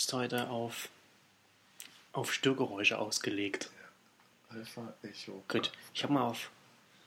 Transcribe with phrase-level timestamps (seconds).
[0.00, 0.88] bist heute auf,
[2.14, 3.68] auf Störgeräusche ausgelegt.
[4.48, 5.44] Alpha Echo.
[5.46, 6.50] Gut, ich habe mal auf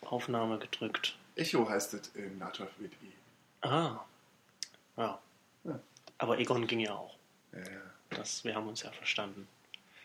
[0.01, 1.17] Aufnahme gedrückt.
[1.35, 3.11] Echo heißt es in Natraf mit I.
[3.67, 4.05] Ah,
[4.95, 5.19] ja.
[5.63, 5.79] Ja.
[6.19, 7.17] Aber Egon ging ja auch.
[7.51, 7.81] Ja, ja.
[8.11, 9.47] Das, wir haben uns ja verstanden.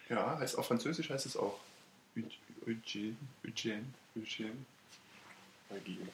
[0.09, 1.61] ja, heißt auf Französisch heißt es auch
[2.67, 3.85] Eugene, Eugene.
[4.17, 6.09] Eugene.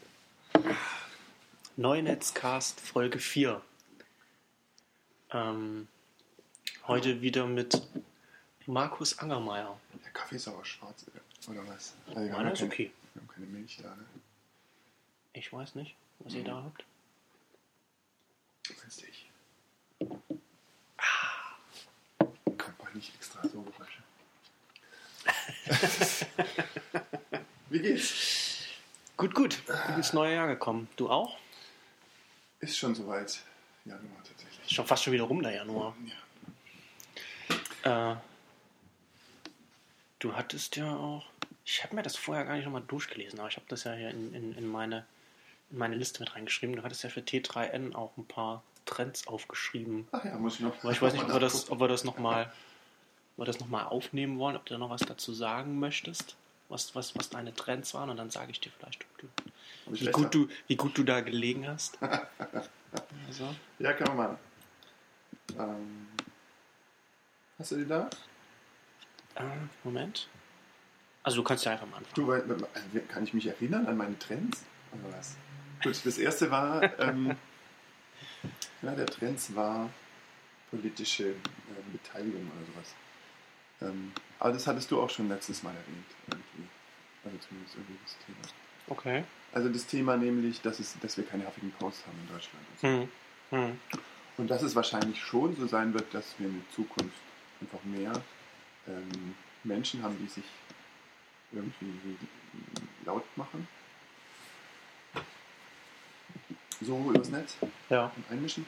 [1.76, 3.62] Neunetzcast Folge 4.
[5.30, 5.86] Ähm,
[6.86, 7.80] heute wieder mit
[8.66, 9.78] Markus Angermeier.
[10.04, 11.04] Der Kaffee ist aber schwarz,
[11.48, 11.94] oder was?
[12.08, 12.92] Also, Meiner ist okay.
[13.12, 14.04] Wir haben keine Milch da, ne?
[15.32, 16.84] Ich weiß nicht, was ihr da habt.
[18.66, 18.72] Du
[19.08, 19.30] ich?
[20.96, 21.56] Ah.
[22.56, 24.02] Kommt mal nicht extra so Geräusche.
[27.70, 28.66] Wie geht's?
[29.16, 29.66] Gut, gut.
[29.66, 30.88] Gut ins neue Jahr gekommen.
[30.96, 31.36] Du auch?
[32.60, 33.40] Ist schon soweit.
[33.84, 34.64] Januar tatsächlich.
[34.64, 35.94] Ist schon fast schon wieder rum, der Januar.
[36.06, 36.14] Ja.
[37.84, 38.16] Äh,
[40.18, 41.26] du hattest ja auch.
[41.64, 44.10] Ich habe mir das vorher gar nicht nochmal durchgelesen, aber ich habe das ja hier
[44.10, 45.06] in, in, in, meine,
[45.70, 46.76] in meine Liste mit reingeschrieben.
[46.76, 50.08] Du hattest ja für T3N auch ein paar Trends aufgeschrieben.
[50.12, 50.78] Ach ja, muss ich noch.
[50.82, 52.52] Aber ich weiß nicht, ob wir das, ob wir das nochmal
[53.36, 56.36] ob wir das noch mal aufnehmen wollen, ob du da noch was dazu sagen möchtest,
[56.68, 59.26] was, was, was deine Trends waren und dann sage ich dir vielleicht, du,
[59.92, 61.98] wie, gut du, wie gut du da gelegen hast.
[63.26, 64.38] Also, Ja, kann man.
[65.58, 66.06] Ähm,
[67.58, 68.08] hast du die da?
[69.36, 69.42] äh,
[69.82, 70.28] Moment.
[71.22, 72.14] Also du kannst ja einfach mal anfangen.
[72.14, 74.62] Du, weil- weil- kann ich mich erinnern an meine Trends?
[74.92, 75.36] Oder was?
[75.82, 77.34] Gut, das erste war, ähm,
[78.82, 79.90] ja, der Trends war
[80.70, 81.34] politische äh,
[81.92, 82.94] Beteiligung oder sowas.
[83.82, 86.68] Ähm, aber das hattest du auch schon letztes Mal erwähnt, irgendwie.
[87.24, 88.38] Also zumindest irgendwie das Thema.
[88.88, 89.24] Okay.
[89.52, 92.64] Also das Thema nämlich, dass, es, dass wir keine Huffington Post haben in Deutschland.
[92.70, 92.88] Und, so.
[93.56, 93.68] Hm.
[93.68, 93.80] Hm.
[94.38, 97.16] und dass es wahrscheinlich schon so sein wird, dass wir in Zukunft
[97.60, 98.12] einfach mehr
[98.88, 100.44] ähm, Menschen haben, die sich
[101.52, 102.16] irgendwie
[103.04, 103.66] laut machen.
[106.80, 107.56] So übers Netz
[107.88, 108.12] Ja.
[108.16, 108.66] und einmischen.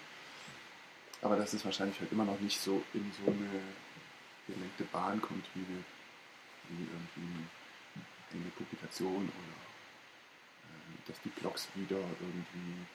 [1.23, 3.61] Aber dass es wahrscheinlich halt immer noch nicht so in so eine
[4.47, 5.83] gelenkte Bahn kommt, wie, wir,
[6.69, 7.45] wie irgendwie
[8.33, 9.57] eine Publikation oder
[10.71, 12.87] ähm, dass die Blogs wieder irgendwie.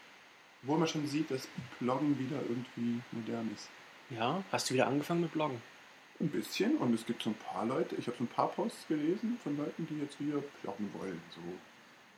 [0.63, 1.47] Wo man schon sieht, dass
[1.79, 3.67] Bloggen wieder irgendwie modern ist.
[4.11, 5.59] Ja, hast du wieder angefangen mit Bloggen?
[6.21, 8.87] Ein bisschen und es gibt so ein paar Leute, ich habe so ein paar Posts
[8.87, 11.19] gelesen von Leuten, die jetzt wieder bloggen wollen.
[11.33, 11.41] So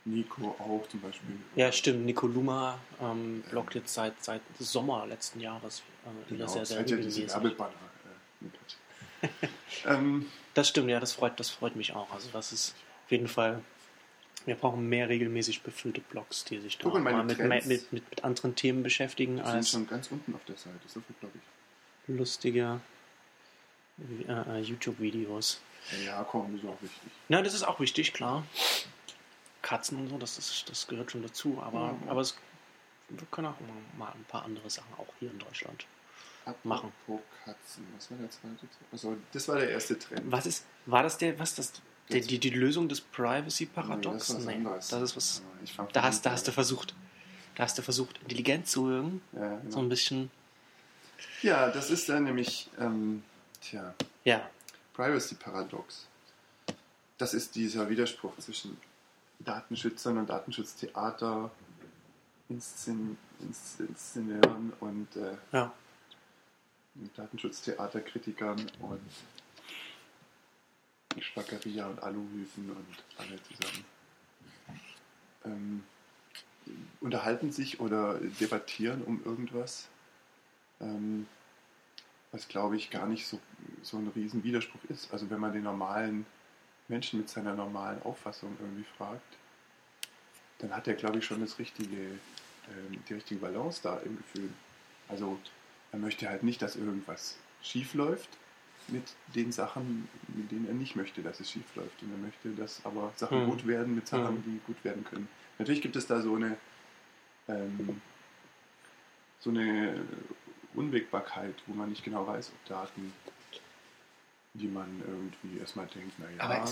[0.06, 1.38] Nico auch zum Beispiel.
[1.56, 2.06] Ja, stimmt.
[2.06, 6.86] Nico Luma ähm, bloggt jetzt seit, seit Sommer letzten Jahres äh, wieder Genau, sehr, sehr
[6.86, 7.42] ja
[9.22, 9.28] äh,
[9.86, 12.12] ähm, Das stimmt, ja, das freut, das freut mich auch.
[12.12, 12.76] Also das ist
[13.06, 13.62] auf jeden Fall.
[14.46, 18.24] Wir brauchen mehr regelmäßig befüllte Blogs, die sich da Guck mal, mit, mit, mit, mit
[18.26, 22.18] anderen Themen beschäftigen die sind schon ganz unten auf der Seite, so viel glaube ich.
[22.18, 22.82] lustige
[24.28, 25.62] äh, äh, YouTube-Videos.
[26.06, 27.12] Ja, komm, das ist auch wichtig.
[27.30, 28.44] Na, das ist auch wichtig, klar.
[29.62, 31.62] Katzen und so, das, ist, das gehört schon dazu.
[31.62, 32.10] Aber, Mhm.
[32.10, 32.36] aber es,
[33.10, 33.56] wir können auch
[33.98, 35.86] mal ein paar andere Sachen auch hier in Deutschland.
[36.64, 36.92] Machen.
[37.06, 38.68] Apropos Katzen, was war der zweite?
[38.92, 40.30] Also, das war der erste Trend.
[40.30, 41.72] Was ist, war das der, was das,
[42.10, 44.28] der, die, die Lösung des Nee, Paradox?
[44.28, 44.88] das anderes.
[44.90, 45.42] das ist was.
[45.94, 46.94] Da hast, da hast du versucht,
[47.56, 49.22] da hast du versucht, intelligent zu wirken.
[49.32, 49.80] Ja, So genau.
[49.84, 50.32] ein bisschen,
[51.42, 53.24] ja, das ist dann nämlich, ähm,
[53.64, 53.94] tja,
[54.24, 54.50] ja,
[54.94, 56.08] Privacy Paradox.
[57.18, 58.78] Das ist dieser Widerspruch zwischen
[59.40, 61.52] Datenschützern und Datenschutztheater,
[62.50, 63.18] Inszen
[63.80, 65.74] Inszeneuren und äh, ja.
[67.16, 69.02] Datenschutztheaterkritikern und
[71.22, 73.86] Spackeria und Aluhüfen und alle zusammen.
[75.46, 75.84] Ähm,
[77.02, 79.90] unterhalten sich oder debattieren um irgendwas,
[80.80, 81.28] ähm,
[82.34, 83.40] was glaube ich gar nicht so,
[83.84, 85.14] so ein riesen Widerspruch ist.
[85.14, 86.26] Also wenn man den normalen
[86.90, 89.38] Menschen mit seiner normalen Auffassung irgendwie fragt,
[90.60, 94.50] dann hat er glaube ich schon das richtige, ähm, die richtige Balance da im Gefühl.
[95.08, 95.38] Also
[95.92, 98.30] er möchte halt nicht, dass irgendwas schief läuft
[98.88, 99.04] mit
[99.36, 102.02] den Sachen, mit denen er nicht möchte, dass es schief läuft.
[102.02, 103.50] Und er möchte, dass aber Sachen Hm.
[103.50, 104.44] gut werden mit Sachen, Hm.
[104.44, 105.30] die gut werden können.
[105.60, 106.58] Natürlich gibt es da so eine
[107.48, 108.02] ähm,
[109.40, 110.02] so eine
[110.76, 113.14] Unwägbarkeit, wo man nicht genau weiß, ob Daten,
[114.54, 116.66] die man irgendwie erstmal denkt, naja,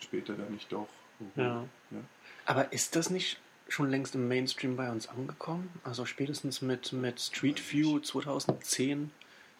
[0.00, 0.88] später dann nicht doch.
[1.36, 1.64] Ja.
[1.90, 1.98] Ja.
[2.46, 5.68] Aber ist das nicht schon längst im Mainstream bei uns angekommen?
[5.84, 9.10] Also spätestens mit, mit Street View 2010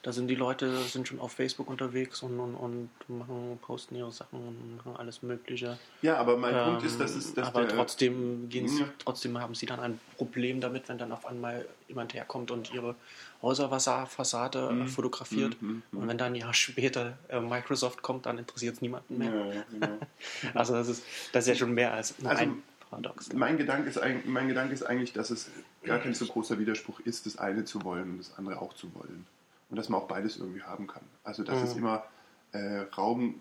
[0.02, 4.12] Da sind die Leute sind schon auf Facebook unterwegs und, und, und machen, posten ihre
[4.12, 5.76] Sachen und machen alles Mögliche.
[6.02, 7.34] Ja, aber mein Punkt ist, dass es.
[7.34, 8.88] Dass aber der, trotzdem, gehen sie, Ja.
[9.00, 12.94] trotzdem haben sie dann ein Problem damit, wenn dann auf einmal jemand herkommt und ihre
[13.42, 15.60] Häuserfassade äh, fotografiert.
[15.60, 15.98] mhm, mhm.
[15.98, 19.32] Und wenn dann ein Jahr später äh, Microsoft kommt, dann interessiert es niemanden mehr.
[19.32, 19.98] Ja, genau.
[20.54, 21.02] Also das ist,
[21.32, 23.32] das ist ja schon mehr als Also, ein Paradox.
[23.32, 25.50] Mein Gedanke, ist, mein Gedanke ist eigentlich, dass es
[25.82, 28.94] gar kein so großer Widerspruch ist, das eine zu wollen und das andere auch zu
[28.94, 29.26] wollen.
[29.70, 31.02] Und dass man auch beides irgendwie haben kann.
[31.24, 31.80] Also dass es Mhm.
[31.80, 32.04] immer
[32.52, 33.40] äh, Raum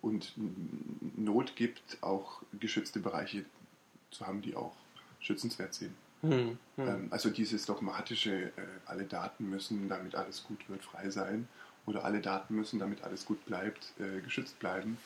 [0.00, 0.32] und
[1.16, 3.44] Not gibt, auch geschützte Bereiche
[4.10, 4.74] zu haben, die auch
[5.20, 5.94] schützenswert sind.
[6.22, 6.88] Hm, hm.
[6.88, 8.50] Ähm, also dieses dogmatische, äh,
[8.86, 11.46] alle Daten müssen, damit alles gut wird, frei sein.
[11.86, 14.98] Oder alle Daten müssen, damit alles gut bleibt, äh, geschützt bleiben.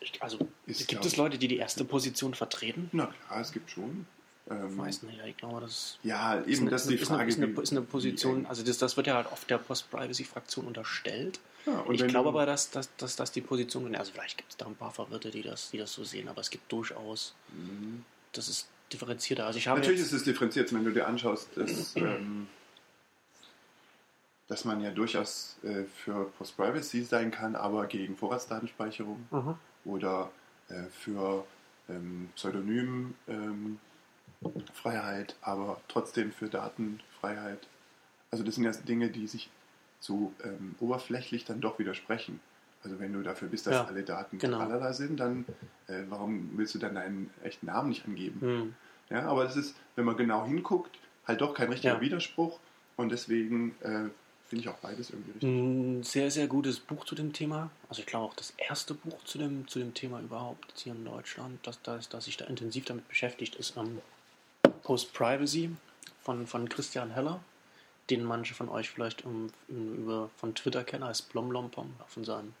[0.00, 2.88] Ich, also Ist, gibt glaub es Leute, die die erste Position vertreten?
[2.92, 4.06] Na klar, es gibt schon.
[4.50, 6.94] Ähm, Ich weiß nicht, ja, ich glaube, das Ja, ist eben, eine, das ist die
[6.94, 7.28] ist eine, Frage.
[7.30, 11.38] ist eine, ist eine Position, also das, das wird ja halt oft der Post-Privacy-Fraktion unterstellt.
[11.66, 14.56] Ja, und ich glaube aber, dass, dass, dass, dass die Position, also vielleicht gibt es
[14.56, 17.34] da ein paar Verwirrte, die das, die das so sehen, aber es gibt durchaus,
[18.32, 19.44] das ist differenzierter.
[19.46, 22.48] Also ich habe Natürlich jetzt, ist es differenziert, wenn du dir anschaust, dass, ähm,
[24.48, 29.54] dass man ja durchaus äh, für Post-Privacy sein kann, aber gegen Vorratsdatenspeicherung Mhm.
[29.84, 30.30] oder
[30.70, 31.44] äh, für
[31.90, 33.78] ähm, Pseudonym ähm,
[34.74, 37.66] Freiheit, aber trotzdem für Datenfreiheit.
[38.30, 39.48] Also das sind ja Dinge, die sich
[40.00, 42.40] so ähm, oberflächlich dann doch widersprechen.
[42.84, 44.58] Also wenn du dafür bist, dass Ja, alle Daten genau.
[44.58, 45.44] tralala sind, dann
[45.88, 48.40] äh, warum willst du dann deinen echten Namen nicht angeben?
[48.40, 48.74] Hm.
[49.10, 50.96] Ja, aber das ist, wenn man genau hinguckt,
[51.26, 52.00] halt doch kein richtiger Ja.
[52.00, 52.60] Widerspruch
[52.96, 54.10] und deswegen äh,
[54.46, 55.48] finde ich auch beides irgendwie richtig.
[55.50, 57.70] Ein sehr, sehr gutes Buch zu dem Thema.
[57.88, 61.04] Also ich glaube auch das erste Buch zu dem, zu dem Thema überhaupt hier in
[61.04, 63.98] Deutschland, das, das, das sich da intensiv damit beschäftigt, ist ähm,
[64.88, 65.68] Post-Privacy
[66.22, 67.40] von, von Christian Heller,
[68.08, 72.54] den manche von euch vielleicht um, über, von Twitter kennen als Blomlompom, von seinem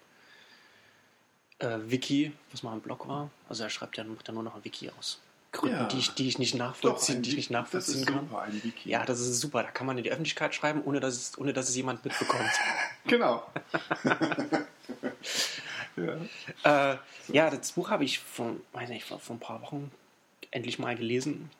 [1.58, 3.30] äh, Wiki, was mal ein Blog war.
[3.48, 5.20] Also er schreibt ja, macht ja nur noch ein Wiki aus.
[5.52, 5.84] Gründen, Ja.
[5.86, 8.28] die, ich, die ich nicht Doch, nachvollziehen, ein die ich nicht nachvollziehen das kann.
[8.28, 8.90] super, ein Wiki.
[8.90, 9.62] Ja, das ist super.
[9.62, 12.50] Da kann man in die Öffentlichkeit schreiben, ohne dass es, ohne dass es jemand mitbekommt.
[13.06, 13.42] Genau.
[15.96, 16.92] ja.
[16.92, 16.98] Äh,
[17.28, 19.90] ja, das Buch habe ich vor, weiß nicht, vor, vor ein paar Wochen
[20.50, 21.50] endlich mal gelesen.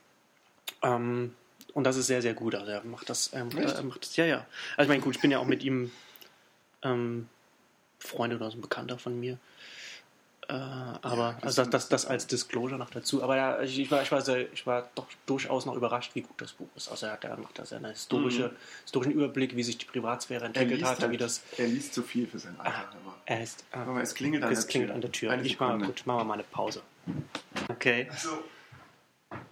[0.83, 1.35] Ähm,
[1.75, 2.55] und das ist sehr, sehr gut.
[2.55, 3.77] Also er macht das, er macht, Echt?
[3.77, 4.47] er macht das, ja, ja.
[4.77, 5.91] Also ich meine, gut, ich bin ja auch mit ihm
[6.83, 7.29] ähm,
[7.99, 9.39] Freunde oder so ein Bekannter von mir.
[10.49, 13.23] Äh, aber das also das, das, das als Disclosure noch dazu.
[13.23, 16.23] Aber ja, ich, ich, war, ich, war sehr, ich war doch durchaus noch überrascht, wie
[16.23, 16.89] gut das Buch ist.
[16.89, 20.47] Also er, hat, er macht da sehr einen historische, historischen Überblick, wie sich die Privatsphäre
[20.47, 21.43] entwickelt hat, halt, wie das.
[21.59, 22.89] er liest zu viel für sein Alter.
[23.05, 24.95] Aber Er ist, äh, Guck mal, es klingelt an es der klingelt Tür.
[24.95, 25.31] an der Tür.
[25.33, 26.81] Eine ich mal, wir mal eine Pause.
[27.69, 28.09] Okay.
[28.11, 28.43] Also,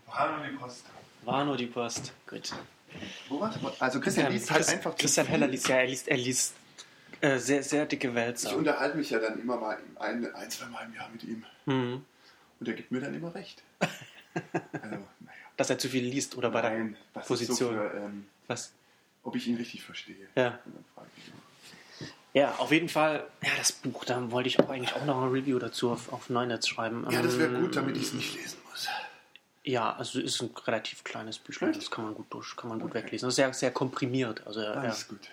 [0.08, 0.86] haben wir die Post?
[1.26, 2.12] War nur die Post.
[2.28, 2.52] Gut.
[3.28, 3.56] Wo war's?
[3.80, 5.26] Also Christian Ähm, liest halt Chris- einfach Christian.
[5.26, 6.54] Heller liest, ja, er liest, er liest
[7.20, 8.56] äh, sehr, sehr dicke Ich Wälzer.
[8.56, 11.44] unterhalte mich ja dann immer mal ein, ein, zwei Mal im Jahr mit ihm.
[11.66, 12.04] Mhm.
[12.60, 13.62] Und er gibt mir dann immer recht.
[14.72, 15.32] Also, naja.
[15.56, 17.56] Dass er zu viel liest oder bei der Nein, was Position.
[17.56, 18.70] So für, ähm, Was?
[19.22, 20.28] ob ich ihn richtig verstehe.
[20.34, 20.58] Ja.
[21.16, 22.02] Ich.
[22.34, 25.30] Ja, auf jeden Fall, ja, das Buch, da wollte ich auch eigentlich auch noch ein
[25.30, 27.06] Review dazu auf, auf Neunetz schreiben.
[27.10, 28.88] Ja, das wäre Ähm, gut, damit ich es nicht lesen muss.
[29.66, 32.90] Ja, also ist ein relativ kleines Büchlein, das kann man gut durch, kann man gut
[32.90, 33.02] Okay.
[33.02, 33.26] weglesen.
[33.26, 34.46] Das ist sehr, sehr komprimiert.
[34.46, 35.28] Also er, Alles gut.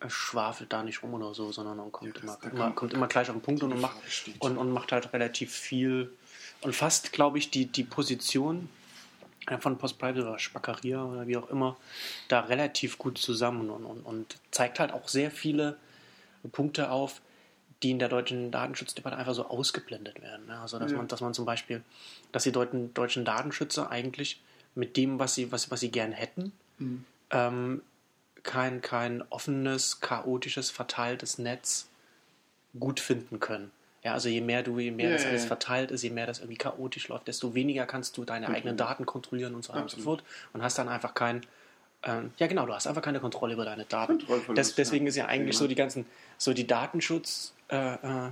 [0.00, 2.92] er schwafelt da nicht rum oder so, sondern er kommt, Ja, das- immer, immer, kommt-
[2.92, 3.96] immer gleich auf den Punkt und, macht,
[4.40, 6.12] und, und macht halt relativ viel
[6.62, 8.68] und fasst, glaube ich, die, die Position
[9.46, 11.76] äh, von Postprivate oder Spackeria oder wie auch immer
[12.26, 15.76] da relativ gut zusammen und, und, und zeigt halt auch sehr viele
[16.50, 17.20] Punkte auf,
[17.82, 20.46] die in der deutschen Datenschutzdebatte einfach so ausgeblendet werden.
[20.46, 20.58] Ne?
[20.58, 20.98] Also dass Ja.
[20.98, 21.82] man, dass man zum Beispiel,
[22.32, 24.40] dass die deutschen, deutschen Datenschützer eigentlich
[24.74, 27.04] mit dem, was sie, was, was sie gern hätten, Mhm.
[27.30, 27.82] ähm,
[28.42, 31.88] kein, kein offenes, chaotisches, verteiltes Netz
[32.78, 33.70] gut finden können.
[34.02, 35.48] Ja, also je mehr du, je mehr Ja, das alles ja.
[35.48, 39.04] verteilt ist, je mehr das irgendwie chaotisch läuft, desto weniger kannst du deine eigenen Daten
[39.04, 40.20] kontrollieren und so weiter und so Absolut.
[40.20, 41.42] fort und hast dann einfach kein,
[42.04, 44.20] ähm, ja genau, du hast einfach keine Kontrolle über deine Daten.
[44.54, 46.06] Des, deswegen ist ja eigentlich so die ganzen,
[46.38, 48.30] so die Datenschutz äh, äh,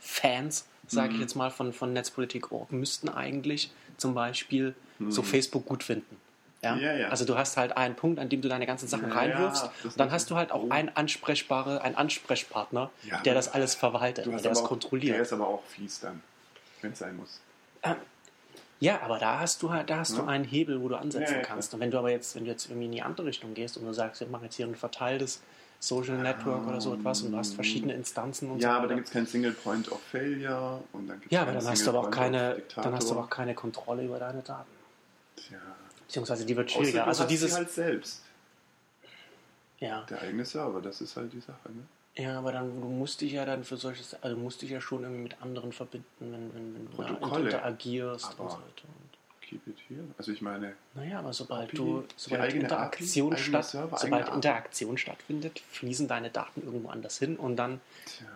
[0.00, 1.14] Fans, sage Mhm.
[1.16, 4.74] ich jetzt mal, von, von Netzpolitik.org müssten eigentlich zum Beispiel
[5.08, 6.16] so Facebook gut finden.
[6.62, 6.74] Ja?
[6.76, 6.80] Mhm.
[6.82, 7.08] Ja, ja.
[7.08, 9.68] Also du hast halt einen Punkt, an dem du deine ganzen Sachen reinwirfst.
[9.96, 10.70] dann hast du halt auch oh.
[10.70, 12.90] einen ansprechbare, einen Ansprechpartner,
[13.24, 15.14] der das alles verwaltet, der das auch, kontrolliert.
[15.14, 16.22] Der ist aber auch fies dann,
[16.82, 17.40] wenn es sein muss.
[18.78, 21.72] Ja, aber da hast du halt, da hast du einen Hebel, wo du ansetzen kannst.
[21.72, 23.86] Und wenn du aber jetzt, wenn du jetzt irgendwie in die andere Richtung gehst und
[23.86, 25.40] du sagst, wir machen jetzt hier ein verteiltes
[25.78, 28.96] Social Network oder so etwas und du hast verschiedene Instanzen und so Ja, aber dann
[28.96, 31.90] gibt es keinen Single Point of Failure und dann gibt's ja, aber dann hast du
[31.90, 34.70] aber auch keine, dann hast du aber auch keine Kontrolle über deine Daten.
[35.36, 35.58] Tja.
[36.06, 37.02] Beziehungsweise die wird schwieriger.
[37.02, 38.22] du Also hast dieses, sie halt selbst.
[39.78, 40.02] Ja.
[40.08, 41.68] Der eigene Server, das ist halt die Sache.
[41.68, 41.82] Ne?
[42.14, 45.02] Ja, aber dann, du musst dich ja dann für solches, also musst dich ja schon
[45.02, 48.88] irgendwie mit anderen verbinden, wenn, wenn, wenn du interagierst Aber- und so weiter.
[49.48, 50.02] Keep it here.
[50.18, 54.98] Also ich meine, naja, aber sobald API, du, sobald Interaktion, API, statt, Server, sobald Interaktion
[54.98, 58.26] stattfindet, fließen deine Daten irgendwo anders hin und dann, tja.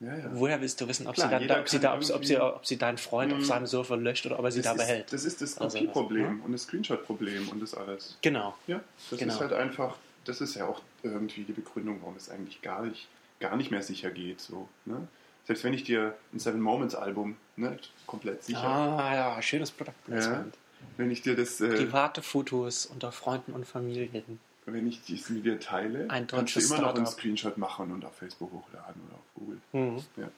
[0.00, 0.24] Ja, ja.
[0.34, 2.34] woher willst du wissen, ob Klar, sie, dann, ob, sie da, ob, sie, ob, sie,
[2.34, 3.44] irgendwie- ob sie deinen Freund auf Mhm.
[3.44, 5.04] seinem Server löscht oder ob er sie da das, behält?
[5.06, 6.44] ist, das ist das Also, Kopieproblem ja.
[6.44, 8.18] und das Screenshot-Problem und das alles.
[8.20, 8.54] Genau.
[8.66, 9.32] Ja, das Genau.
[9.32, 13.08] ist halt einfach, das ist ja auch irgendwie die Begründung, warum es eigentlich gar nicht,
[13.40, 14.42] gar nicht mehr sicher geht.
[14.42, 15.08] So, ne?
[15.46, 20.56] Selbst wenn ich dir ein Seven Moments Album ne, komplett sicher, Ah, ja, schönes Produktplacement.
[20.96, 24.40] wenn ich dir das, äh, Private Fotos unter Freunden und Familien.
[24.66, 27.06] wenn ich dies mit dir teile, Ein kannst du immer noch einen.
[27.06, 29.60] Screenshot machen und auf Facebook hochladen oder auf Google.
[29.72, 29.96] Mhm.
[30.16, 30.28] Ja,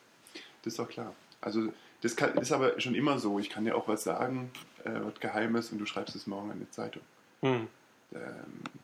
[0.62, 1.14] das ist doch klar.
[1.40, 1.72] Also
[2.02, 3.38] das kann, ist aber schon immer so.
[3.38, 4.50] Ich kann dir auch was sagen,
[4.84, 7.02] äh, was Geheimes und du schreibst es morgen in die Zeitung.
[7.40, 7.68] Mhm.
[8.14, 8.20] ähm,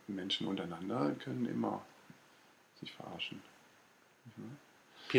[0.06, 1.82] Menschen untereinander können immer
[2.80, 3.42] sich verarschen.
[4.36, 4.44] Peer-to-Peer,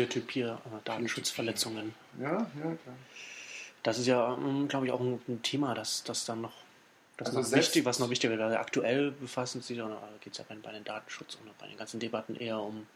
[0.04, 1.94] äh, Datenschutzverletzungen.
[2.20, 2.96] Ja, ja, klar.
[3.82, 4.36] Das ist ja,
[4.68, 6.52] glaube ich, auch ein, Thema, das, das dann noch,
[7.16, 8.58] das Also noch wichtig, was noch wichtiger wäre.
[8.58, 12.00] Aktuell befassen sich, oder geht es ja bei, bei den Datenschutz und bei den ganzen
[12.00, 12.86] Debatten eher um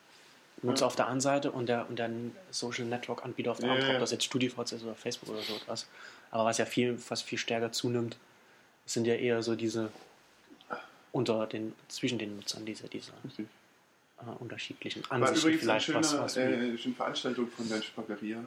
[0.62, 0.86] Nutzer Ja.
[0.88, 2.10] auf der einen Seite und der, und der
[2.50, 5.42] Social Network Anbieter auf der Ja, anderen, ob das jetzt StudiVZ ist oder Facebook oder
[5.42, 5.86] so etwas.
[6.32, 8.16] Aber was ja viel, was viel stärker zunimmt,
[8.84, 9.90] sind ja eher so diese
[11.12, 13.46] unter den, zwischen den Nutzern, diese, diese Richtig.
[14.26, 18.38] Äh, unterschiedlichen War Ansichten eine vielleicht schöne, was, was äh, schöne Veranstaltung von der Spagheria.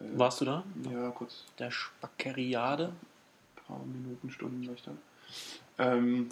[0.00, 0.64] Äh, Warst du da?
[0.90, 2.92] Ja, kurz Der Spackeriade?
[3.56, 4.92] ein paar Minuten, Stunden war da.
[5.78, 6.28] Ähm,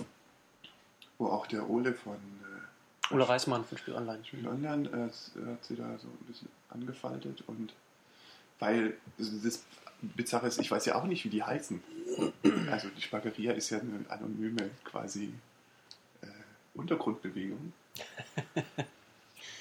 [1.18, 4.24] wo auch der Ole von äh, Ole Reismann von Spiel Online.
[4.24, 7.72] Spiel Online äh, hat sie da so ein bisschen angefaltet und
[8.58, 9.64] weil das
[10.00, 11.82] Bizarre ist, ich weiß ja auch nicht, wie die heißen.
[12.70, 15.32] Also die Spagheria ist ja eine anonyme quasi
[16.22, 16.26] äh,
[16.74, 17.72] Untergrundbewegung.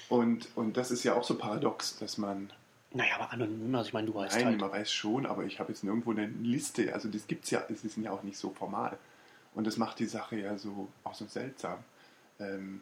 [0.08, 2.50] Und, und das ist ja auch so paradox, dass man,
[2.94, 4.60] Naja, aber anonym, also ich meine, du weißt nein, halt.
[4.60, 7.84] man weiß schon, aber ich habe jetzt nirgendwo eine Liste, also das gibt's ja, es
[7.84, 8.96] ist ja auch nicht so formal.
[9.54, 11.78] Und das macht die Sache ja so auch so seltsam.
[12.40, 12.80] Ähm,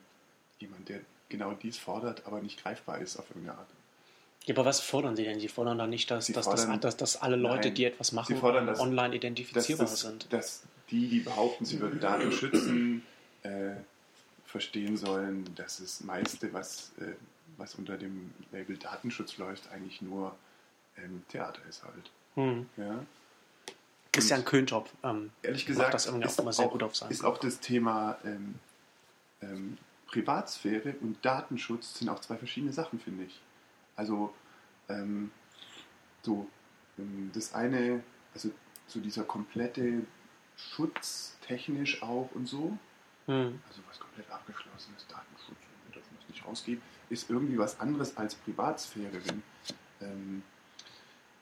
[0.60, 3.68] jemand, der genau dies fordert, aber nicht greifbar ist auf irgendeine Art.
[4.44, 5.40] Ja, aber was fordern sie denn?
[5.40, 7.74] Sie fordern doch nicht, dass, dass, dass, fordern- dass, dass alle Leute, Nein.
[7.74, 10.32] die etwas machen, fordern, dass- online dass, identifizierbar das, sind.
[10.32, 13.04] dass die, die behaupten, sie würden Daten schützen,
[13.42, 13.72] äh,
[14.56, 17.12] verstehen sollen, dass das meiste, was, äh,
[17.58, 20.34] was unter dem Label Datenschutz läuft, eigentlich nur
[20.96, 22.10] ähm, Theater ist halt.
[22.36, 22.66] Hm.
[22.78, 23.04] Ja?
[24.12, 26.96] Christian Köntop ähm, Ehrlich macht gesagt das irgendwie ist, auch immer sehr auch, gut auf
[26.96, 27.10] sein.
[27.10, 28.54] ist auch das Thema ähm,
[29.42, 33.38] ähm, Privatsphäre und Datenschutz sind auch zwei verschiedene Sachen, finde ich.
[33.94, 34.32] Also
[34.88, 35.32] ähm,
[36.22, 36.48] so
[36.98, 38.50] ähm, das eine, also
[38.86, 40.00] so dieser komplette
[40.56, 42.78] Schutz technisch auch und so,
[43.26, 43.60] Hm.
[43.68, 45.56] also was komplett abgeschlossen ist, Datenschutz,
[45.86, 49.20] wir dürfen das nicht rausgeben, ist irgendwie was anderes als Privatsphäre.
[49.24, 49.42] Wenn,
[50.00, 50.42] ähm,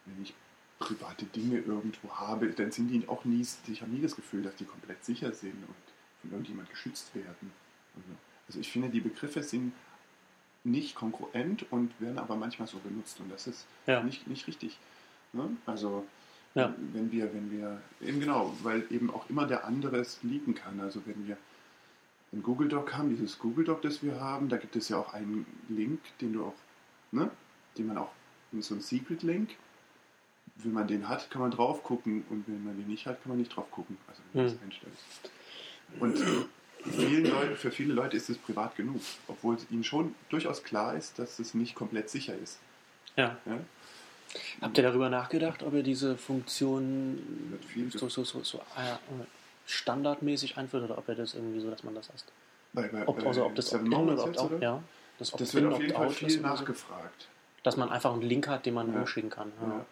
[0.07, 0.35] wenn ich
[0.79, 4.57] private Dinge irgendwo habe, dann sind die auch nie, ich habe nie das Gefühl, dass
[4.57, 5.75] die komplett sicher sind und
[6.23, 7.53] von irgendjemand geschützt werden.
[7.95, 8.14] Und so.
[8.49, 9.73] Also ich finde, die Begriffe sind
[10.64, 14.03] nicht konkurrent und werden aber manchmal so benutzt und das ist Ja.
[14.03, 14.79] nicht, nicht richtig.
[15.33, 15.55] Ne?
[15.67, 16.07] Also
[16.55, 16.75] Ja.
[16.93, 20.81] wenn wir, wenn wir, eben genau, weil eben auch immer der andere es liegen kann.
[20.81, 21.37] Also wenn wir
[22.35, 25.14] ein Google Doc haben, dieses Google Doc, das wir haben, da gibt es ja auch
[25.14, 26.55] einen Link, den du auch,
[27.12, 27.31] ne,
[27.79, 28.11] den man auch,
[28.61, 29.50] so ein Secret Link,
[30.57, 33.31] wenn man den hat, kann man drauf gucken und wenn man den nicht hat, kann
[33.31, 34.59] man nicht drauf gucken, also wenn man Hm.
[34.59, 34.95] das einstellt.
[36.00, 36.19] Und
[36.93, 40.95] vielen Leuten, für viele Leute ist es privat genug, obwohl es ihnen schon durchaus klar
[40.97, 42.59] ist, dass es nicht komplett sicher ist.
[43.17, 43.38] Ja.
[43.47, 43.59] Ja?
[44.61, 47.19] Habt ihr darüber nachgedacht, ob ihr diese Funktion
[47.91, 48.97] so, so, so, so äh,
[49.66, 52.26] standardmäßig einführt oder ob ihr das irgendwie so, dass man das erst.
[52.73, 54.83] Bei, bei, Ob, also ob das Opt-in oder Opt-out, ja.
[55.18, 56.62] Das, Das wird auf jeden Fall viel oder so.
[56.62, 57.28] nachgefragt.
[57.62, 59.00] Dass man einfach einen Link hat, den man Ja.
[59.00, 59.52] umschicken kann.
[59.62, 59.85] Ja.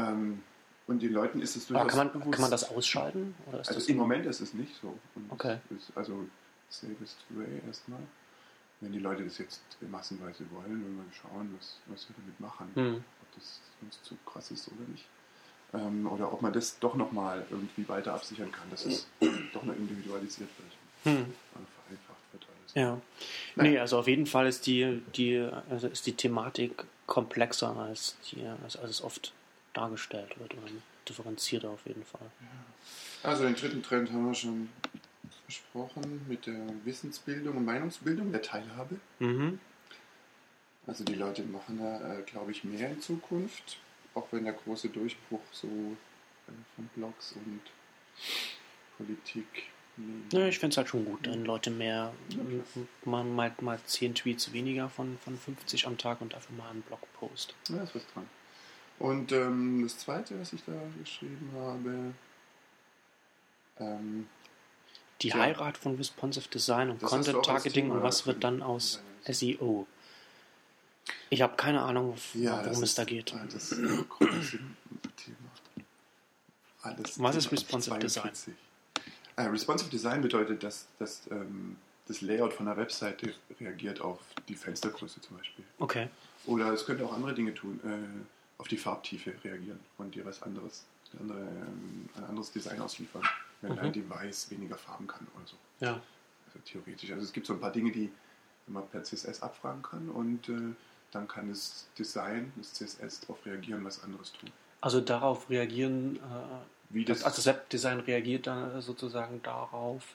[0.00, 0.08] Ja.
[0.10, 0.42] Ähm,
[0.86, 2.32] und den Leuten ist es durchaus Aber kann man, bewusst.
[2.32, 3.34] kann man das ausschalten?
[3.52, 4.96] Also das im Moment ist es nicht so.
[5.16, 5.58] Und Okay.
[5.76, 6.24] Ist also
[6.70, 8.00] safest way erstmal.
[8.80, 12.70] Wenn die Leute das jetzt massenweise wollen, wenn wir schauen, was, was wir damit machen,
[12.74, 12.94] Hm.
[13.22, 15.04] ob das uns zu krass ist oder nicht.
[15.74, 19.06] Ähm, oder ob man das doch nochmal irgendwie weiter absichern kann, dass es
[19.52, 20.72] doch noch individualisiert wird.
[21.04, 21.34] Hm.
[21.52, 22.74] Vereinfacht wird alles.
[22.74, 23.00] Ja.
[23.56, 23.72] Nein.
[23.72, 28.44] Nee, also auf jeden Fall ist die, die, also ist die Thematik komplexer, als, die,
[28.64, 29.32] als, als es oft
[29.74, 30.66] dargestellt wird oder
[31.08, 32.30] differenzierter auf jeden Fall.
[33.22, 34.68] Also den dritten Trend haben wir schon
[35.46, 38.96] besprochen mit der Wissensbildung und Meinungsbildung, der Teilhabe.
[39.18, 39.58] Mhm.
[40.86, 43.78] Also die Leute machen da, äh, glaube ich, mehr in Zukunft,
[44.14, 47.60] auch wenn der große Durchbruch so äh, von Blogs und
[48.96, 49.46] Politik
[49.98, 50.38] Nee.
[50.38, 52.12] Ja, ich finde es halt schon gut, wenn Leute mehr,
[53.04, 56.82] mal, mal, mal 10 Tweets weniger von, von 50 am Tag und dafür mal einen
[56.82, 57.54] Blogpost.
[57.68, 58.28] Ja, ist was dran.
[59.00, 62.14] Und ähm, das zweite, was ich da geschrieben habe,
[63.80, 64.28] ähm,
[65.22, 65.36] Die Ja.
[65.38, 69.86] Heirat von Responsive Design und Das Content Targeting und was wird dann aus SEO?
[71.30, 73.26] Ich habe keine Ahnung, ja, worum es da geht.
[73.26, 74.06] Thema.
[76.82, 78.32] Alles Was ist Responsive Design?
[78.34, 78.54] 42.
[79.36, 84.54] Äh, responsive Design bedeutet, dass, dass ähm, das Layout von der Webseite reagiert auf die
[84.54, 85.64] Fenstergröße zum Beispiel.
[85.78, 86.08] Okay.
[86.46, 90.42] Oder es könnte auch andere Dinge tun, äh, auf die Farbtiefe reagieren und dir was
[90.42, 90.84] anderes,
[91.20, 93.22] andere, ähm, ein anderes Design ausliefern,
[93.60, 93.76] wenn Mhm.
[93.76, 95.56] dein Device weniger Farben kann oder so.
[95.80, 96.00] Ja.
[96.46, 97.10] Also theoretisch.
[97.12, 98.10] Also es gibt so ein paar Dinge, die
[98.66, 100.74] man per CSS abfragen kann und äh,
[101.12, 104.50] dann kann das Design, das CSS darauf reagieren, was anderes tun.
[104.80, 106.20] Also darauf reagieren, äh,
[106.90, 110.14] Wie das, also das Webdesign reagiert dann sozusagen darauf,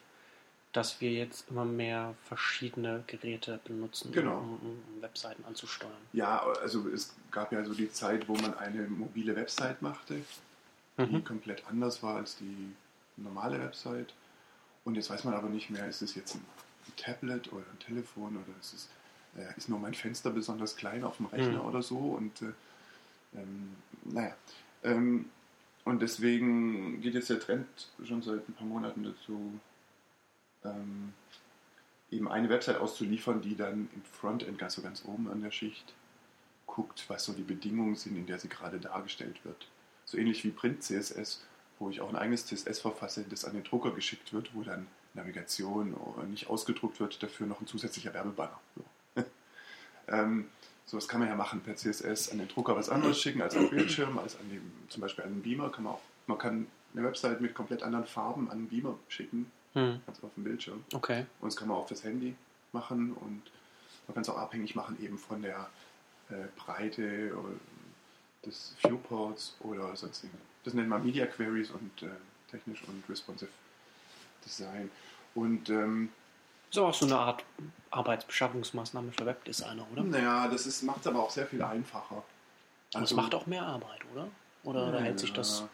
[0.72, 4.40] dass wir jetzt immer mehr verschiedene Geräte benutzen, Genau.
[4.40, 5.92] um, um, Webseiten anzusteuern.
[6.14, 10.22] ja, also es gab ja so die Zeit, wo man eine mobile Website machte,
[10.98, 11.24] die Mhm.
[11.26, 12.74] komplett anders war als die
[13.18, 14.14] normale Website.
[14.86, 16.46] Und jetzt weiß man aber nicht mehr, ist es jetzt ein
[16.98, 18.90] Tablet oder ein Telefon oder ist es
[19.38, 21.68] äh, ist nur mein Fenster besonders klein auf dem Rechner Mhm.
[21.70, 21.98] oder so.
[21.98, 22.54] Und äh,
[23.36, 23.76] ähm,
[24.06, 24.36] naja.
[24.84, 25.30] Ähm,
[25.86, 27.68] und deswegen geht jetzt der Trend
[28.06, 29.60] schon seit ein paar Monaten dazu,
[30.64, 31.14] ähm,
[32.10, 35.94] eben eine Website auszuliefern, die dann im Frontend ganz so ganz oben an der Schicht
[36.68, 39.68] guckt, was so die Bedingungen sind, in der sie gerade dargestellt wird.
[40.06, 41.44] So ähnlich wie Print CSS,
[41.80, 44.88] wo ich auch ein eigenes CSS verfasse, das an den Drucker geschickt wird, wo dann
[45.16, 45.96] Navigation
[46.30, 48.60] nicht ausgedruckt wird, dafür noch ein zusätzlicher Werbebanner.
[48.76, 48.84] So.
[50.08, 50.46] Ähm,
[50.86, 53.56] so, das kann man ja machen per CSS an den Drucker was anderes schicken als
[53.56, 56.68] am Bildschirm, als an dem, zum Beispiel an den Beamer kann man auch, man kann
[56.94, 60.02] eine Website mit komplett anderen Farben an den Beamer schicken, Hm.
[60.06, 60.84] als auf dem Bildschirm.
[60.94, 61.26] Okay.
[61.40, 62.36] Und das kann man auch fürs Handy
[62.74, 63.42] machen und
[64.08, 65.68] man kann es auch abhängig machen eben von der
[66.30, 67.32] äh, Breite
[68.46, 70.38] des Viewports oder sonstigen.
[70.64, 72.08] Das nennt man Media Queries und äh,
[72.52, 73.50] technisch und responsive
[74.46, 74.92] Design.
[75.34, 76.10] Und ähm,
[76.74, 77.46] So auch so eine Art
[77.92, 80.02] Arbeitsbeschaffungsmaßnahme für Webdesigner, oder?
[80.04, 82.24] naja, das macht es aber auch sehr viel einfacher.
[82.96, 84.28] Und es macht auch mehr Arbeit, oder?
[84.64, 85.66] Oder, oder hält sich das.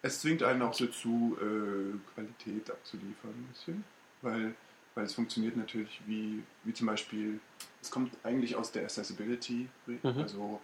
[0.00, 3.84] Es zwingt einen auch dazu, äh, Qualität abzuliefern, ein bisschen.
[4.22, 4.54] Weil,
[4.94, 7.40] weil es funktioniert natürlich wie, wie zum Beispiel,
[7.82, 10.18] es kommt eigentlich aus der Accessibility, Mhm.
[10.18, 10.62] also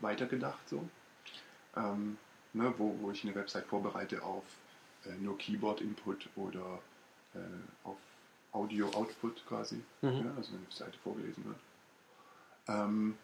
[0.00, 0.88] weitergedacht so.
[1.76, 2.18] Ähm,
[2.52, 4.44] ne, wo, wo ich eine Website vorbereite auf
[5.06, 6.78] äh, nur Keyboard-Input oder
[7.34, 7.38] äh,
[7.82, 7.96] auf
[8.52, 10.24] Audio-Output quasi, Mhm.
[10.26, 11.58] ja, also wenn die Seite vorgelesen wird.
[12.68, 13.16] Ähm,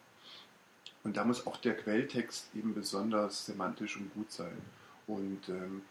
[1.03, 4.57] und da muss auch der Quelltext eben besonders semantisch und gut sein.
[5.07, 5.83] Und ähm,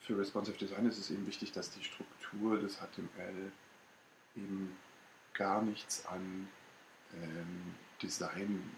[0.00, 3.50] für Responsive Design ist es eben wichtig, dass die Struktur des HTML
[4.36, 4.76] eben
[5.34, 6.48] gar nichts an
[7.14, 8.70] ähm, Design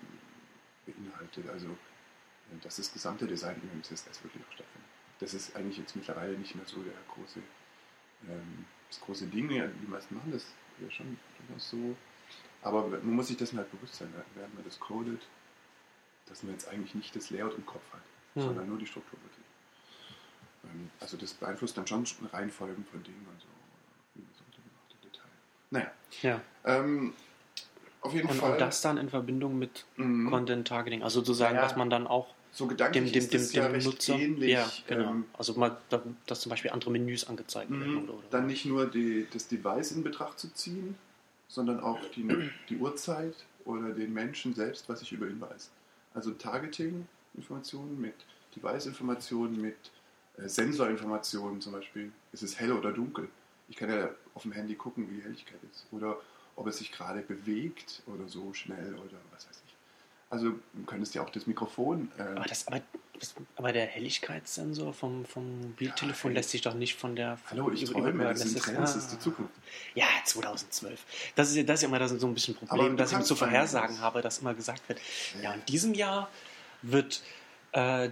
[0.87, 1.48] beinhaltet.
[1.50, 4.88] Also, äh, dass das gesamte Design im CSS wirklich auch stattfindet.
[5.18, 7.40] Das ist eigentlich jetzt mittlerweile nicht mehr so der große,
[8.28, 9.51] ähm, das große Ding.
[9.51, 10.46] Ja, die meisten machen das
[10.81, 11.96] ja schon durchaus so.
[12.62, 15.22] Aber man muss sich dessen halt bewusst sein, während man das codet,
[16.27, 18.01] dass man jetzt eigentlich nicht das Layout im Kopf hat,
[18.35, 18.42] Hm.
[18.42, 19.44] sondern nur die Struktur wirklich.
[20.64, 23.46] Ähm, Also das beeinflusst dann schon Reihenfolgen von Dingen und so.
[24.14, 25.29] Wie man so gemacht im Detail.
[25.70, 26.40] Naja, Ja.
[26.64, 27.14] ähm,
[28.01, 28.53] auf jeden Und, Fall.
[28.53, 30.29] und das dann in Verbindung mit Mhm.
[30.31, 31.03] Content Targeting.
[31.03, 31.62] Also sozusagen, ja.
[31.62, 34.14] dass man dann auch so dem, gedanklich dem, ist dem, das dem ja recht Nutzer.
[34.18, 34.50] ähnlich.
[34.50, 35.11] ja, genau.
[35.11, 37.92] ähm, also mal, da- dass zum Beispiel andere Menüs angezeigt werden.
[37.92, 38.02] Mhm.
[38.04, 38.24] Oder, oder.
[38.30, 40.96] Dann nicht nur die, das Device in Betracht zu ziehen,
[41.48, 43.34] sondern auch die, die Uhrzeit
[43.64, 45.70] oder den Menschen selbst, was ich über ihn weiß.
[46.14, 48.14] Also Targeting-Informationen mit
[48.56, 49.76] Device-Informationen, mit
[50.38, 52.11] äh, Sensorinformationen zum Beispiel.
[52.32, 53.28] Ist es hell oder dunkel?
[53.68, 55.87] Ich kann ja auf dem Handy gucken, wie die Helligkeit ist.
[55.92, 56.18] Oder
[56.56, 59.67] ob es sich gerade bewegt oder so schnell oder was weiß ich.
[60.30, 62.10] Also du könntest ja auch das Mikrofon.
[62.18, 62.82] Äh, aber, das, aber,
[63.18, 67.38] das, aber der Helligkeitssensor vom, vom Mobiltelefon Ja, lässt sich doch nicht von der.
[67.38, 69.14] Von Hallo, ich träume, das lässt es- Trends, das ist ah.
[69.14, 69.54] die Zukunft.
[69.94, 71.00] Ja, 2012.
[71.34, 73.18] Das ist, ja- das ist ja immer das so ein bisschen Aber Problem, dass ich
[73.18, 75.00] so sagen, Vorhersagen das- habe, dass immer gesagt wird,
[75.36, 75.54] ja, Ja.
[75.54, 76.28] in diesem Jahr
[76.82, 77.22] wird
[77.72, 78.10] äh,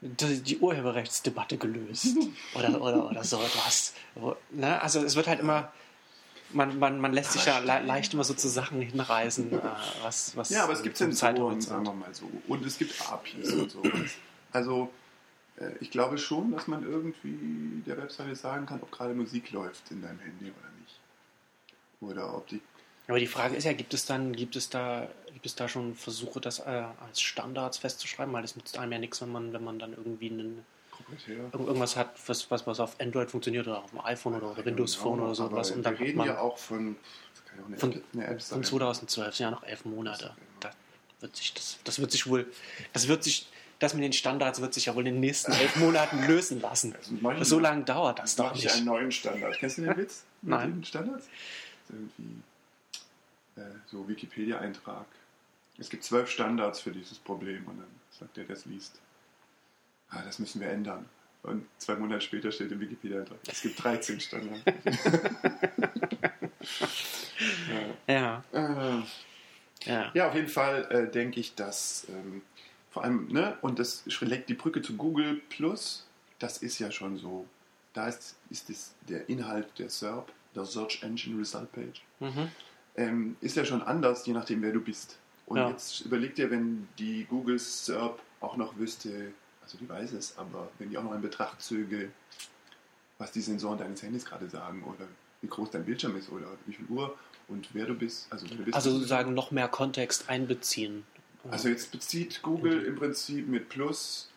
[0.00, 2.08] die, Urheberrechtsdebatte gelöst.
[2.54, 3.94] oder, oder, oder so etwas.
[4.50, 4.80] Ne?
[4.82, 5.72] Also es wird halt immer.
[6.52, 9.60] Man, man, man lässt sich ja le leicht immer so zu Sachen hinreißen, äh,
[10.02, 12.28] was, was Ja, aber es gibt Sensoren, sagen wir mal so.
[12.48, 14.16] Und es gibt APIs und sowas.
[14.52, 14.90] Also,
[15.58, 19.90] äh, ich glaube schon, dass man irgendwie der Webseite sagen kann, ob gerade Musik läuft
[19.90, 21.00] in deinem Handy oder nicht.
[22.00, 22.60] Oder ob die.
[23.06, 25.94] Aber die Frage ist ja, gibt es dann, gibt es da, gibt es da schon
[25.94, 28.32] Versuche, das äh, als Standards festzuschreiben?
[28.32, 30.64] Weil das nützt einem ja nichts, wenn man, wenn man dann irgendwie einen.
[31.52, 34.92] Irgendwas hat, was, was, was auf Android funktioniert oder auf dem iPhone oder, oder Windows
[34.94, 35.70] Genau, Phone oder aber sowas.
[35.72, 36.96] Und dann wir reden man ja auch von,
[37.56, 38.64] ja auch eine, Von- App, eine App von sein.
[38.64, 40.34] 2012, sind ja noch elf Monate.
[40.60, 40.72] Das-
[41.18, 42.46] Da wird sich das, das wird sich wohl,
[42.92, 45.76] das wird sich, das mit den Standards wird sich ja wohl in den nächsten elf
[45.76, 46.94] Monaten lösen lassen.
[47.24, 48.70] Also So lange dauert das doch nicht.
[48.72, 49.56] einen neuen Standard.
[49.58, 50.24] Kennst du den Witz?
[50.42, 50.72] Mit Nein.
[50.76, 51.28] den Standards?
[51.88, 52.42] Irgendwie
[53.56, 55.04] äh, so Wikipedia-Eintrag.
[55.76, 57.86] Es gibt zwölf Standards für dieses Problem und dann
[58.18, 58.98] sagt der, der es liest.
[60.10, 61.08] Ah, das müssen wir ändern.
[61.42, 64.60] Und zwei Monate später steht im Wikipedia-Eintrag, es gibt 13 Standards.
[68.06, 69.02] Ja, Äh,
[69.86, 70.10] ja.
[70.14, 72.42] Ja, auf jeden Fall äh, denke ich, dass ähm,
[72.90, 76.06] vor allem, ne, und das legt die Brücke zu Google Plus,
[76.38, 77.46] das ist ja schon so.
[77.92, 82.48] Da ist, ist das, der Inhalt der SERP, der Search Engine Result Page, Mhm.
[82.96, 85.18] ähm, ist ja schon anders, je nachdem, wer du bist.
[85.46, 85.70] Und Ja.
[85.70, 89.32] jetzt überleg dir, wenn die Google SERP auch noch wüsste,
[89.70, 92.10] also die weiß es, aber wenn die auch noch in Betracht zöge,
[93.18, 95.06] was die Sensoren deines Handys gerade sagen oder
[95.42, 97.16] wie groß dein Bildschirm ist oder wie viel Uhr
[97.48, 98.26] und wer du bist.
[98.32, 101.04] Also, wer du bist Also sozusagen noch mehr Kontext einbeziehen.
[101.48, 104.28] also jetzt bezieht Google im Prinzip mit Plus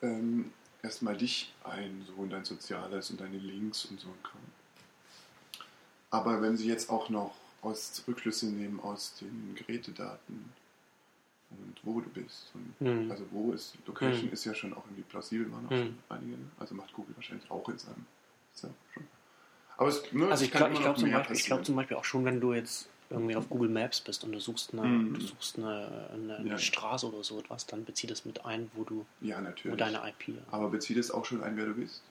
[0.00, 4.40] ähm, erstmal dich ein, so und dein Soziales und deine Links und so ein Kram.
[6.10, 10.50] Aber wenn sie jetzt auch noch aus Rückschlüsse nehmen aus den Gerätedaten
[11.50, 13.10] und wo du bist, und Hm.
[13.10, 14.32] also wo ist, Location Hm.
[14.32, 15.78] ist ja schon auch irgendwie plausibel, machen auch Hm.
[15.78, 16.50] schon einige, ne?
[16.58, 18.06] also macht Google wahrscheinlich auch in seinem
[18.62, 19.06] ja, schon.
[19.76, 21.76] Aber es, ne, Also es ich glaube ich noch glaub zum, Beispiel- ich glaub zum
[21.76, 24.82] Beispiel auch schon, wenn du jetzt irgendwie auf Google Maps bist und du suchst eine,
[24.82, 25.14] Mhm.
[25.14, 26.58] du suchst eine, eine, eine Ja.
[26.58, 29.78] Straße oder so etwas, dann bezieh das mit ein, wo du, ja, wo natürlich.
[29.78, 30.34] deine IP.
[30.50, 32.02] Aber bezieht es auch schon ein, wer du bist?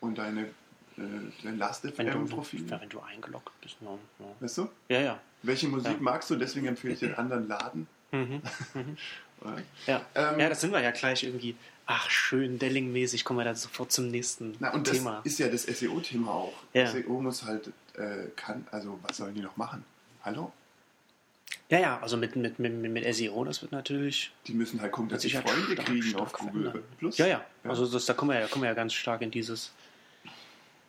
[0.00, 0.50] Und deine, äh,
[0.98, 2.68] dein Wenn Last-FM-Profil?
[2.68, 3.80] ja, wenn du eingeloggt bist.
[3.82, 3.98] Ne?
[4.20, 4.26] Ja.
[4.38, 4.68] Weißt du?
[4.90, 5.20] ja, ja.
[5.42, 5.98] Welche Musik Ja.
[6.00, 6.36] magst du?
[6.36, 7.86] Deswegen empfehle ich den anderen Laden.
[8.12, 8.42] Mhm.
[9.40, 9.56] Oder?
[9.86, 10.04] Ja.
[10.14, 11.56] Ähm, ja, das sind wir ja gleich irgendwie.
[11.86, 15.20] Ach, schön, Delling-mäßig kommen wir da sofort zum nächsten Na, und das Thema.
[15.24, 16.52] ist ja das SEO-Thema auch.
[16.72, 16.86] Ja.
[16.86, 19.84] SEO muss halt, äh, kann, also was sollen die noch machen?
[20.22, 20.52] Hallo?
[21.68, 24.30] Ja, ja, also mit, mit, mit, mit SEO, das wird natürlich.
[24.46, 26.84] Die müssen halt gucken, dass sie halt Freunde stark, kriegen stark auf Google verändern.
[26.98, 27.18] Plus.
[27.18, 27.44] Ja, ja.
[27.64, 27.70] Ja.
[27.70, 29.72] Also das, da kommen wir ja, kommen wir ja ganz stark in dieses.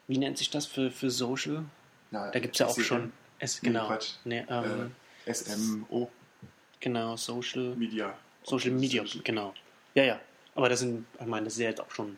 [0.07, 1.63] Wie nennt sich das für, für Social?
[2.11, 3.11] Na, Da gibt es ja auch schon.
[3.39, 3.87] Es, Nee, genau.
[3.87, 4.09] Quatsch.
[4.23, 4.91] Nee, ähm,
[5.25, 6.11] Äh, SMO,
[6.81, 7.75] genau, Social.
[7.75, 8.13] Media.
[8.43, 9.53] Social Media, genau.
[9.93, 10.19] Ja, ja.
[10.55, 12.17] Aber das sind, ich meine, das ist ja jetzt auch schon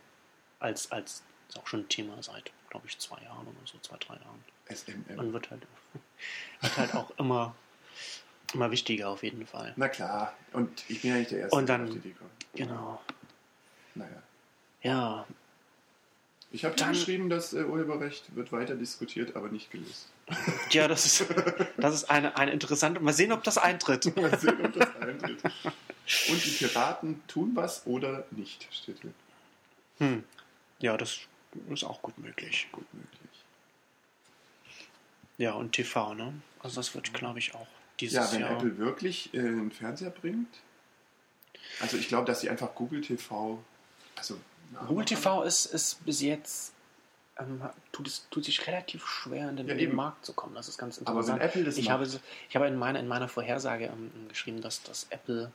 [0.59, 3.97] als, als ist auch schon ein Thema seit, glaube ich, zwei Jahren oder so, zwei,
[3.97, 4.43] drei Jahren.
[4.69, 5.19] SMM.
[5.19, 5.61] Und wird halt,
[6.61, 7.53] wird halt auch immer,
[8.53, 9.73] immer wichtiger auf jeden Fall.
[9.75, 10.33] Na klar.
[10.53, 12.31] Und ich bin ja nicht der Erste, Und dann- der auf die Idee kommt.
[12.55, 13.01] Genau.
[13.95, 14.23] Naja.
[14.81, 15.25] Ja,
[16.53, 20.09] Ich habe geschrieben, das äh, Urheberrecht wird weiter diskutiert, aber nicht gelöst.
[20.69, 21.25] ja, das ist,
[21.77, 22.99] das ist eine, eine interessante.
[22.99, 24.15] Mal sehen, ob das eintritt.
[24.15, 25.43] Mal sehen, ob das eintritt.
[25.43, 29.13] Und die Piraten tun was oder nicht, steht hier.
[29.97, 30.23] Hm.
[30.79, 31.21] Ja, das
[31.71, 32.67] ist auch gut möglich.
[32.71, 33.31] Gut möglich.
[35.39, 36.35] Ja, und TV, ne?
[36.59, 37.67] Also das wird, glaube ich, auch
[37.99, 38.51] dieses Ja, wenn Jahr.
[38.51, 40.59] Apple wirklich äh, einen Fernseher bringt.
[41.79, 43.63] Also ich glaube, dass sie einfach Google TV.
[44.15, 44.37] Also
[44.87, 46.73] Google TV ist, ist bis jetzt
[47.39, 49.95] ähm, tut, es, tut sich relativ schwer in den, Ja, in den.
[49.95, 50.53] Markt zu kommen.
[50.55, 51.39] Das ist ganz Aber interessant.
[51.39, 52.07] wenn Apple das ich, macht- habe,
[52.49, 55.51] ich habe in meiner, in meiner Vorhersage ähm, geschrieben, dass, dass Apple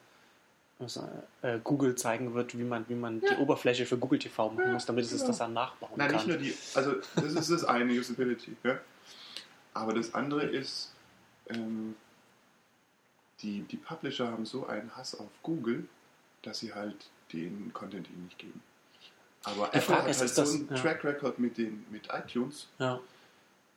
[0.80, 1.08] also,
[1.42, 4.86] äh, Google zeigen wird, wie man, wie man die Oberfläche für Google TV machen muss,
[4.86, 5.26] damit es genau.
[5.26, 6.16] das dann nachbauen Nein, kann.
[6.16, 6.54] nicht nur die.
[6.74, 8.56] Also das ist das eine Usability.
[8.62, 8.78] Ja?
[9.74, 10.92] Aber das andere ist,
[11.48, 11.96] ähm,
[13.42, 15.88] die, die Publisher haben so einen Hass auf Google,
[16.42, 18.60] dass sie halt den Content ihnen nicht geben.
[19.52, 20.76] Aber Apple hat ist, halt so das- einen ja.
[20.76, 23.00] Track Record mit, den, mit iTunes ja.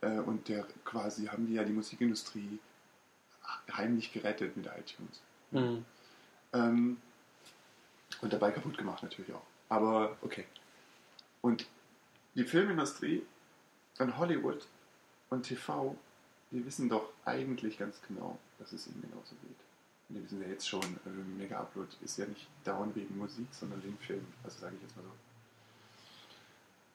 [0.01, 2.59] äh, und der quasi haben die ja die Musikindustrie
[3.71, 5.21] heimlich gerettet mit iTunes.
[5.51, 5.85] Hm.
[6.53, 6.97] Ähm,
[8.21, 9.45] und dabei kaputt gemacht natürlich auch.
[9.69, 10.45] Aber okay.
[11.41, 11.65] Und
[12.35, 13.23] die Filmindustrie
[13.99, 14.65] und Hollywood
[15.29, 15.95] und TV,
[16.51, 19.57] die wissen doch eigentlich ganz genau, dass es ihnen genauso geht.
[20.09, 23.47] Und die wissen ja jetzt schon, äh, Mega Upload ist ja nicht down wegen Musik,
[23.51, 24.25] sondern wegen Film.
[24.43, 25.11] Also sage ich jetzt mal so.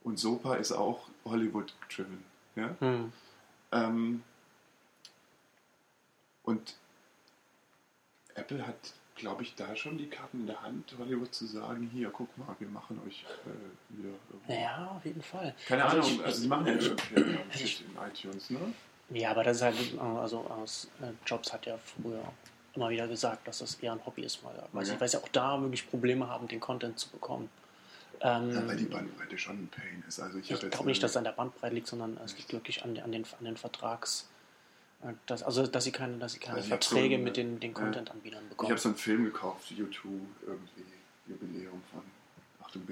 [0.07, 2.23] Und Sopa ist auch Hollywood-driven.
[2.55, 2.77] Ja?
[2.79, 3.13] Hm.
[3.73, 4.23] Ähm,
[6.45, 6.77] und
[8.37, 8.77] Apple hat,
[9.17, 12.55] glaube ich, da schon die Karten in der Hand, Hollywood zu sagen, hier, guck mal,
[12.61, 14.15] wir machen euch äh, wieder...
[14.31, 15.53] irgendwie- Ja, auf jeden Fall.
[15.67, 16.97] Keine Also Ahnung, ich- also sie machen ja schon
[17.53, 18.61] sich in iTunes, ne?
[19.11, 22.23] Ja, aber das ist halt, äh, also aus äh, Jobs hat ja früher
[22.75, 25.91] immer wieder gesagt, dass das eher ein Hobby ist, weil, weil, sie auch da wirklich
[25.91, 27.51] Probleme haben, den Content zu bekommen.
[28.21, 30.21] Ähm, Ja, weil die Bandbreite schon ein Pain ist.
[30.21, 32.83] Also ich ich glaube nicht, dass es an der Bandbreite liegt, sondern es liegt wirklich
[32.85, 34.29] an, den- an, den, an den Vertrags.
[35.03, 37.37] äh, Dass, also, dass sie keine, dass sie keine Also ich Verträge so ein, mit
[37.37, 38.71] den, den äh, Content-Anbietern Ich bekommen.
[38.71, 39.79] habe so einen Film gekauft, U2,
[40.47, 40.85] irgendwie
[41.29, 42.03] Jubiläum von
[42.65, 42.83] Achtung.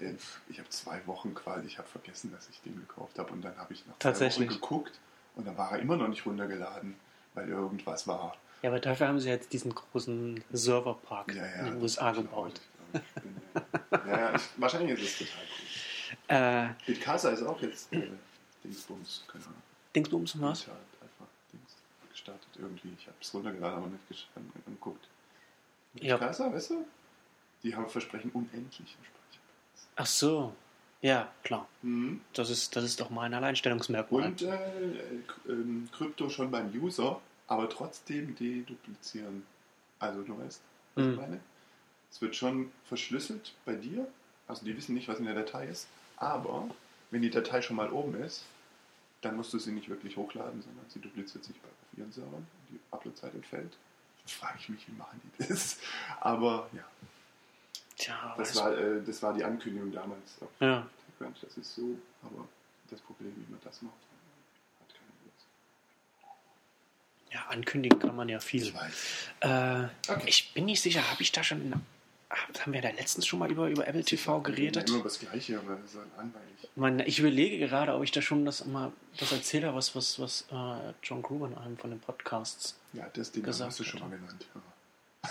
[0.00, 0.14] Äh,
[0.48, 3.56] Ich habe zwei Wochen quasi, ich habe vergessen, dass ich den gekauft habe und dann
[3.56, 4.26] habe ich nach zwei.
[4.30, 4.98] Wochen geguckt
[5.36, 6.94] und dann war er immer noch nicht runtergeladen,
[7.34, 8.36] weil irgendwas war.
[8.62, 12.12] Ja, aber dafür haben sie jetzt diesen großen Serverpark Ja, ja, in den das USA
[12.12, 12.60] gebaut.
[14.06, 16.36] ja, ich, wahrscheinlich ist es total cool.
[16.36, 18.08] Äh, Bitcasa ist auch jetzt äh,
[18.64, 19.62] Dingsbums, keine Ahnung.
[19.94, 20.58] Dingsbums was?
[20.60, 21.76] Digital einfach Dings
[22.10, 22.92] gestartet irgendwie.
[22.98, 25.06] Ich habe es runtergeladen, aber nicht gesch- an- angeguckt.
[25.94, 26.16] Ja.
[26.16, 26.86] Bitcasa, weißt du?
[27.62, 29.88] Die haben versprechen unendlichen Speicherplatz.
[29.96, 30.54] Ach so.
[31.00, 31.66] Ja, klar.
[31.82, 32.20] Mhm.
[32.32, 34.22] Das ist, das ist doch mal ein Alleinstellungsmerkmal.
[34.24, 34.56] Und äh,
[35.48, 39.44] ähm, Krypto schon beim User, aber trotzdem deduplizieren.
[39.98, 40.60] Also du weißt,
[40.94, 41.10] was Mhm.
[41.12, 41.40] ich meine?
[42.12, 44.06] Es wird schon verschlüsselt bei dir.
[44.46, 45.88] Also die wissen nicht, was in der Datei ist.
[46.18, 46.68] Aber
[47.10, 48.44] wenn die Datei schon mal oben ist,
[49.22, 52.46] dann musst du sie nicht wirklich hochladen, sondern sie dupliziert sich bei auf ihren Servern.
[52.70, 53.72] Die Uploadzeit entfällt.
[54.26, 55.78] Frage ich mich, wie machen die das?
[56.20, 56.84] Aber ja,
[57.96, 60.86] Tja, das war, äh, das war die Ankündigung damals ja.
[61.40, 62.48] Das ist so, aber
[62.90, 63.94] das Problem, wie man das macht,
[64.80, 65.46] hat keine Lust.
[67.32, 68.64] ja, ankündigen kann man ja viel.
[68.64, 68.74] Ich.
[69.40, 70.24] Äh, Okay.
[70.26, 71.72] Ich bin nicht sicher, habe ich da schon.
[72.60, 74.88] Haben wir da letztens schon mal über, über Apple TV geredet?
[74.88, 76.68] Immer das Gleiche, aber das ist halt langweilig.
[76.76, 80.18] Man, ich überlege gerade, ob ich da schon das mal das erzählt habe, was, was,
[80.18, 82.78] was äh, John Gruber in einem von den Podcasts.
[82.94, 84.46] Ja, das Ding Gesagt hast du schon mal genannt.
[84.54, 85.30] Ja.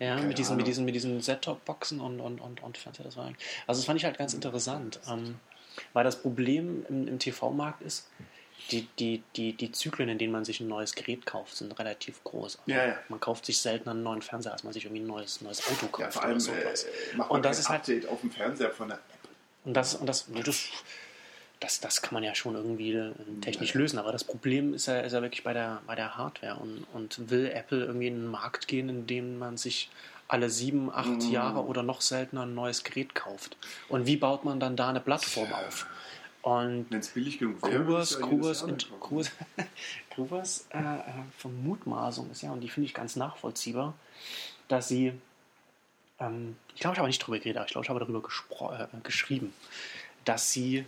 [0.00, 0.58] Ja, Keine mit diesen, Ahnung.
[0.58, 3.86] mit diesen, mit diesen Set-Top-Boxen und, und, und, und Fernseher, das war eigentlich- Also das
[3.86, 5.00] fand ich halt ganz interessant.
[5.08, 5.40] Ähm,
[5.92, 8.06] weil das Problem im, im TV-Markt ist,
[8.70, 12.22] die, die, die, die Zyklen, in denen man sich ein neues Gerät kauft, sind relativ
[12.24, 12.58] groß.
[12.58, 12.98] Also Ja, ja.
[13.08, 15.86] Man kauft sich seltener einen neuen Fernseher, als man sich irgendwie ein neues, neues Auto
[15.86, 16.84] kauft Ja, vor allem oder sowas.
[16.84, 19.02] äh, macht Und man das kein ist halt- Update auf dem Fernseher von der App.
[19.64, 20.66] Und das, und das, das,
[21.60, 23.80] das, das kann man ja schon irgendwie äh, technisch Ja.
[23.80, 23.98] lösen.
[23.98, 26.56] Aber das Problem ist ja, ist ja wirklich bei der, bei der Hardware.
[26.56, 29.90] Und, und will Apple irgendwie in einen Markt gehen, in dem man sich
[30.28, 31.30] alle sieben, acht Mhm.
[31.32, 33.56] Jahre oder noch seltener ein neues Gerät kauft?
[33.88, 35.86] Und wie baut man dann da eine Plattform auf?
[36.42, 38.64] Und Wenn es billig genug wäre, Grubers, Grubers.
[39.00, 39.30] Grubers,
[40.10, 40.80] Grubers äh,
[41.36, 43.94] Vermutmaßung ist ja, und die finde ich ganz nachvollziehbar,
[44.68, 45.12] dass sie,
[46.20, 49.52] ähm, ich glaube, ich habe nicht drüber geredet, ich glaube, ich habe darüber äh, geschrieben,
[50.24, 50.84] dass sie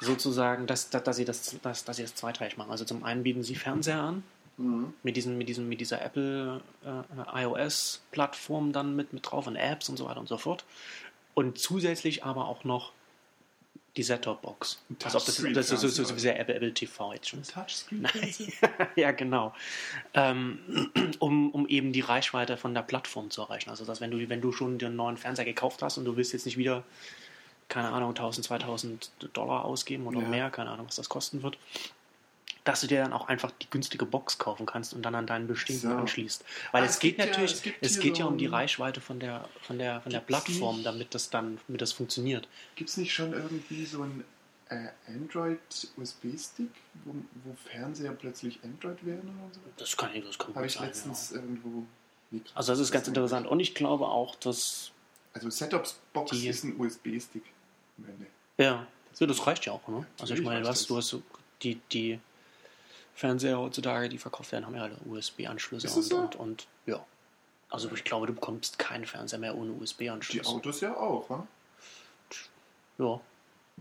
[0.00, 2.70] sozusagen, dass, dass, dass, sie das, dass, dass sie das zweiteilig machen.
[2.70, 4.22] Also zum einen bieten sie Fernseher an,
[4.58, 4.94] Mhm.
[5.02, 9.88] mit, diesen, mit, diesen, mit dieser Apple äh, iOS-Plattform dann mit, mit drauf und Apps
[9.88, 10.64] und so weiter und so fort.
[11.34, 12.92] Und zusätzlich aber auch noch
[13.96, 14.78] die Set-Top-Box.
[15.04, 17.42] Also ob das, das ist so, so, so, wie der Apple, Apple TV jetzt schon.
[17.42, 18.06] Touchscreen.
[18.96, 19.54] ja, genau.
[20.14, 23.70] Ähm, um, um eben die Reichweite von der Plattform zu erreichen.
[23.70, 26.32] Also, dass wenn du, wenn du schon den neuen Fernseher gekauft hast und du willst
[26.34, 26.84] jetzt nicht wieder,
[27.68, 30.28] keine Ahnung, 1000, 2000 Dollar ausgeben oder Ja.
[30.28, 31.56] mehr, keine Ahnung, was das kosten wird,
[32.66, 35.46] dass du dir dann auch einfach die günstige Box kaufen kannst und dann an deinen
[35.46, 35.96] bestehenden So.
[35.96, 36.44] anschließt.
[36.72, 38.46] Weil Ah, es, es geht gibt ja- natürlich, es es geht so ja um die
[38.46, 40.86] Reichweite von der, von der, von der Plattform, nicht?
[40.86, 42.48] damit das dann, damit das funktioniert.
[42.74, 44.24] Gibt es nicht schon irgendwie so ein
[44.68, 46.70] äh, Android-USB-Stick,
[47.04, 49.60] wo, wo Fernseher plötzlich Android werden oder so?
[49.76, 50.82] Das kann, das kann Habe ich sein.
[50.82, 50.88] Ja.
[50.88, 51.84] letztens irgendwo.
[52.30, 53.46] Wie krass Also das ist ganz interessant.
[53.46, 54.90] Und ich glaube auch, dass
[55.32, 57.44] Also Setups-Box ist ein USB-Stick
[57.98, 58.26] am Ende.
[58.58, 58.86] Ja,
[59.20, 59.86] ja das reicht ja auch.
[59.88, 59.98] Ne?
[59.98, 61.22] Also ich Natürlich meine, was, du hast so
[61.62, 62.18] die, die
[63.16, 66.16] Fernseher heutzutage, die verkauft werden, haben ja alle USB-Anschlüsse und, so?
[66.18, 67.04] und, und ja.
[67.70, 70.46] Also ich glaube, du bekommst keinen Fernseher mehr ohne Die USB-Anschluss.
[70.46, 71.46] Autos ja auch, wa?
[72.98, 73.20] Ja,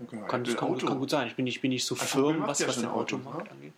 [0.10, 0.28] genau.
[0.28, 1.28] kann, das kann, kann gut sein.
[1.28, 3.52] Ich bin nicht, bin nicht so Ah, firm, was, ja was den Automarkt ne?
[3.52, 3.74] angeht.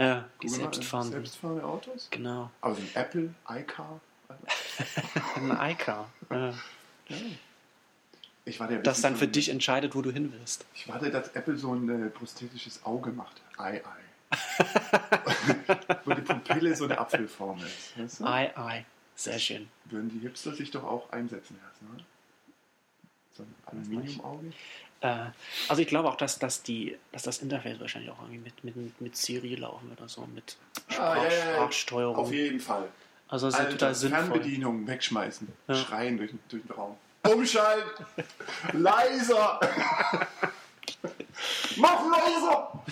[0.00, 1.12] Ja, die Google selbstfahrenden.
[1.12, 2.08] Selbstfahrende Autos?
[2.10, 2.50] Genau.
[2.60, 4.00] Aber so ein Apple, iCar.
[5.36, 6.08] Ein iCar.
[6.30, 6.48] Ja.
[7.08, 7.16] Ja.
[8.44, 10.66] Ich warte ja, Das dann so für dich entscheidet, wo du hin willst.
[10.74, 13.40] Ich warte, dass Apple so ein äh, prosthetisches Auge macht.
[13.56, 14.07] Ei, ei.
[16.04, 17.98] Wo die Pupille so eine Apfelform ist.
[17.98, 18.24] Weißt du?
[18.26, 18.84] Ei, ei.
[19.14, 19.68] Sehr schön.
[19.86, 22.04] Würden die Hipster sich doch auch einsetzen lassen, oder?
[23.36, 24.52] So ein Aluminiumauge?
[25.00, 25.26] Äh,
[25.68, 29.00] also ich glaube auch, dass, dass, die, dass das Interface wahrscheinlich auch irgendwie mit, mit,
[29.00, 30.56] mit Siri laufen wird oder so, mit
[30.88, 31.54] Sprach, Ah, ja, ja.
[31.54, 32.16] Sprachsteuerung.
[32.16, 32.88] Auf jeden Fall.
[33.28, 34.22] Also das ist total sinnvoll.
[34.24, 35.48] Fernbedienung wegschmeißen.
[35.68, 35.74] Ja.
[35.74, 36.96] Schreien durch, durch den Raum.
[37.28, 38.06] Umschalten!
[38.72, 39.60] leiser!
[41.76, 42.84] Mach leiser!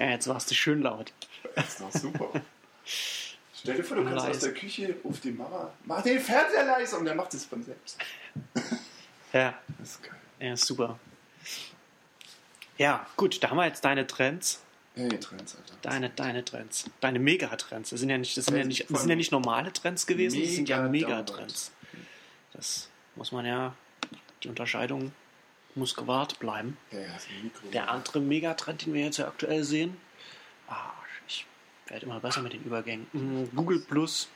[0.00, 1.12] Ja, jetzt warst du schön laut.
[1.54, 2.30] Das doch super.
[3.54, 4.30] Stell dir vor, du kannst Leise.
[4.30, 7.62] aus der Küche auf die Mama, mach den Fernseher leiser und der macht es von
[7.62, 7.98] selbst.
[9.32, 10.16] Ja, Das ist geil.
[10.40, 10.98] ja, super.
[12.78, 14.60] Ja, gut, da haben wir jetzt deine Trends.
[14.96, 15.74] Hey, Trends, Alter.
[15.82, 16.90] Deine, deine Trends.
[16.98, 17.90] Deine Megatrends.
[17.90, 20.40] Das sind ja nicht, das sind ja nicht, das sind ja nicht normale Trends gewesen,
[20.42, 21.70] das sind ja Mega Megatrends.
[22.54, 23.72] Das muss man ja,
[24.42, 25.12] die Unterscheidung
[25.76, 26.76] muss gewahrt bleiben.
[26.90, 27.08] Ja, ja.
[27.72, 29.96] Der andere Megatrend, den wir jetzt ja aktuell sehen,
[30.68, 30.92] ah,
[31.26, 31.46] ich
[31.86, 33.06] werde immer besser mit den Übergängen.
[33.12, 34.28] Mm, Google Plus,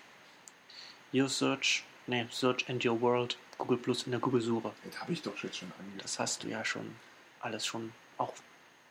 [1.12, 3.36] Your Search, nee, Search and Your World.
[3.58, 4.72] Google Plus in der Google-Suche.
[4.84, 6.00] Das habe ich doch jetzt schon angegeben.
[6.02, 6.96] Das hast du ja schon
[7.40, 8.32] alles schon auch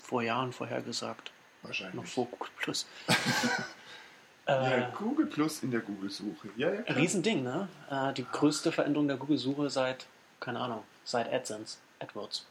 [0.01, 1.31] vor Jahren vorhergesagt.
[1.63, 1.95] Wahrscheinlich.
[1.95, 2.85] Noch vor Google Plus.
[4.47, 6.49] ja, äh, Google Plus in der Google-Suche.
[6.55, 6.97] Ja, ja, klar.
[6.97, 7.67] Riesending, ne?
[7.89, 10.05] Äh, die größte Veränderung der Google-Suche seit,
[10.39, 12.45] keine Ahnung, seit AdSense, AdWords.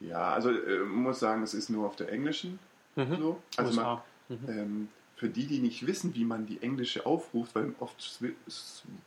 [0.00, 2.58] Ja, also äh, muss sagen, es ist nur auf der englischen
[2.96, 3.16] Mhm.
[3.18, 3.42] so.
[3.56, 4.00] Also man.
[4.28, 4.48] Mhm.
[4.48, 8.34] ähm, für die, die nicht wissen, wie man die englische aufruft, weil oft swi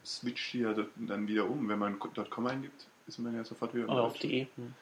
[0.05, 1.67] switcht die ja dann wieder um.
[1.69, 4.29] Wenn man .com eingibt, ist man ja sofort wieder Oder auf Deutschen.
[4.29, 4.47] DE.
[4.57, 4.73] Mhm.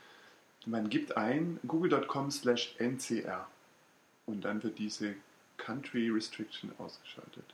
[0.68, 3.48] Man gibt ein google.com slash ncr
[4.26, 5.16] und dann wird diese
[5.58, 7.46] Country Restriction ausgeschaltet.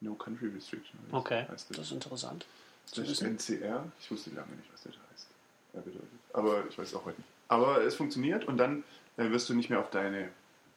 [0.00, 2.46] No Country Restriction heißt- Okay, heißt das ist interessant.
[2.86, 3.20] Slash.
[3.22, 3.90] NCR.
[4.00, 5.26] Ich wusste lange nicht, was das heißt.
[5.72, 6.00] Bedeutet.
[6.32, 7.28] Aber ich weiß es auch heute nicht.
[7.48, 8.84] Aber es funktioniert und dann
[9.16, 10.28] äh, wirst du nicht mehr auf deine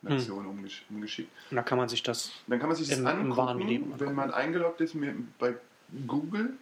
[0.05, 0.17] Hm.
[0.17, 1.31] Nation umgesch umgeschickt.
[1.49, 2.31] Und da kann man sich das.
[2.47, 4.15] Dann kann man sich das Im- im angucken, Leben wenn angucken.
[4.15, 5.55] man eingeloggt ist mit, bei
[6.07, 6.53] Google.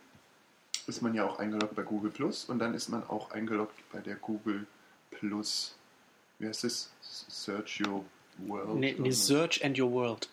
[0.88, 4.00] Ist man ja auch eingeloggt bei Google Plus und dann ist man auch eingeloggt bei
[4.00, 4.66] der Google
[5.12, 5.76] Plus.
[6.40, 6.92] Wie heißt das?
[7.02, 8.04] Search Your
[8.48, 8.76] World.
[8.76, 10.28] Nee, nee, Search and Your World.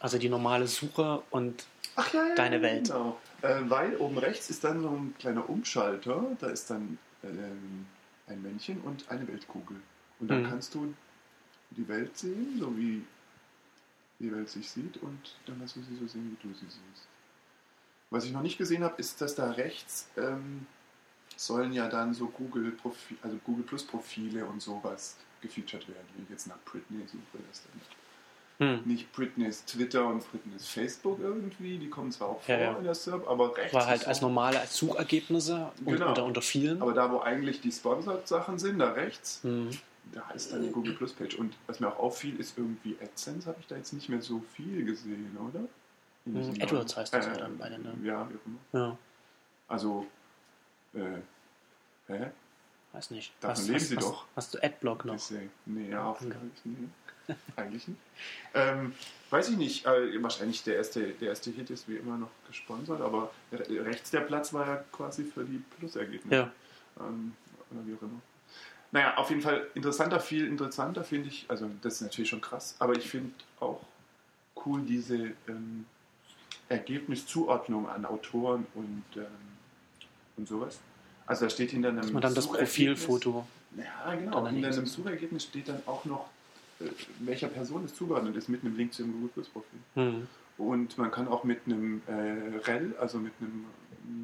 [0.00, 1.64] Also die normale Suche und
[1.96, 2.88] ja, ja Deine Welt.
[2.88, 3.18] Genau.
[3.42, 6.24] Äh, weil oben rechts ist dann so ein kleiner Umschalter.
[6.40, 7.86] Da ist dann ähm,
[8.26, 9.80] ein Männchen und eine Weltkugel.
[10.20, 10.48] Und dann Mhm.
[10.48, 10.94] kannst du
[11.70, 13.04] die Welt sehen, so wie
[14.20, 14.96] die Welt sich sieht.
[14.98, 17.08] Und dann kannst du sie so sehen, wie du sie siehst.
[18.10, 20.66] Was ich noch nicht gesehen habe, ist, dass da rechts ähm,
[21.36, 22.76] sollen ja dann so Google,
[23.22, 26.06] also Google Plus Profile und sowas gefeatured werden.
[26.14, 27.80] Wenn ich jetzt nach Britney suche, das dann
[28.58, 32.76] hm, nicht Britney's Twitter und Britney's Facebook irgendwie, die kommen zwar auch vor Ja, ja.
[32.78, 33.74] in der SERP, aber rechts.
[33.74, 36.08] war halt als normale als Suchergebnisse Genau.
[36.08, 36.80] unter, unter vielen.
[36.80, 39.70] Aber da, wo eigentlich die Sponsored-Sachen sind, da rechts, Hm.
[40.12, 41.34] da ist dann die Google Plus Page.
[41.36, 44.40] Und was mir auch auffiel, ist irgendwie AdSense, habe ich da jetzt nicht mehr so
[44.54, 45.64] viel gesehen, oder?
[46.26, 47.94] Hm, AdWords heißt das ja dann bei den, ne?
[48.02, 48.58] Ja, wie auch immer.
[48.86, 48.96] Ja,
[49.68, 50.06] Also,
[50.94, 51.00] äh,
[52.06, 52.30] hä?
[52.92, 53.32] weiß nicht.
[53.40, 54.24] Davon leben sie hast, doch.
[54.36, 55.18] Hast du Adblock noch?
[55.66, 56.28] Nee, ja, auf, Ja.
[56.64, 56.88] nee.
[57.56, 58.00] eigentlich nicht.
[58.54, 58.92] Ähm,
[59.30, 63.00] weiß ich nicht, äh, wahrscheinlich der erste, der erste Hit ist wie immer noch gesponsert,
[63.00, 66.34] aber re- rechts der Platz war ja quasi für die Plus-Ergebnisse.
[66.34, 66.52] Ja.
[67.00, 67.32] Ähm,
[67.70, 68.20] oder wie auch immer.
[68.92, 72.76] Naja, auf jeden Fall interessanter, viel interessanter finde ich, also das ist natürlich schon krass,
[72.78, 73.80] aber ich finde auch
[74.64, 75.84] cool diese ähm,
[76.68, 79.24] Ergebniszuordnung an Autoren und, ähm,
[80.36, 80.78] und sowas.
[81.26, 83.46] Also da steht hinter einem Dass man dann das Profilfoto.
[83.76, 84.44] ja, genau.
[84.44, 84.86] Daneben einem.
[84.86, 86.28] Suchergebnis steht dann auch noch,
[87.20, 89.78] welcher Person es zugeordnet ist, mit einem Link zu dem Google Plus Profil.
[89.94, 90.26] Hm.
[90.58, 93.66] Und man kann auch mit einem äh, REL, also mit einem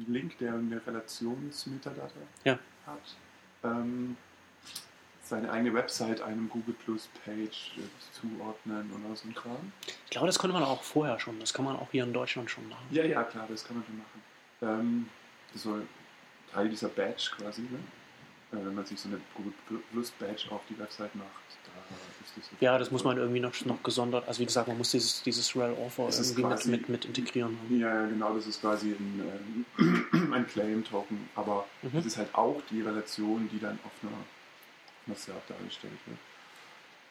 [0.07, 2.13] Link, der eine Relationsmetadata
[2.45, 2.57] Ja.
[2.85, 3.15] hat,
[3.63, 4.15] ähm,
[5.23, 7.81] seine eigene Website einem Google Plus Page äh,
[8.13, 9.71] zuordnen oder so ein Kram.
[10.05, 11.39] Ich glaube, das konnte man auch vorher schon.
[11.39, 12.85] Das kann man auch hier in Deutschland schon machen.
[12.91, 14.21] Ja, ja, klar, das kann man schon machen.
[14.61, 15.09] Ähm,
[15.53, 15.87] das soll
[16.51, 17.79] Teil dieser Badge quasi, ne?
[18.51, 19.53] Äh, wenn man sich so eine Google
[19.91, 21.27] Plus Badge auf die Website macht,
[22.59, 24.27] Ja, das muss man irgendwie noch, noch gesondert.
[24.27, 27.05] Also wie gesagt, man muss dieses, dieses Rel Offer ist irgendwie mit, quasi- mit, mit
[27.05, 27.57] integrieren.
[27.69, 31.89] Ja, ja, genau, das ist quasi ein, ähm, ein Claim-Token, aber Mhm.
[31.93, 34.11] das ist halt auch die Relation, die dann auf einer,
[35.07, 36.17] einer SERP dargestellt wird.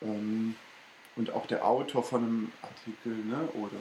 [0.03, 0.55] Ähm,
[1.17, 3.77] und auch der Autor von einem Artikel ne, oder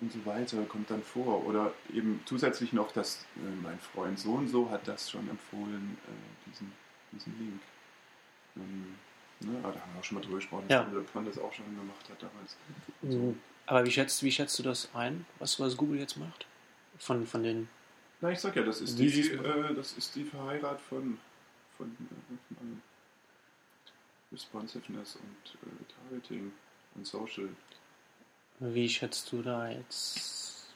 [0.00, 1.46] und so weiter kommt dann vor.
[1.46, 5.96] Oder eben zusätzlich noch, dass äh, mein Freund so und so hat das schon empfohlen,
[6.08, 6.72] äh, diesen,
[7.12, 7.60] diesen Link.
[8.56, 8.94] Ähm,
[9.44, 10.84] ne, aber da haben wir auch schon mal drüber gesprochen, Ja.
[10.84, 12.56] dass man das auch schon gemacht hat damals.
[13.02, 13.38] Mhm.
[13.66, 16.46] Aber wie schätzt, wie schätzt du das ein, was, was Google jetzt macht?
[16.98, 17.68] Von, von den.
[18.20, 21.18] Na, ich sag ja, das ist die, äh, das ist die Verheirat von,
[21.76, 22.82] von, äh, von allem.
[24.32, 26.52] Responsiveness und äh, Targeting
[26.94, 27.48] und Social.
[28.60, 30.72] Wie schätzt du da jetzt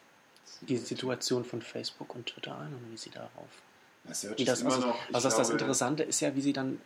[0.62, 3.62] die Situation von Facebook und Twitter ein und wie sie darauf
[4.12, 6.40] Search Wie das, immer also, noch, ich also das, das glaube, Interessante ist ja, wie
[6.40, 6.80] sie dann.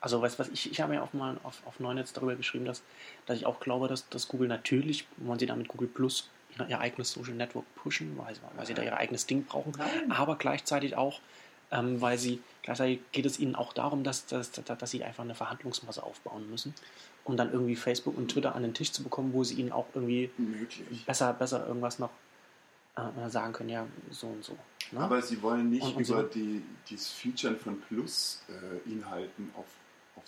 [0.00, 2.82] Also, was, was ich, ich habe ja auch mal auf, auf Neunetz darüber geschrieben, dass,
[3.26, 6.28] dass ich auch glaube, dass, dass Google natürlich, wollen sie damit Google Plus
[6.68, 10.10] ihr, eigenes Social Network pushen, weil, sie- weil sie da ihr eigenes Ding brauchen, Nein.
[10.12, 11.20] aber gleichzeitig auch,
[11.70, 15.24] ähm, weil sie, gleichzeitig geht es ihnen auch darum, dass, dass, dass, dass sie einfach
[15.24, 16.74] eine Verhandlungsmasse aufbauen müssen,
[17.24, 19.86] um dann irgendwie Facebook und Twitter an den Tisch zu bekommen, wo sie ihnen auch
[19.94, 21.04] irgendwie möglich.
[21.06, 22.10] besser, besser irgendwas noch
[22.96, 24.56] äh, sagen können, ja, so und so.
[24.92, 25.00] Ne?
[25.00, 29.66] Aber sie wollen nicht Und- und über so- die, dieses Featuren von Plus-Inhalten auf, auf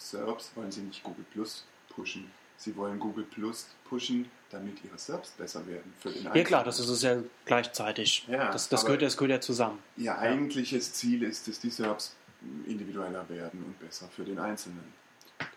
[0.01, 2.31] SERPs, wollen sie nicht Google Plus pushen.
[2.57, 6.79] Sie wollen Google Plus pushen, damit ihre SERPs besser werden für den Ja klar, das
[6.79, 8.27] ist es ja gleichzeitig.
[8.29, 9.79] Ja, das das, gehört, das gehört ja zusammen.
[9.97, 12.15] Ihr eigentliches Ziel ist, dass die SERPs
[12.67, 14.93] individueller werden und besser für den Einzelnen.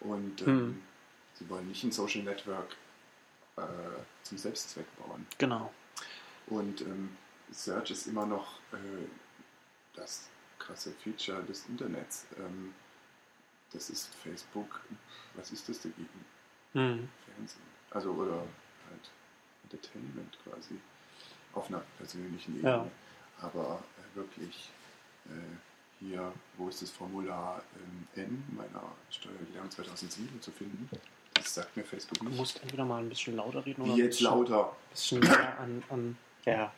[0.01, 0.81] Und ähm, Hm.
[1.33, 2.75] sie wollen nicht ein Social Network
[3.57, 3.61] äh,
[4.23, 5.25] zum Selbstzweck bauen.
[5.37, 5.73] Genau.
[6.47, 7.15] Und ähm,
[7.51, 8.77] Search ist immer noch äh,
[9.95, 10.27] das
[10.59, 12.25] krasse Feature des Internets.
[12.37, 12.73] Ähm,
[13.74, 14.82] das ist Facebook.
[15.36, 16.26] Was ist das dagegen?
[16.74, 17.09] Mhm.
[17.26, 17.61] Fernsehen.
[17.91, 19.09] Also, oder halt
[19.63, 20.80] Entertainment quasi.
[21.53, 22.69] Auf einer persönlichen Ebene.
[22.71, 22.88] Ja.
[23.41, 24.69] Aber äh, wirklich
[25.28, 25.30] äh,
[25.99, 30.89] hier, wo ist das Formular ähm, N meiner Steuererklärung 2007 zu finden?
[31.36, 32.38] Das sagt mir Facebook Du nicht.
[32.38, 34.76] musst entweder mal ein bisschen lauter reden Wie oder ein jetzt bisschen, lauter.
[34.91, 36.17] bisschen näher an, an.
[36.45, 36.74] Ja.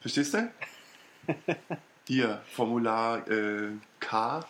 [0.00, 0.52] Verstehst du?
[2.08, 4.42] Hier, Formular äh, K, äh,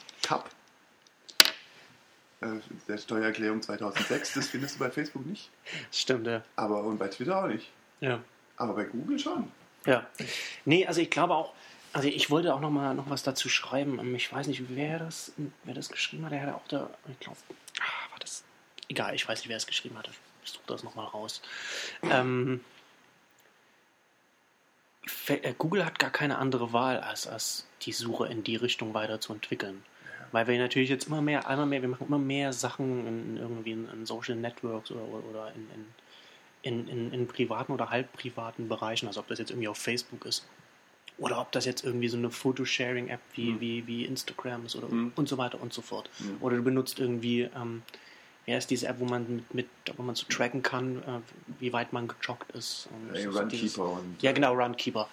[2.41, 5.51] der Steuererklärung 2006, das findest du bei Facebook nicht.
[5.91, 6.43] Stimmt, ja.
[6.57, 7.71] Aber und bei Twitter auch nicht.
[8.01, 8.21] Ja.
[8.57, 9.51] Aber bei Google schon.
[9.87, 10.07] Ja.
[10.65, 11.55] Nee, also ich glaube auch,
[11.93, 13.99] also ich wollte auch noch mal noch was dazu schreiben.
[13.99, 15.33] Ähm, Ich weiß nicht, wer das,
[15.65, 16.33] wer das geschrieben hat.
[16.33, 17.39] Der hatte auch da, ich glaube,
[17.81, 18.45] ah, war das,
[18.89, 20.11] egal, ich weiß nicht, wer es geschrieben hat.
[20.45, 21.41] Ich suche das noch mal raus.
[22.03, 22.61] Ähm,
[25.29, 29.83] äh, Google hat gar keine andere Wahl, als, als die Suche in die Richtung weiterzuentwickeln.
[30.33, 33.73] Weil wir natürlich jetzt immer mehr, einmal mehr, wir machen immer mehr Sachen in, irgendwie
[33.73, 35.67] in, in Social Networks oder, oder in,
[36.63, 40.25] in, in, in, in privaten oder halbprivaten Bereichen, also ob das jetzt irgendwie auf Facebook
[40.27, 40.47] ist
[41.19, 43.61] oder ob das jetzt irgendwie so eine Photosharing-App wie, Mhm.
[43.61, 45.13] wie, wie Instagram ist oder Mhm.
[45.17, 46.11] und so weiter und so fort.
[46.19, 46.37] Mhm.
[46.41, 47.83] Oder du benutzt irgendwie, ähm,
[48.45, 49.67] wer ist diese App, wo man mit, mit
[49.97, 51.21] wo man so tracken kann, äh,
[51.59, 52.89] wie weit man gejoggt ist.
[52.93, 55.09] Und Ey, so Runkeeper und ja, genau, Runkeeper.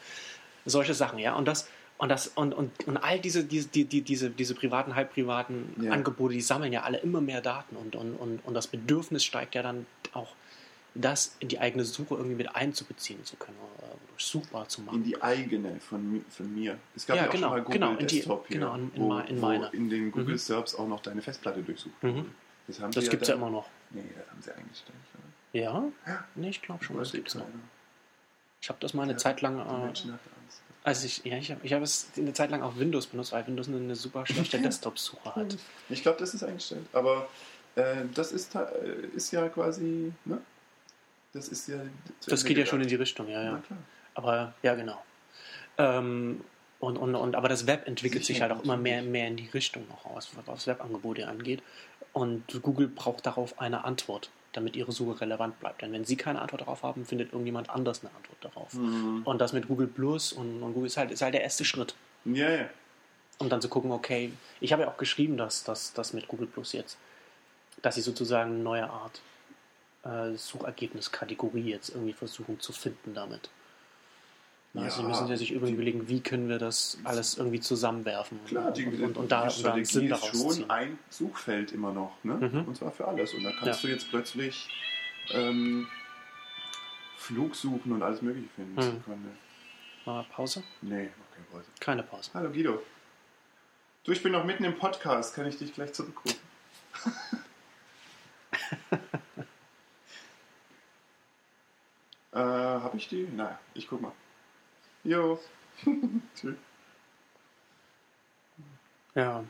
[0.65, 1.35] Solche Sachen, ja.
[1.35, 4.95] Und das, und das, und, und, und all diese, diese, die, die, diese, diese privaten,
[4.95, 5.91] halbprivaten Ja.
[5.91, 9.55] Angebote, die sammeln ja alle immer mehr Daten und, und, und, und das Bedürfnis steigt
[9.55, 10.35] ja dann auch,
[10.95, 14.97] das in die eigene Suche irgendwie mit einzubeziehen zu können, oder durchsuchbar zu machen.
[14.97, 16.77] in die eigene von, von mir.
[16.95, 18.75] Es gab Ja, ja, auch genau, schon mal Google genau, in die- Desktop hier, genau,
[18.75, 19.69] in- wo, in meine.
[19.73, 20.37] in den Google Mhm.
[20.37, 22.25] Serbs auch noch deine Festplatte durchsucht Mhm.
[22.67, 23.67] Das, haben Das gibt es ja immer noch.
[23.89, 24.97] Nee, das haben sie eingestellt.
[25.15, 25.59] oder?
[25.61, 25.83] Ja?
[26.05, 26.23] Ja.
[26.35, 27.47] Nee, ich glaube schon, das gibt es noch.
[28.61, 30.09] Ich habe das mal eine Ja, Zeit lang, äh.
[30.83, 33.47] Also ich, ja, ich habe ich hab es eine Zeit lang auf Windows benutzt, weil
[33.47, 35.57] Windows eine, eine super schlechte Desktop-Suche hat.
[35.89, 36.85] Ich glaube, das ist eingestellt.
[36.91, 37.29] Aber
[37.75, 38.65] äh, das ist, äh,
[39.15, 40.41] ist ja quasi, ne?
[41.31, 41.77] Das ist ja.
[42.27, 43.63] Das geht ja schon in die Richtung, ja, ja.
[44.13, 45.01] Aber ja, genau.
[45.77, 46.41] Ähm,
[46.79, 49.47] und, und, und, aber das Web entwickelt sich halt auch immer mehr, mehr in die
[49.47, 51.63] Richtung noch aus, was das Webangebote angeht.
[52.11, 55.81] Und Google braucht darauf eine Antwort, damit ihre Suche relevant bleibt.
[55.81, 58.73] Denn wenn sie keine Antwort darauf haben, findet irgendjemand anders eine Antwort darauf.
[58.73, 59.21] Mhm.
[59.25, 61.95] Und das mit Google Plus und, und Google ist halt, ist halt der erste Schritt.
[62.25, 62.69] Ja, ja.
[63.39, 64.31] Um dann zu gucken, okay,
[64.61, 66.97] ich habe ja auch geschrieben, dass das mit Google Plus jetzt,
[67.81, 69.21] dass sie sozusagen eine neue Art
[70.03, 73.49] äh, Suchergebniskategorie jetzt irgendwie versuchen zu finden damit.
[74.75, 74.89] Also Ja.
[74.91, 78.99] sie müssen ja sich überlegen, wie können wir das alles irgendwie zusammenwerfen Klar, die, und,
[79.01, 80.69] und, und da, die Strategie ist schon ziehen.
[80.69, 82.33] ein Suchfeld immer noch, ne?
[82.35, 82.63] Mhm.
[82.67, 83.33] Und zwar für alles.
[83.35, 83.87] Und da kannst Ja.
[83.89, 84.67] du jetzt plötzlich
[85.29, 85.87] ähm,
[87.17, 88.73] Flug suchen und alles Mögliche finden.
[88.75, 89.03] Mhm.
[90.05, 90.63] Wir Pause?
[90.81, 91.65] Nee, keine Pause.
[91.79, 92.31] Keine Pause.
[92.33, 92.81] Hallo Guido.
[94.03, 95.35] Du, ich bin noch mitten im Podcast.
[95.35, 96.39] Kann ich dich gleich zurückrufen?
[102.33, 103.27] äh, hab ich die?
[103.35, 104.11] Naja, ich guck mal.
[105.03, 105.39] Jo.
[106.35, 106.55] Tschüss.
[109.15, 109.43] Ja.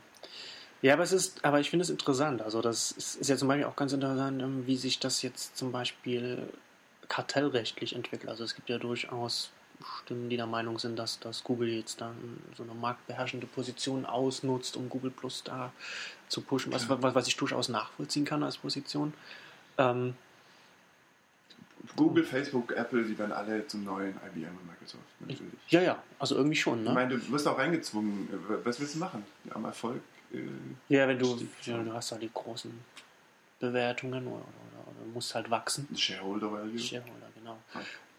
[0.82, 2.42] Ja, aber es ist, aber ich finde es interessant.
[2.42, 5.56] Also das ist, ist ja zum Beispiel auch ganz interessant, ähm, wie sich das jetzt
[5.56, 6.46] zum Beispiel
[7.08, 8.28] kartellrechtlich entwickelt.
[8.28, 9.50] Also es gibt ja durchaus
[10.02, 14.76] Stimmen, die der Meinung sind, dass, dass Google jetzt dann so eine marktbeherrschende Position ausnutzt,
[14.76, 15.72] um Google Plus da
[16.28, 19.14] zu pushen, was, was, was ich durchaus nachvollziehen kann als Position.
[19.78, 20.14] Ähm,
[21.96, 25.04] Google, Facebook, Apple, die werden alle zum neuen IBM und Microsoft.
[25.20, 25.52] Natürlich.
[25.68, 26.94] ja, ja, also irgendwie schon, Ich ne?
[26.94, 28.28] meine, du wirst auch reingezwungen.
[28.64, 29.24] Was willst du machen?
[29.50, 30.00] Am Erfolg?
[30.32, 30.38] Äh,
[30.88, 32.72] Ja, wenn du, ja, du hast da die großen
[33.60, 35.88] Bewertungen oder, oder, oder musst halt wachsen.
[35.96, 36.78] Shareholder Value.
[36.78, 37.58] Shareholder, genau.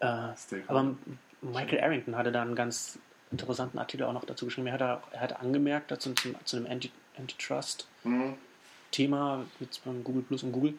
[0.00, 0.70] Äh, Stakeholder.
[0.80, 0.94] aber
[1.42, 2.98] Michael Arrington hatte da einen ganz
[3.30, 4.66] interessanten Artikel auch noch dazu geschrieben.
[4.68, 4.80] Er hat,
[5.12, 9.46] er hat angemerkt dazu zum, zu einem Anti- Antitrust-Thema Mhm.
[9.60, 10.74] mit beim Google Plus und Google.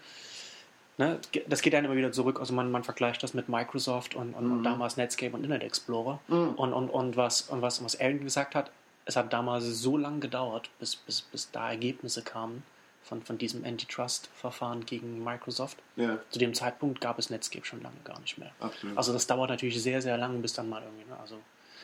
[1.00, 2.40] Ne, das geht dann immer wieder zurück.
[2.40, 4.64] Also man, man vergleicht das mit Microsoft und, und, und Mhm.
[4.64, 6.20] damals Netscape und Internet Explorer.
[6.28, 6.50] Mhm.
[6.56, 8.72] Und, und, und, was, und was, was Arrington gesagt hat,
[9.06, 12.64] es hat damals so lange gedauert, bis, bis, bis da Ergebnisse kamen
[13.04, 15.78] von, von diesem Antitrust-Verfahren gegen Microsoft.
[15.96, 18.52] Ja, Zu dem Zeitpunkt gab es Netscape schon lange gar nicht mehr.
[18.60, 18.98] absolut.
[18.98, 21.18] Also das dauert natürlich sehr, sehr lange, bis dann mal irgendwie, ne?
[21.22, 21.38] also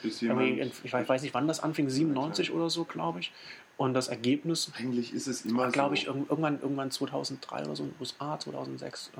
[0.03, 3.32] irgendwie, ich weiß weiß nicht, wann das anfing, 97 oder so, glaube ich.
[3.76, 6.01] Und das Ergebnis, eigentlich ist es immer glaube so.
[6.01, 9.11] ich, irg- irgendwann, irgendwann 2003 oder so in den USA, 2006.
[9.15, 9.19] Äh,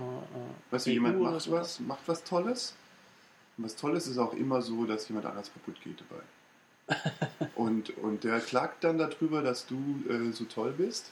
[0.74, 1.52] Weißt du, jemand oder macht so.
[1.52, 2.76] was, macht was Tolles.
[3.58, 6.24] Und was Tolles ist auch immer so, dass jemand anders kaputt geht dabei.
[7.56, 11.10] und, und der klagt dann darüber, dass du äh, so toll bist.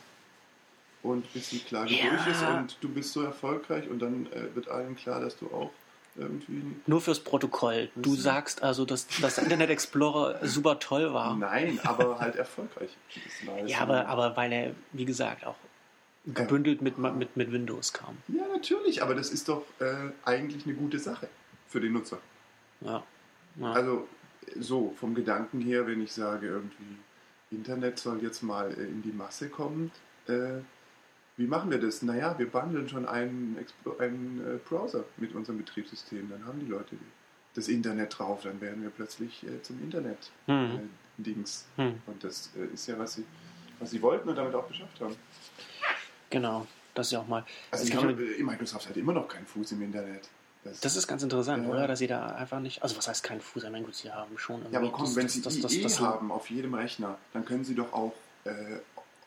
[1.04, 2.10] Und bis die Klage Ja.
[2.12, 5.48] durch ist und du bist so erfolgreich und dann äh, wird allen klar, dass du
[5.48, 5.72] auch
[6.16, 6.64] irgendwie.
[6.88, 7.90] Nur fürs Protokoll.
[7.96, 11.36] Du sagst also, dass das Internet Explorer super toll war.
[11.36, 12.98] Nein, aber halt erfolgreich.
[13.66, 15.56] Ja, aber, aber weil er, wie gesagt, auch
[16.26, 18.18] gebündelt mit, mit, mit Windows kam.
[18.28, 21.28] ja, natürlich, aber das ist doch äh, eigentlich eine gute Sache
[21.68, 22.20] für den Nutzer.
[22.82, 23.04] Ja.
[23.56, 23.72] ja.
[23.72, 24.08] Also
[24.60, 26.98] so vom Gedanken her, wenn ich sage, irgendwie
[27.50, 29.92] Internet soll jetzt mal äh, in die Masse kommen,
[30.28, 30.60] äh,
[31.42, 32.02] wie machen wir das?
[32.04, 33.58] Naja, wir bundeln schon einen,
[34.00, 36.96] einen äh, Browser mit unserem Betriebssystem, dann haben die Leute
[37.56, 40.80] das Internet drauf, dann werden wir plötzlich äh, zum Internet Hm.
[41.20, 41.34] äh.
[41.78, 42.02] Hm.
[42.08, 43.26] Und das äh, ist ja, was sie,
[43.80, 45.16] was sie wollten und damit auch geschafft haben.
[46.30, 46.66] Genau.
[46.94, 47.44] Das ist ja auch mal.
[47.72, 50.30] Also ich glaube, äh, Microsoft hat immer noch keinen Fuß im Internet.
[50.64, 51.70] das ist ganz interessant, Ja.
[51.72, 51.88] oder?
[51.88, 52.82] Dass sie da einfach nicht.
[52.84, 53.64] Also, was heißt kein Fuß?
[53.64, 54.62] Ich meine, gut, sie haben schon.
[54.72, 57.18] Ja, aber komm, das- wenn das- Sie das- das- IE das- haben auf jedem Rechner,
[57.34, 58.14] dann können Sie doch auch
[58.44, 58.52] äh,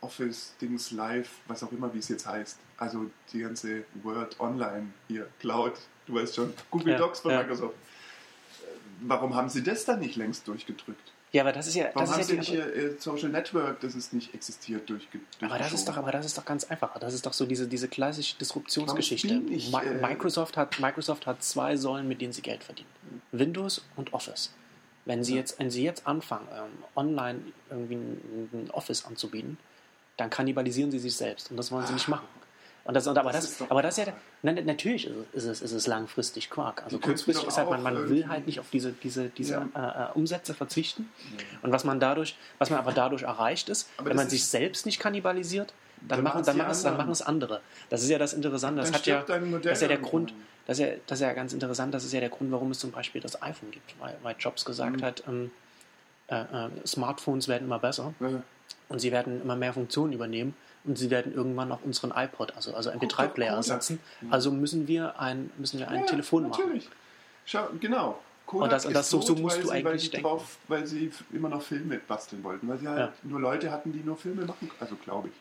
[0.05, 2.59] Office, Dings, Live, was auch immer, wie es jetzt heißt.
[2.77, 5.73] Also die ganze Word Online hier, Cloud,
[6.07, 7.39] du weißt schon, Google Ja, Docs von ja.
[7.43, 7.75] Microsoft.
[7.75, 8.67] Äh,
[9.01, 11.11] Warum haben Sie das dann nicht längst durchgedrückt?
[11.33, 11.87] Ja, aber das ist ja.
[11.95, 14.33] Warum Das haben ist Sie ja nicht die, Ihr äh, Social Network, das es nicht
[14.35, 16.97] existiert, durchge aber das ist doch, aber das ist doch ganz einfach.
[17.01, 19.43] Das ist doch so diese, diese klassische Disruptionsgeschichte.
[19.51, 22.89] Ich, Mi- äh, Microsoft, hat, Microsoft hat zwei Säulen, mit denen sie Geld verdienen.
[23.33, 24.53] Windows und Office.
[25.07, 25.41] Wenn sie Ja.
[25.41, 29.59] jetzt, wenn sie jetzt anfangen, ähm, online irgendwie ein, ein Office anzubieten,
[30.17, 31.51] dann kannibalisieren sie sich selbst.
[31.51, 32.27] Und das wollen sie nicht machen.
[32.87, 34.13] Und das, und aber, Das das, ist aber das ist ja,
[34.43, 36.83] nein, natürlich ist es, ist es langfristig Quark.
[36.85, 40.09] Also kurzfristig ist halt, man, man will irgendwie- halt nicht auf diese, diese, diese Ja.
[40.11, 41.09] äh, äh, Umsätze verzichten.
[41.63, 44.51] Und was man dadurch, was man aber dadurch erreicht ist, Aber wenn man sich ist-
[44.51, 47.63] selbst nicht kannibalisiert, dann, Dann machen, dann, machen es, dann machen es andere.
[47.89, 48.83] Das ist ja das Interessante.
[48.83, 49.39] Das hat ja, das
[49.73, 49.97] ist ja der.
[49.97, 50.35] Grund,
[50.67, 52.79] das ist ja, das ist ja ganz interessant, das ist ja der Grund, warum es
[52.81, 55.03] zum Beispiel das iPhone gibt, weil, weil Jobs gesagt Mhm.
[55.03, 55.51] hat, ähm,
[56.29, 58.41] äh, äh, Smartphones werden immer besser Äh,
[58.89, 60.55] und sie werden immer mehr Funktionen übernehmen
[60.85, 63.71] und sie werden irgendwann auch unseren iPod, also, also Guck MP3-Player doch, Kodak.
[63.71, 63.99] ersetzen.
[64.31, 66.61] Also müssen wir ein, müssen wir ein ja, Telefon machen.
[66.63, 66.89] natürlich.
[67.47, 68.19] Schau, genau.
[68.47, 70.27] Kodak Und das- und ist das- so- so musst weil du sie, weil eigentlich denken.
[70.27, 73.13] Drauf, weil sie immer noch Filme basteln wollten, weil sie halt Ja.
[73.23, 75.35] nur Leute hatten, die nur Filme machen, also glaube ich.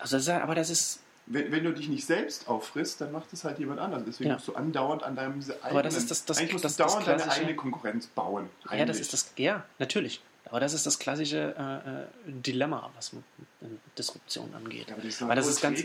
[0.00, 3.30] Also das ist, aber das ist, Wenn, wenn du dich nicht selbst auffrisst, dann macht
[3.34, 4.02] es halt jemand anders.
[4.06, 4.36] Deswegen Ja.
[4.36, 6.82] musst du andauernd an deinem eigenen, Aber das ist das- das- eigentlich musst das- du
[6.84, 8.48] das dauernd deine eigene Konkurrenz bauen.
[8.72, 10.22] ja, das ist das, ja, natürlich.
[10.50, 13.22] Aber das ist das klassische äh, äh, Dilemma, was mit,
[13.60, 14.88] mit Disruption angeht.
[14.88, 15.84] Ja, aber das ist, Weil das ist ganz.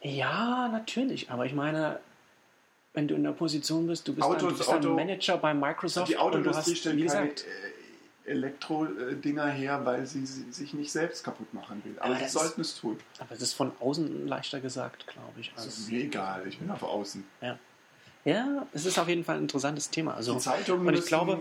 [0.00, 1.30] Ja, natürlich.
[1.30, 2.00] Aber ich meine,
[2.94, 5.36] wenn du in der Position bist, du bist, Autos, ein, du bist ein Auto- Manager
[5.38, 7.34] bei Microsoft Die Autoindustrie stellt keine äh,
[8.26, 11.96] Elektro-Dinger her, weil sie sich nicht selbst kaputt machen will.
[11.98, 12.98] Aber Aber sie sollten es tun.
[13.18, 15.52] aber das ist von außen leichter gesagt, glaube ich.
[15.56, 17.24] Das ist mir egal, ich bin auf außen.
[17.40, 17.58] ja.
[18.28, 20.14] Ja, es ist auf jeden Fall ein interessantes Thema.
[20.14, 21.32] Also, Die Zeitungen und ich müssen, glaube,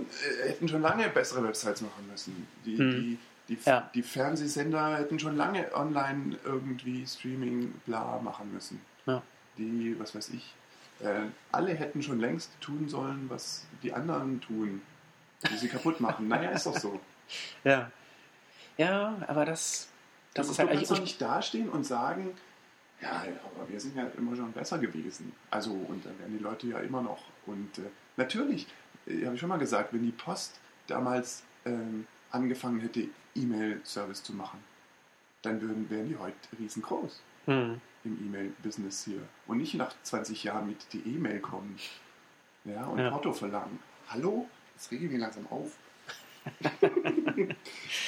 [0.44, 2.48] äh, hätten schon lange bessere Websites machen müssen.
[2.66, 2.92] Die, Hm.
[3.48, 3.90] die, die, Ja.
[3.94, 8.82] die Fernsehsender hätten schon lange online irgendwie Streaming bla machen müssen.
[9.06, 9.22] ja.
[9.58, 10.54] Die, was weiß ich,
[11.00, 11.22] äh,
[11.52, 14.82] alle hätten schon längst tun sollen, was die anderen tun,
[15.50, 16.28] die sie kaputt machen.
[16.34, 17.00] naja, ist doch so.
[17.64, 17.92] ja.
[18.78, 19.88] Ja, aber das,
[20.36, 22.30] das du, ist du halt kannst doch nicht dastehen und sagen,
[23.02, 23.24] ja,
[23.56, 25.32] aber wir sind ja immer schon besser gewesen.
[25.52, 27.24] Also, und dann werden die Leute ja immer noch.
[27.46, 27.84] Und äh,
[28.18, 28.68] natürlich,
[29.06, 34.34] äh, habe ich schon mal gesagt, wenn die Post damals ähm, angefangen hätte, E-Mail-Service zu
[34.34, 34.64] machen,
[35.44, 37.80] dann würden, wären die heute riesengroß Hm.
[38.04, 39.22] im E-Mail-Business hier.
[39.46, 41.78] Und nicht nach 20 Jahren mit die E-Mail kommen.
[42.66, 43.10] Ja, und Ja.
[43.12, 43.80] Porto verlangen.
[44.10, 44.50] Hallo?
[44.76, 45.78] Jetzt rege ich mich langsam auf.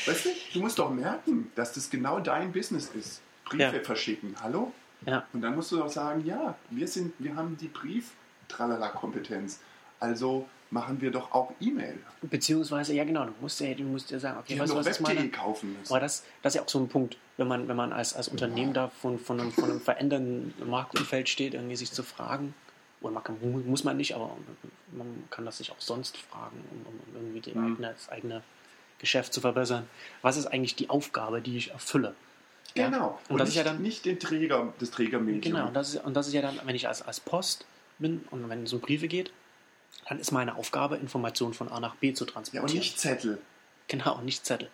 [0.05, 3.21] weißt du, du musst doch merken, dass das genau dein Business ist.
[3.45, 3.83] Briefe Ja.
[3.83, 4.35] verschicken.
[4.41, 4.73] Hallo?
[5.05, 5.25] Ja.
[5.33, 9.59] Und dann musst du doch sagen, ja, wir sind, wir haben die Brief-Tralala-Kompetenz.
[9.99, 11.97] Also machen wir doch auch E-Mail.
[12.21, 14.87] Beziehungsweise, ja genau, du musst ja, du musst ja sagen, okay, Die weißt du, was
[14.87, 15.91] ist meine, Web.de kaufen müssen.
[15.91, 18.27] Aber das, das ist ja auch so ein Punkt, wenn man, wenn man als, als
[18.27, 22.53] Unternehmen da von, von, einem, von einem verändernden Marktumfeld steht, irgendwie sich zu fragen,
[23.01, 24.35] oder man kann, muss man nicht, aber
[24.91, 27.65] man kann das sich auch sonst fragen, um, um irgendwie Mhm.
[27.65, 28.43] eigene, das eigene
[28.99, 29.87] Geschäft zu verbessern.
[30.21, 32.13] Was ist eigentlich die Aufgabe, die ich erfülle?
[32.75, 32.89] Ja.
[32.89, 33.19] Genau.
[33.29, 35.41] Und das ist ja dann- nicht den Träger, das Trägermedium.
[35.41, 37.65] Genau, und das ist, und das ist ja dann, wenn ich als, als Post
[37.97, 39.31] bin und wenn es um Briefe geht,
[40.07, 42.65] dann ist meine Aufgabe, Informationen von A nach B zu Ja, transportieren.
[42.69, 43.39] und nicht Zettel.
[43.87, 44.69] Genau, und nicht Zettel.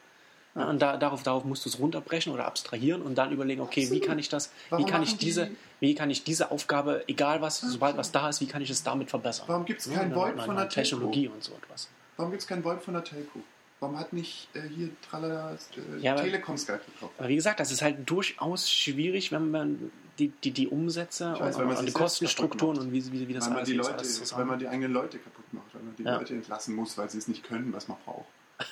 [0.56, 3.82] Ja, und da, darauf, darauf musst du es runterbrechen oder abstrahieren und dann überlegen, okay,
[3.82, 4.06] wie Absolut.
[4.08, 7.42] kann ich das, wie kann ich machen die- diese, wie kann ich diese Aufgabe, egal
[7.42, 9.46] was, sobald was da ist, wie kann ich es damit verbessern?
[9.50, 10.90] Warum gibt's Ja, kein dann VoIP mal- von mal der Telco?
[10.90, 11.90] Technologie und so etwas.
[12.16, 13.40] Warum gibt es kein VoIP von der Telco?
[13.80, 17.14] Warum hat nicht äh, hier Tralala äh, Ja, Telekom Skype gekauft?
[17.18, 21.58] Aber wie gesagt, das ist halt durchaus schwierig, wenn man die, die, die Umsätze weiß,
[21.58, 23.78] und, man und die Kostenstrukturen und wie, wie, wie das weil, man alles, die wie
[23.78, 24.48] das Leute, alles zusammen.
[24.48, 26.18] man die eigenen Leute kaputt macht, weil man die Ja.
[26.18, 28.26] Leute entlassen muss, weil sie es nicht können, was man braucht.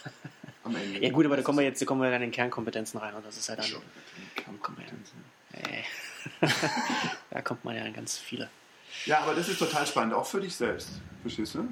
[0.63, 1.03] Am Ende.
[1.03, 3.25] Ja gut, aber da kommen wir jetzt da kommen wir dann in Kernkompetenzen rein und
[3.25, 3.81] das ist ja dann, Schon,
[4.35, 5.11] Kernkompetenz.
[5.51, 5.83] äh,
[7.29, 8.49] da kommt man ja in ganz viele.
[9.05, 10.89] Ja, aber das ist total spannend, auch für dich selbst.
[11.21, 11.67] Verstehst du?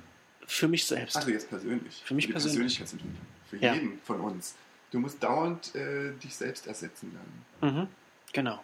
[0.47, 1.15] Für mich selbst.
[1.15, 2.01] Also jetzt persönlich.
[2.03, 2.77] Für mich die persönlich.
[2.77, 3.25] Persönlichkeitsentwicklung.
[3.49, 3.73] Für Ja.
[3.73, 4.55] jeden von uns.
[4.91, 7.17] Du musst dauernd äh, dich selbst ersetzen
[7.61, 7.73] dann.
[7.73, 7.87] Mhm.
[8.33, 8.63] Genau.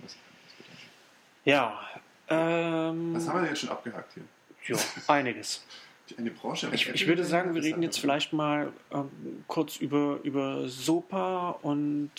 [0.00, 0.16] Was?
[1.44, 1.80] Ja.
[2.28, 4.24] Ähm, was haben wir denn jetzt schon abgehakt hier?
[4.76, 5.64] ja, einiges.
[6.18, 6.68] Eine Branche.
[6.72, 12.10] Ich, ich würde sagen, wir reden jetzt vielleicht mal ähm, kurz über, über SOPA und,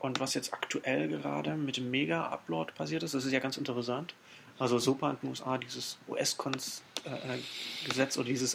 [0.00, 3.14] und was jetzt aktuell gerade mit dem Mega-Upload passiert ist.
[3.14, 4.14] Das ist ja ganz interessant.
[4.58, 6.82] Also SOPA in den USA, dieses US-Gesetz
[8.16, 8.54] oder dieses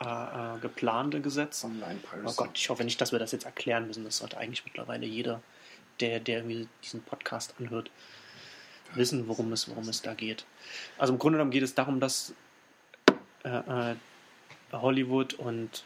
[0.00, 1.64] äh, äh, geplante Gesetz.
[1.64, 4.04] Oh Gott, ich hoffe nicht, dass wir das jetzt erklären müssen.
[4.04, 5.42] Das sollte eigentlich mittlerweile jeder,
[6.00, 7.90] der, der irgendwie diesen Podcast anhört,
[8.94, 10.44] wissen, worum es, worum es da geht.
[10.98, 12.34] Also im Grunde genommen geht es darum, dass
[13.44, 13.96] äh, äh,
[14.72, 15.84] Hollywood und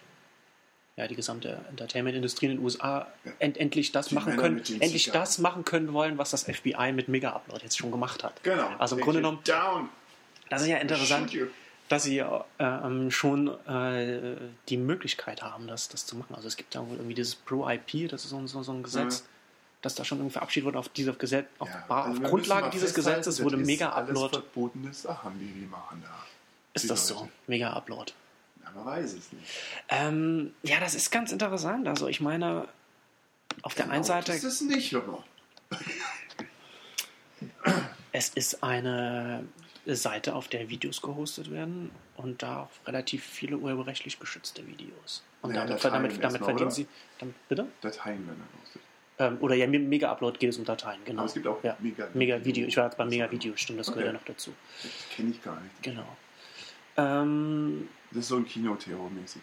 [0.96, 3.32] ja, die gesamte Entertainment-Industrie in den USA Ja.
[3.38, 5.20] end, endlich das Die machen Männer können, endlich Zigarren.
[5.20, 8.42] das machen können wollen, was das FBI mit Mega-Upload jetzt schon gemacht hat.
[8.42, 8.68] Genau.
[8.78, 9.88] Also im Take Grunde genommen, Down.
[10.48, 11.30] das ist ja interessant,
[11.90, 12.26] dass sie äh,
[12.58, 14.36] ähm, schon äh,
[14.70, 16.34] die Möglichkeit haben, das, das zu machen.
[16.34, 18.82] Also es gibt ja wohl irgendwie dieses Pro-IP, das ist so, ein- so, so ein
[18.82, 19.26] Gesetz, Mhm.
[19.82, 22.70] das da schon irgendwie verabschiedet wurde auf, dieser Gesetz, auf, Ja, Ba- also auf Grundlage
[22.70, 24.18] dieses Gesetzes wurde ist Mega-Upload.
[24.18, 26.24] Alles verbotene Sachen, die die machen da.
[26.72, 27.14] Ist das so?
[27.16, 27.28] Leute.
[27.48, 28.12] Mega-Upload.
[28.74, 29.44] Man weiß es nicht.
[29.88, 31.86] Ähm, ja, das ist ganz interessant.
[31.88, 32.68] Also ich meine,
[33.62, 35.24] auf der einen Seite, Das ist nicht, aber.
[38.12, 39.44] es ist eine
[39.86, 45.22] Seite, auf der Videos gehostet werden und da auch relativ viele urheberrechtlich geschützte Videos.
[45.42, 46.70] Und Ja, damit, damit, damit erstmal, verdienen oder?
[46.74, 46.86] sie.
[47.18, 47.66] Damit, bitte?
[47.80, 48.82] Dateien werden erpostet.
[49.18, 51.20] Ähm, oder ja, Mega-Upload geht es um Dateien, genau.
[51.20, 51.76] Aber es gibt auch ja.
[51.78, 52.66] Mega- Mega-Video.
[52.66, 53.98] Ich war jetzt bei Mega-Video, stimmt, das Okay.
[54.00, 54.52] gehört ja noch dazu.
[54.82, 55.82] Das kenne ich gar nicht.
[55.82, 56.16] Genau.
[56.98, 59.42] Ähm, Das ist so ein Kinoterror-mäßig.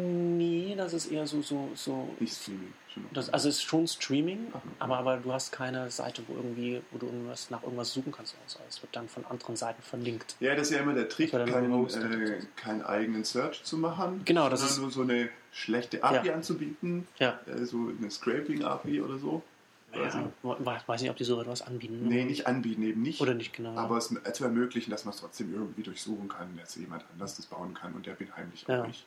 [0.00, 2.08] Nee, das ist eher so, so, so.
[2.18, 2.72] Nicht Streaming.
[3.12, 4.58] Das, also es ist schon Streaming, okay.
[4.80, 8.34] aber, aber du hast keine Seite, wo irgendwie, wo du irgendwas nach irgendwas suchen kannst.
[8.44, 10.34] Also es wird dann von anderen Seiten verlinkt.
[10.40, 14.22] ja, das ist ja immer der Trick, keinen, äh, keinen eigenen Search zu machen.
[14.24, 16.34] Genau, das ist- nur so eine schlechte API Ja.
[16.34, 17.06] anzubieten.
[17.18, 17.38] Ja.
[17.62, 19.42] So eine Scraping-API oder so.
[19.92, 22.08] Also, ja we- weiß nicht, ob die so etwas anbieten.
[22.08, 23.20] Nee, nicht anbieten, eben nicht.
[23.20, 23.76] Oder nicht, genau.
[23.76, 27.46] Aber es zu ermöglichen, dass man es trotzdem irgendwie durchsuchen kann, dass jemand anders das
[27.46, 28.82] bauen kann und der bin heimlich Ja.
[28.82, 29.04] auch nicht.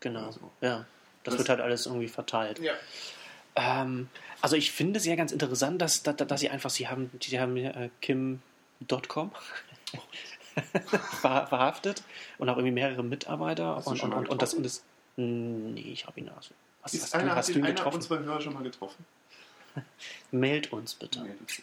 [0.00, 0.26] genau.
[0.26, 0.40] also.
[0.60, 0.84] Ja.
[1.24, 2.58] Das, Das- wird halt alles irgendwie verteilt.
[2.60, 2.72] Ja.
[3.56, 4.08] Ähm,
[4.40, 7.40] also ich finde es ja ganz interessant, dass, dass, dass sie einfach, sie haben, sie
[7.40, 9.32] haben äh, Kim.com
[11.20, 12.02] ver, verhaftet
[12.38, 14.62] und auch irgendwie mehrere Mitarbeiter Hast du und, schon und, mal und, und das und
[14.64, 14.82] das
[15.16, 16.54] nee, ich habe ihn also.
[16.82, 17.96] Was, Ist hast, einer, du, hast du ihn einer getroffen?
[17.96, 19.04] unserer Hörer schon mal getroffen?
[20.30, 21.22] Mailt uns bitte.
[21.22, 21.62] Nee, das-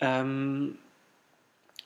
[0.00, 0.78] Ähm,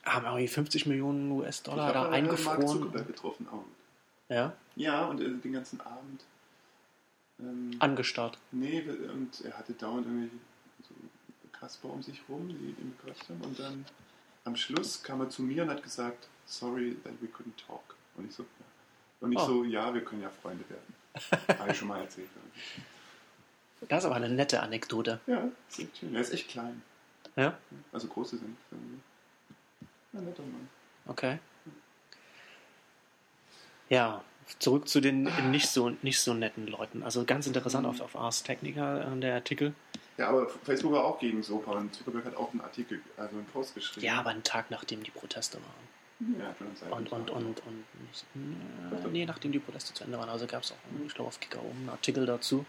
[0.05, 2.67] haben irgendwie 50 Millionen US-Dollar da habe Mark eingefroren.
[2.67, 3.47] Zuckerberg getroffen.
[3.51, 3.63] Auch.
[4.29, 6.23] Ja, Ja, und äh, den ganzen Abend.
[7.39, 8.37] Ähm, angestarrt.
[8.51, 10.29] nee, und er hatte dauernd irgendwie
[10.87, 10.93] so
[11.57, 13.41] Kasper um sich rum, die ihm gequatscht haben.
[13.41, 13.85] Und dann
[14.43, 17.95] am Schluss kam er zu mir und hat gesagt, sorry that we couldn't talk.
[18.17, 18.65] Und ich so, ja.
[19.21, 19.45] Und ich Oh.
[19.45, 20.95] so, ja, wir können ja Freunde werden.
[21.59, 22.29] Habe ich schon mal erzählt.
[23.87, 25.19] Das ist aber eine nette Anekdote.
[25.27, 26.13] Ja, ist echt schön.
[26.13, 26.81] Er ist echt klein.
[27.35, 27.57] Ja,
[27.91, 28.57] Also große sind.
[30.13, 30.67] Ja, netter Mann.
[31.07, 31.39] okay.
[33.89, 34.23] Ja,
[34.59, 37.01] zurück zu den nicht so, nicht so netten Leuten.
[37.03, 39.73] Also ganz interessant auf, auf Ars Technica, äh, der Artikel.
[40.17, 43.45] Ja, aber Facebook war auch gegen Sopa und Zuckerberg hat auch einen Artikel, also einen
[43.45, 44.05] Post geschrieben.
[44.05, 46.37] Ja, aber einen Tag nachdem die Proteste waren.
[46.37, 50.27] Ja, schon Und, und, und, und nicht, äh, nee, nachdem die Proteste zu Ende waren.
[50.29, 50.75] Also gab es auch,
[51.07, 52.65] ich glaube, auf Kicker oben einen Artikel dazu,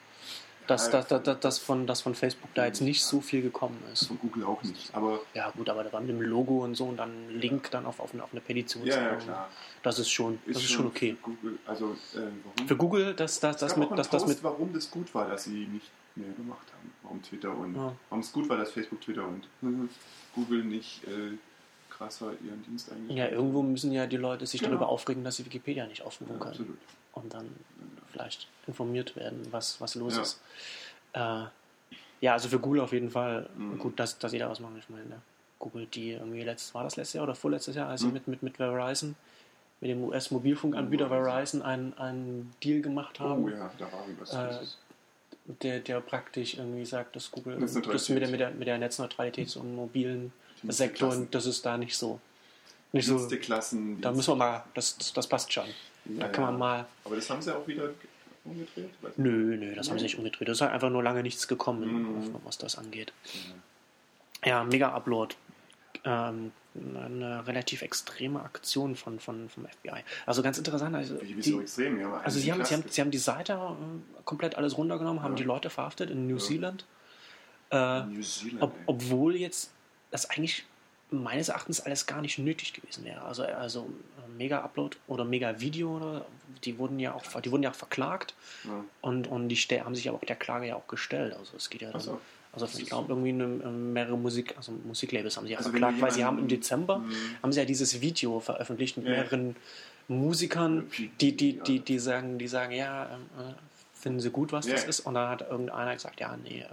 [0.71, 3.83] dass, dass, dass, dass, dass, von, dass von Facebook da jetzt nicht so viel gekommen
[3.93, 4.07] ist.
[4.07, 4.95] Von Google auch nicht.
[4.95, 7.87] Aber Ja, gut, aber da war mit dem Logo und so und dann Link dann
[7.87, 8.87] auf, auf, eine, auf eine Petition.
[8.87, 9.51] ja, ja, klar.
[9.83, 11.17] Das ist schon, das ist schon okay.
[11.17, 12.69] für Google, also, äh, warum?
[12.69, 15.45] Für Google, dass das, Es das mit, dass das mit, warum das gut war, dass
[15.45, 16.93] sie nicht mehr gemacht haben.
[17.03, 17.93] Warum Twitter und Ja.
[18.09, 19.49] warum es gut war, dass Facebook, Twitter und
[20.35, 21.37] Google nicht äh,
[21.89, 24.73] krasser ihren Dienst eingestellt ja, irgendwo müssen ja die Leute sich Genau.
[24.73, 26.79] darüber aufregen, dass sie Wikipedia nicht aufrufen Ja, können absolut.
[27.13, 27.47] und dann
[28.13, 30.23] vielleicht informiert werden, was, was los Ja.
[30.23, 30.41] ist.
[31.13, 31.45] Äh,
[32.21, 33.79] ja, also für Google auf jeden Fall Mhm.
[33.79, 34.77] gut, dass, dass sie da was machen.
[34.79, 35.21] Ich meine,
[35.59, 38.13] Google, die irgendwie letztes, war das letztes Jahr oder vorletztes Jahr, als sie Mhm.
[38.15, 39.17] mit, mit, mit Verizon,
[39.81, 43.45] mit dem US-Mobilfunkanbieter Oh, Verizon einen, einen Deal gemacht haben.
[43.45, 44.35] Oh ja, da war irgendwas.
[44.35, 44.59] Äh,
[45.63, 47.75] der, der praktisch irgendwie sagt, dass Google das
[48.09, 50.33] mit der, mit der, mit der Netzneutralität so im mobilen
[50.69, 52.21] Sektor, und das ist da nicht so.
[52.93, 54.01] Nicht so Klassen.
[54.01, 55.65] da müssen wir mal, das, das passt schon.
[56.05, 56.87] Da Ja, kann man mal.
[57.05, 57.91] Aber das haben sie auch wieder
[58.45, 58.91] umgedreht?
[59.19, 60.49] Nö, nö, das haben sie nicht umgedreht.
[60.49, 62.35] Das ist halt einfach nur lange nichts gekommen, Mhm.
[62.45, 63.13] was das angeht.
[64.45, 65.35] Ja, mega Upload.
[66.05, 70.03] Ähm, eine relativ extreme Aktion von, von, vom FBI.
[70.25, 70.95] Also ganz interessant.
[70.95, 72.21] Also, Wie, die, so extrem, ja.
[72.25, 75.39] also sie, haben, sie, haben, sie haben die Seite äh, komplett alles runtergenommen, haben Ja.
[75.39, 76.41] die Leute verhaftet in New Ja.
[76.43, 76.85] Zealand.
[77.73, 79.73] Äh, New Zealand, ob, obwohl jetzt
[80.13, 80.65] das eigentlich
[81.11, 83.23] meines Erachtens alles gar nicht nötig gewesen wäre.
[83.23, 83.89] Also, also
[84.37, 86.23] Mega-Upload oder Mega-Video,
[86.65, 88.35] die wurden ja auch, die wurden ja auch verklagt
[88.65, 88.85] Ja.
[89.01, 91.35] und, und die haben sich aber auch der Klage ja auch gestellt.
[91.37, 92.21] Also es geht ja Ach so.
[92.53, 96.11] also ich glaube irgendwie eine, mehrere Musik, also Musiklabels haben sie ja Also verklagt, weil
[96.13, 97.13] sie haben im Dezember Mhm.
[97.43, 99.13] haben sie ja dieses Video veröffentlicht mit Ja.
[99.13, 99.57] mehreren
[100.09, 100.91] Musikern,
[101.21, 103.53] die, die, die, die sagen, die sagen, ja, ähm, äh,
[103.95, 105.01] finden sie gut, was das ist?
[105.01, 106.67] Und dann hat irgendeiner gesagt, ja, nee, äh,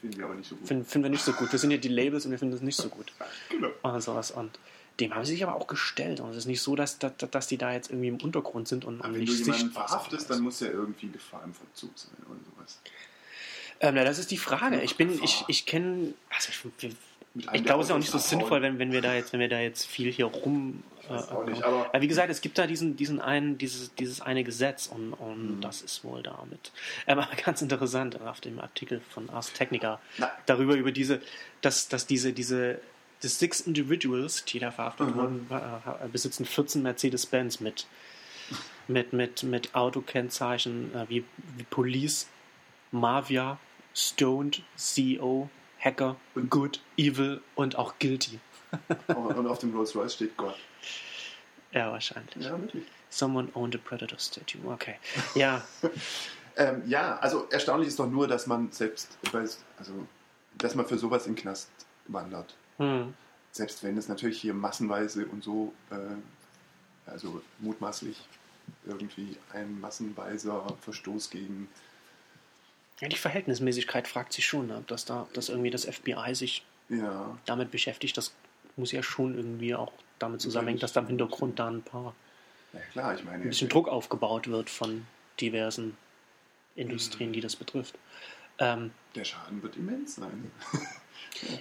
[0.00, 0.68] Finden wir aber nicht so gut.
[0.68, 1.50] finden, finden wir nicht so gut.
[1.52, 3.12] Wir sind ja die Labels und wir finden das nicht so gut.
[3.50, 3.68] Genau.
[3.82, 4.30] Und sowas.
[4.30, 4.58] Und
[5.00, 6.20] dem haben sie sich aber auch gestellt.
[6.20, 8.84] Und es ist nicht so, dass, dass, dass die da jetzt irgendwie im Untergrund sind
[8.84, 10.30] und, Aber und wenn nicht du jemanden sichtbar verhaftest, sind.
[10.36, 12.80] dann muss ja irgendwie Gefahr im Vollzug sein oder sowas.
[13.80, 14.80] Ähm, na, das ist die Frage.
[14.82, 16.94] Ich bin, ich, ich kenne, also ich,
[17.52, 18.28] ich glaube, es ist auch nicht so abhauen.
[18.40, 20.82] sinnvoll, wenn, wenn wir da jetzt, wenn wir da jetzt viel hier rum.
[21.02, 23.58] Ich weiß äh, auch nicht, äh, aber- wie gesagt, es gibt da diesen, diesen einen,
[23.58, 25.60] dieses, dieses eine Gesetz und, und Mhm.
[25.60, 26.72] das ist wohl damit.
[27.06, 30.30] Ähm, aber ganz interessant auf dem Artikel von Ars Technica Na.
[30.46, 31.20] darüber über diese,
[31.60, 32.80] dass, dass diese, diese
[33.22, 35.14] die six Individuals, die da verhaftet Mhm.
[35.16, 37.86] wurden, äh, besitzen 14 Mercedes-Benz mit,
[38.88, 41.24] mit, mit, mit Autokennzeichen äh, wie,
[41.56, 42.28] wie Police,
[42.92, 43.58] Mavia,
[43.94, 45.48] Stoned, CEO,
[45.86, 46.16] Hacker,
[46.50, 48.40] Good, Evil und auch Guilty.
[49.08, 50.56] Und auf dem Rolls Royce steht Gott.
[51.72, 52.44] Ja, wahrscheinlich.
[52.44, 52.84] Ja, wirklich.
[53.08, 54.60] Someone owned a Predator Statue.
[54.66, 54.96] Okay.
[55.34, 55.62] Ja,
[56.56, 59.92] Ähm, ja, also erstaunlich ist doch nur, dass man selbst, weiß, also,
[60.56, 61.68] dass man für sowas in den Knast
[62.06, 62.54] wandert.
[62.78, 63.14] hm.
[63.52, 68.20] Selbst wenn es natürlich hier massenweise und so, äh, also mutmaßlich
[68.84, 71.68] irgendwie ein massenweiser Verstoß gegen
[73.00, 77.36] ja die Verhältnismäßigkeit fragt sich schon, ne, dass da dass irgendwie das FBI sich ja,
[77.46, 78.16] damit beschäftigt.
[78.16, 78.34] Das
[78.76, 82.14] muss ja schon irgendwie auch damit zusammenhängen, dass da im Hintergrund da ein paar
[82.72, 85.06] na klar, ich meine, ein bisschen Druck aufgebaut wird von
[85.40, 85.96] diversen
[86.74, 87.98] Industrien, die das betrifft.
[88.58, 90.50] Ähm, der Schaden wird immens sein.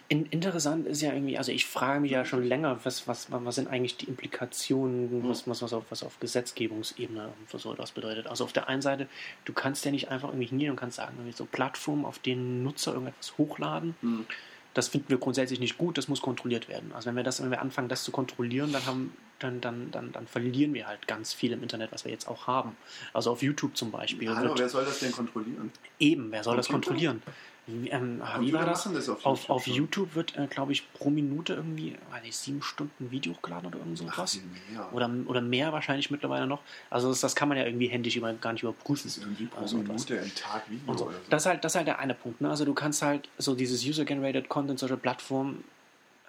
[0.08, 3.56] in, interessant ist ja irgendwie, also ich frage mich ja schon länger, was, was, was
[3.56, 8.28] sind eigentlich die Implikationen, was, was, was, auf, was auf Gesetzgebungsebene für so etwas bedeutet.
[8.28, 9.08] Also auf der einen Seite,
[9.44, 12.94] du kannst ja nicht einfach irgendwie hingehen und kannst sagen, so Plattformen, auf denen Nutzer
[12.94, 14.26] irgendetwas hochladen, Hm.
[14.74, 16.92] das finden wir grundsätzlich nicht gut, das muss kontrolliert werden.
[16.94, 20.12] Also wenn wir das, wenn wir anfangen, das zu kontrollieren, dann haben, dann, dann, dann,
[20.12, 22.76] dann verlieren wir halt ganz viel im Internet, was wir jetzt auch haben.
[23.14, 24.34] Also auf YouTube zum Beispiel.
[24.34, 25.72] Hallo, wer soll das denn kontrollieren?
[26.00, 27.22] eben, wer soll das kontrollieren?
[27.68, 28.86] Wie, ähm, wie war das?
[28.86, 29.74] machen das auf Auf, YouTube auf schon.
[29.74, 33.80] YouTube wird, äh, glaube ich, pro Minute irgendwie, weiß nicht, sieben Stunden Video hochgeladen oder
[33.80, 34.40] irgend so was.
[34.70, 34.94] mehr.
[34.94, 36.62] Oder, oder mehr wahrscheinlich mittlerweile noch.
[36.92, 39.08] Also das, das kann man ja irgendwie händisch über, gar nicht überprüfen.
[39.08, 39.78] das ist irgendwie pro Also.
[39.78, 41.06] Minute im Tag Video Und so.
[41.06, 41.22] oder so.
[41.30, 42.42] Das, ist halt, das ist halt der eine Punkt.
[42.42, 42.50] Ne?
[42.50, 45.64] Also du kannst halt so dieses User-Generated Content, solche Plattformen,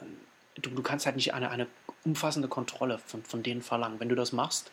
[0.00, 0.06] ähm,
[0.62, 1.66] du, du kannst halt nicht eine, eine
[2.04, 4.00] umfassende Kontrolle von, von denen verlangen.
[4.00, 4.70] Wenn du das machst,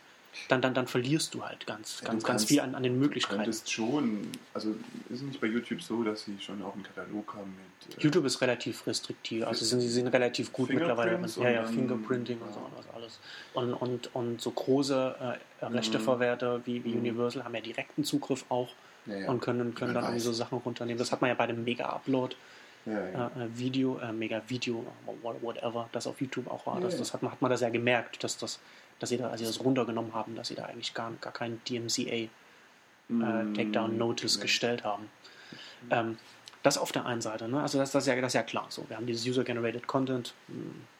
[0.49, 2.83] dann, dann, dann verlierst du halt ganz, Ja, ganz, du ganz kannst- viel an, an
[2.83, 3.37] den Du Möglichkeiten.
[3.37, 4.71] könntest schon, also
[5.09, 7.55] ist es nicht bei YouTube so, dass sie schon auch einen Katalog haben
[7.87, 7.97] mit.
[7.97, 11.11] äh, YouTube ist relativ restriktiv, also sind, sie sind relativ gut mittlerweile.
[11.11, 12.65] Fingerprints Ja, ja, Fingerprinting und so ja.
[12.65, 13.19] und was alles.
[13.53, 15.15] Und, und, und so große
[15.61, 16.99] äh, Rechteverwerter wie, wie Mhm.
[16.99, 18.69] Universal haben ja direkten Zugriff auch
[19.05, 20.97] ja, und können, können dann so Sachen runternehmen.
[20.97, 22.35] Das hat man ja bei dem Mega-Upload.
[22.85, 23.31] ja, ja.
[23.37, 26.79] äh, äh, Video, äh, mega Video, äh, whatever, das auf YouTube auch war.
[26.81, 28.59] Das, das hat, man, hat man das ja gemerkt, dass, das,
[29.03, 31.61] dass sie, da, als sie das runtergenommen haben, dass sie da eigentlich gar, gar keinen
[31.65, 32.29] DMCA äh,
[33.09, 34.43] Mm, Takedown Notice nee.
[34.43, 35.09] gestellt haben.
[35.89, 36.17] Ähm,
[36.61, 37.61] das auf der einen Seite, ne?
[37.61, 38.85] also das, das, ist ja, das ist ja klar so.
[38.87, 40.55] Wir haben dieses User-Generated Content, mh,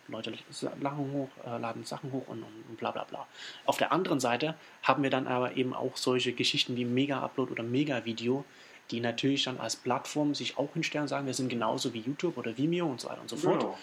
[0.10, 0.34] Leute
[0.82, 3.26] laden hoch, äh, laden Sachen hoch und, und bla bla bla.
[3.66, 7.64] Auf der anderen Seite haben wir dann aber eben auch solche Geschichten wie Mega-Upload oder
[7.64, 8.44] Mega-Video,
[8.92, 12.38] die natürlich dann als Plattform sich auch hinstellen und sagen, wir sind genauso wie YouTube
[12.38, 13.62] oder Vimeo und so weiter und so fort.
[13.62, 13.78] Genau.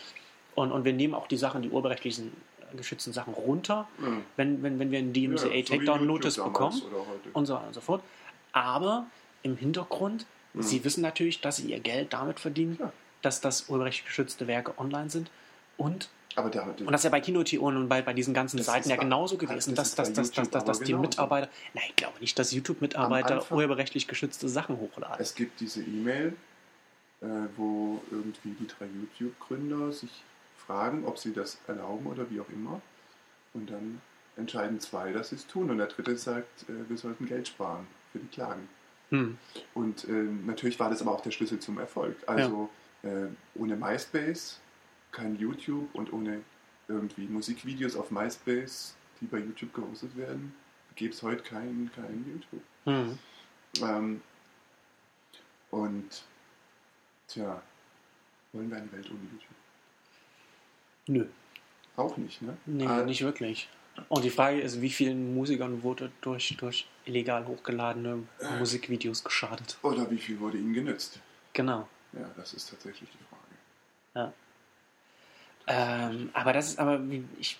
[0.54, 2.32] Und, und wir nehmen auch die Sachen, die urheberrechtlichen
[2.76, 4.22] geschützten Sachen runter, Mhm.
[4.36, 6.80] wenn, wenn, wenn wir einen Ja, DMCA so wie Takedown Notice bekommen
[7.32, 8.02] und so weiter und so fort.
[8.52, 9.06] Aber
[9.42, 10.62] im Hintergrund, Mhm.
[10.62, 12.92] sie wissen natürlich, dass sie ihr Geld damit verdienen, Klar.
[13.22, 15.30] dass das urheberrechtlich geschützte Werke online sind.
[15.76, 18.66] Und, Aber der, und das ist ja bei Kino.to und bei, bei diesen ganzen Das
[18.66, 21.02] Seiten ja genauso das gewesen, ist dass, dass, dass, dass, dass, die genauso.
[21.02, 25.16] Mitarbeiter, nein, ich glaube nicht, dass YouTube-Mitarbeiter urheberrechtlich geschützte Sachen hochladen.
[25.20, 26.34] Es gibt diese E-Mail,
[27.22, 28.86] äh, wo irgendwie die drei
[29.20, 30.10] YouTube-Gründer sich
[30.70, 32.80] fragen, ob sie das erlauben oder wie auch immer.
[33.54, 34.00] Und dann
[34.36, 35.70] entscheiden zwei, dass sie es tun.
[35.70, 38.68] Und der dritte sagt, äh, wir sollten Geld sparen für die Klagen.
[39.10, 39.36] Hm.
[39.74, 40.12] Und äh,
[40.46, 42.16] natürlich war das aber auch der Schlüssel zum Erfolg.
[42.26, 42.70] Also
[43.02, 44.60] äh, ohne MySpace
[45.10, 46.42] kein YouTube und ohne
[46.86, 50.54] irgendwie Musikvideos auf MySpace, die bei YouTube gehostet werden,
[50.94, 52.62] gäbe es heute kein, kein YouTube.
[52.84, 53.18] Hm.
[53.82, 54.20] Ähm,
[55.72, 56.24] und
[57.26, 57.60] tja,
[58.52, 59.59] wollen wir eine Welt ohne YouTube?
[61.10, 61.26] Nö,
[61.96, 62.56] Auch nicht, ne?
[62.66, 63.68] nee, Ah, nicht wirklich.
[64.08, 68.22] Und die Frage ist, wie vielen Musikern wurde durch, durch illegal hochgeladene
[68.60, 69.76] Musikvideos geschadet?
[69.82, 71.18] Oder wie viel wurde ihnen genützt?
[71.52, 71.88] Genau.
[72.12, 73.42] Ja, das ist tatsächlich die Frage.
[74.14, 74.32] Ja.
[75.66, 77.00] Ähm, aber das ist aber,
[77.40, 77.58] ich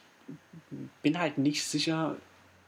[1.03, 2.16] bin halt nicht sicher,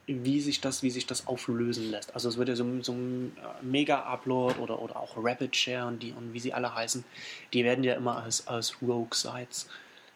[0.08, 2.12] wie sich das, wie sich das auflösen lässt.
[2.14, 6.02] Also es wird ja so, so ein äh, Mega-Upload oder, oder auch Rapid Share und,
[6.02, 7.04] die, und wie sie alle heißen,
[7.52, 9.68] die werden ja immer als, als Rogue-Sites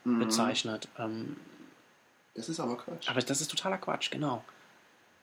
[0.06, 0.18] Mhm.
[0.20, 0.88] bezeichnet.
[0.98, 1.36] Ähm,
[2.34, 3.08] Das ist aber Quatsch.
[3.08, 4.44] aber das ist totaler Quatsch, genau.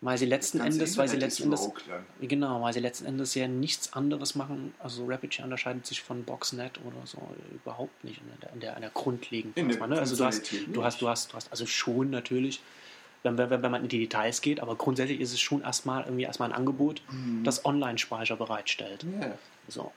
[0.02, 1.70] Weil sie letzten Endes, weil sie letzten Endes,
[2.20, 4.74] genau, weil sie letzten Endes ja nichts anderes machen.
[4.80, 7.20] Also Rapid Share unterscheidet sich von Boxnet oder so
[7.54, 8.20] überhaupt nicht
[8.54, 9.98] in der, in der, grundlegenden ne?
[10.00, 12.60] Also du hast, du hast, du hast, du hast, also schon natürlich,
[13.22, 16.24] wenn, wenn, wenn man in die Details geht, aber grundsätzlich ist es schon erstmal irgendwie
[16.24, 17.46] erstmal ein Angebot, Mhm.
[17.46, 19.06] das Online-Speicher bereitstellt.
[19.22, 19.38] Ja.
[19.70, 19.94] So.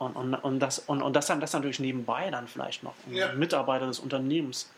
[0.00, 3.34] Und, und, und, das, und, und das dann das natürlich nebenbei dann vielleicht noch Ja.
[3.34, 4.70] Mitarbeiter des Unternehmens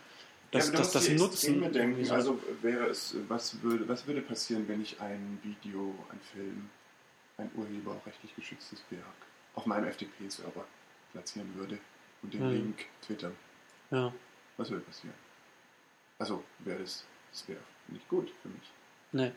[0.51, 1.73] das, ja, das, das dir nutzen.
[1.73, 2.11] Denken.
[2.11, 6.69] Also wäre es, was würde, was würde passieren, wenn ich ein Video, ein Film,
[7.39, 9.05] ein urheberrechtlich geschütztes Werk
[9.55, 10.65] auf meinem FTP-Server
[11.13, 11.79] platzieren würde
[12.23, 12.51] und den Hm.
[12.51, 13.37] Link twittern?
[13.93, 14.13] ja,
[14.57, 15.15] Was würde passieren?
[16.19, 18.71] Also wäre das, das wäre nicht gut für mich.
[19.13, 19.31] nee.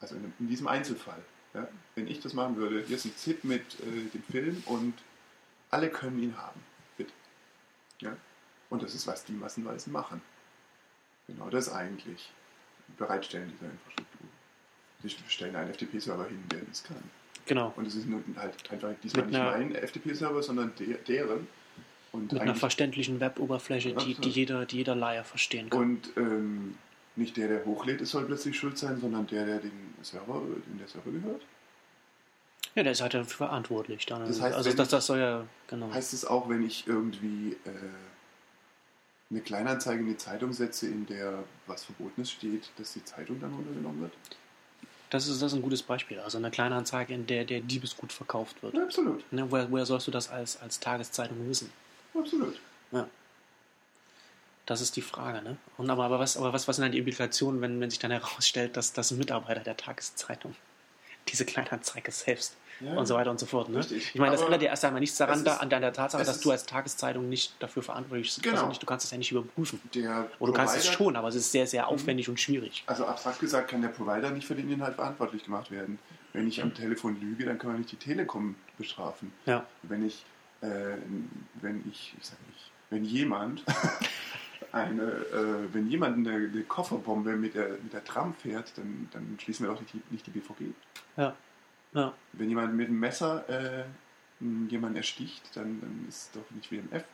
[0.00, 1.20] Also in, in diesem Einzelfall.
[1.58, 1.68] Ja?
[1.94, 4.94] Wenn ich das machen würde, hier ist ein Zip mit äh, dem Film und
[5.70, 6.60] alle können ihn haben.
[6.96, 7.12] Bitte.
[8.00, 8.16] Ja?
[8.70, 10.20] Und das ist, was die massenweise machen.
[11.26, 12.30] Genau das eigentlich.
[12.96, 14.28] Bereitstellen dieser Infrastruktur.
[15.02, 16.96] Sie stellen einen FTP-Server hin, der das kann.
[17.46, 17.72] Genau.
[17.76, 21.46] Und es ist nun halt einfach diesmal Mit nicht mein FTP-Server, sondern der, deren.
[22.12, 25.80] Und, Mit einer verständlichen Web-Oberfläche, die, die, jeder, die jeder Laie verstehen kann.
[25.80, 26.78] und ähm,
[27.18, 30.78] nicht der, der hochlädt, es soll plötzlich schuld sein, sondern der, der den Server, dem
[30.78, 31.42] der Server gehört.
[32.74, 34.06] Ja, der ist halt dafür verantwortlich.
[34.06, 34.26] Dann.
[34.26, 35.92] Das heißt, also das, das soll ja, genau.
[35.92, 37.70] Heißt es auch, wenn ich irgendwie äh,
[39.30, 43.52] eine Kleinanzeige in die Zeitung setze, in der was Verbotenes steht, dass die Zeitung dann
[43.52, 44.12] runtergenommen wird?
[45.10, 46.20] Das ist, das ist ein gutes Beispiel.
[46.20, 48.74] Also eine kleine Anzeige, in der der Diebesgut verkauft wird.
[48.74, 49.24] Ja, absolut.
[49.32, 51.72] Ne, woher, woher sollst du das als, als Tageszeitung wissen?
[52.14, 52.60] Absolut.
[52.92, 53.08] Ja.
[54.68, 55.56] Das ist die Frage, ne?
[55.78, 58.10] Und aber, aber, was, aber was, was sind dann die Implikationen, wenn, wenn sich dann
[58.10, 60.54] herausstellt, dass, ein Mitarbeiter der Tageszeitung
[61.26, 63.78] diese Kleinanzeige selbst Ja, und so weiter und so fort, ne?
[63.78, 64.10] Richtig.
[64.12, 66.40] Ich meine, das Aber ändert ja erst einmal nichts daran, da, an der Tatsache, dass
[66.40, 68.42] du als Tageszeitung nicht dafür verantwortlich bist.
[68.42, 68.66] Genau.
[68.66, 69.80] Also du kannst es ja nicht überprüfen.
[69.94, 71.68] Der Oder du kannst es schon, aber es ist sehr, Mhm.
[71.68, 72.84] sehr aufwendig und schwierig.
[72.84, 75.98] Also abstrakt gesagt kann der Provider nicht für den Inhalt verantwortlich gemacht werden.
[76.34, 79.32] Wenn ich am Telefon lüge, dann kann man nicht die Telekom bestrafen.
[79.46, 79.64] Ja.
[79.82, 80.26] Wenn ich,
[80.60, 80.66] äh,
[81.62, 83.64] wenn ich, ich sag nicht, wenn jemand
[84.72, 89.38] eine, äh, wenn jemand eine, eine Kofferbombe mit der, mit der Tram fährt, dann, dann
[89.40, 90.72] schließen wir doch nicht die, nicht die BVG.
[91.16, 91.34] Ja.
[91.94, 92.12] Ja.
[92.32, 93.84] Wenn jemand mit einem Messer äh,
[94.40, 97.04] jemanden ersticht, dann, dann ist doch nicht WMF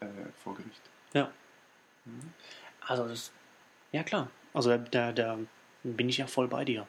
[0.00, 0.06] äh,
[0.42, 0.80] vor Gericht.
[1.12, 1.30] Ja.
[2.04, 2.32] Mhm.
[2.80, 3.30] Also das,
[3.92, 4.30] ja klar.
[4.54, 5.38] Also da, da
[5.82, 6.86] bin ich ja voll bei dir.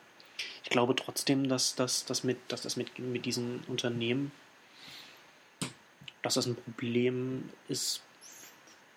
[0.64, 4.32] Ich glaube trotzdem, dass, dass, dass, mit, dass das mit, mit diesen Unternehmen,
[6.22, 8.02] dass das ein Problem ist,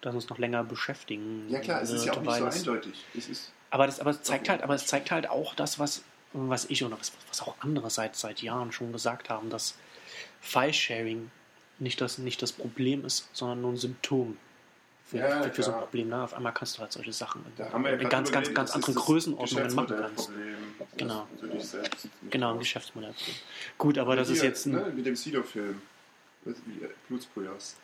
[0.07, 3.05] das uns noch länger beschäftigen Ja klar, es ist ja auch nicht so eindeutig.
[3.17, 6.03] Es ist, Aber, das, aber es zeigt halt, aber es zeigt halt auch das, was,
[6.33, 9.77] was ich oder was, was auch andere seit, seit Jahren schon gesagt haben, dass
[10.41, 11.31] File-Sharing
[11.79, 14.37] nicht das, nicht das Problem ist, sondern nur ein Symptom
[15.05, 15.79] für, Ja, für, für so ein.
[15.81, 16.09] Problem.
[16.09, 16.23] Ne?
[16.23, 18.75] Auf einmal kannst du halt solche Sachen Da ja in gerade ganz, ganz, ganz das
[18.75, 20.29] andere ist das Größenordnungen machen kannst.
[20.29, 21.27] Das Genau.
[22.31, 22.59] Genau, ein.
[22.59, 23.15] Geschäftsmodell.
[23.79, 25.81] Gut, aber das ist Hier, jetzt ein, ne, mit dem Sido-Film.
[26.45, 27.77] Das ist äh, Blutsbrüders.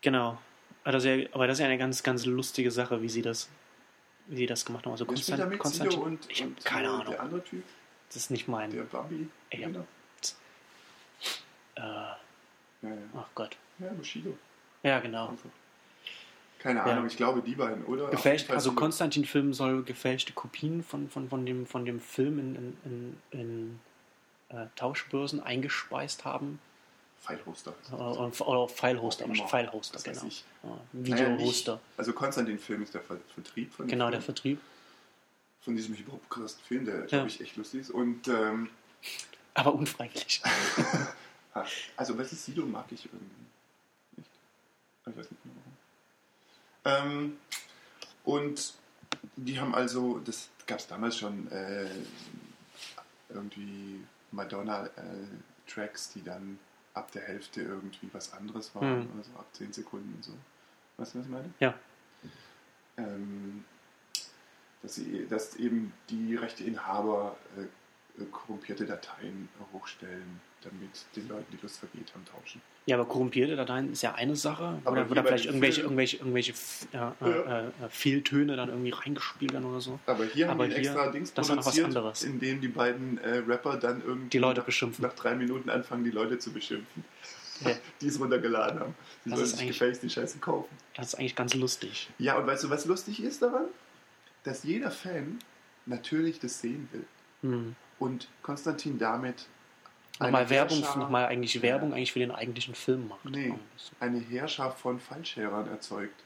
[0.00, 0.38] genau.
[0.86, 3.20] Aber das, ist ja, aber das ist ja eine ganz, ganz lustige Sache, wie sie
[3.20, 3.48] das,
[4.28, 4.92] wie sie das gemacht haben.
[4.92, 5.48] Also Wer Konstant, mit?
[5.50, 7.06] Sido Konstantin, und, ich habe keine äh, Ahnung.
[7.10, 7.64] Der andere Typ,
[8.06, 8.70] Das ist nicht mein.
[8.70, 9.28] der Bambi.
[9.50, 9.86] Ich hab- Genau.
[11.74, 12.16] Äh, Ja,
[12.82, 12.90] ja.
[13.16, 13.56] ach Gott.
[13.80, 14.38] ja, Bushido.
[14.84, 15.30] Ja, genau.
[15.30, 15.50] Einfach.
[16.60, 16.84] Keine Ja.
[16.84, 18.08] Ahnung, ich glaube die beiden, oder?
[18.10, 22.76] Gefälscht, also Konstantin-Film soll gefälschte Kopien von, von, von, dem, von dem Film in, in,
[22.84, 23.80] in, in
[24.56, 26.60] äh, Tauschbörsen eingespeist haben.
[27.26, 27.74] Pfeilhoster.
[27.92, 29.26] Oder, oder File-Hoster.
[29.48, 30.24] File-Hoster, genau.
[30.26, 30.44] ich.
[30.62, 31.80] Ja, Naja, Video-Hoster.
[31.96, 34.34] Also Konstantin-Film ist der Ver Vertrieb von Genau, der Film.
[34.36, 34.60] Vertrieb.
[35.60, 37.90] von diesem hyperkrassen Film, der, glaube ich, echt lustig ist.
[37.90, 38.70] Und ähm,
[39.54, 40.40] Aber unfreiwillig.
[41.96, 43.46] also was ist Sido mag ich irgendwie
[44.16, 44.30] nicht.
[45.08, 45.54] Ich weiß nicht genau
[46.84, 47.12] warum.
[47.12, 47.36] Ähm,
[48.24, 48.74] und
[49.34, 51.88] die haben also, das gab es damals schon, äh,
[53.28, 54.00] irgendwie
[54.30, 56.58] Madonna-Tracks, die dann
[56.96, 59.08] ab der Hälfte irgendwie was anderes waren, Hm.
[59.18, 60.32] also ab 10 Sekunden und so.
[60.96, 61.52] Weißt du, was ich meine?
[61.60, 61.74] Ja.
[62.96, 63.64] Ähm,
[64.82, 71.58] dass, sie, dass eben die Rechteinhaber äh, äh, korrumpierte Dateien hochstellen, damit den Leuten die
[71.62, 72.60] Lust vergeht am Tauschen.
[72.86, 74.78] Ja, aber korrumpierte Dateien ist ja eine Sache.
[74.84, 77.30] Aber oder vielleicht irgendwelche, irgendwelche, irgendwelche f- ja, äh,
[77.66, 79.98] äh, Fehltöne dann irgendwie reingespielt werden oder so.
[80.06, 82.22] Aber hier haben Aber ein hier- extra Dings das ist ja noch was produziert, anderes.
[82.24, 85.02] in dem die beiden äh, Rapper dann irgendwie Die Leute nach, beschimpfen.
[85.04, 87.04] nach drei Minuten anfangen, die Leute zu beschimpfen.
[87.64, 87.70] Ja.
[88.00, 88.94] die es runtergeladen haben.
[89.24, 90.68] Die Das sollen sich gefälligst die Scheiße kaufen.
[90.94, 92.08] Das ist eigentlich ganz lustig.
[92.18, 93.64] Ja, und weißt du, was lustig ist daran?
[94.44, 95.38] Dass jeder Fan
[95.86, 97.04] natürlich das sehen will.
[97.42, 97.74] Hm.
[97.98, 99.46] Und Konstantin damit
[100.18, 103.24] Nochmal eine Werbung, nochmal eigentlich Werbung eigentlich für den eigentlichen Film macht.
[103.24, 103.54] Nee.
[104.00, 106.22] eine Heerschaft von Fallscherern erzeugt.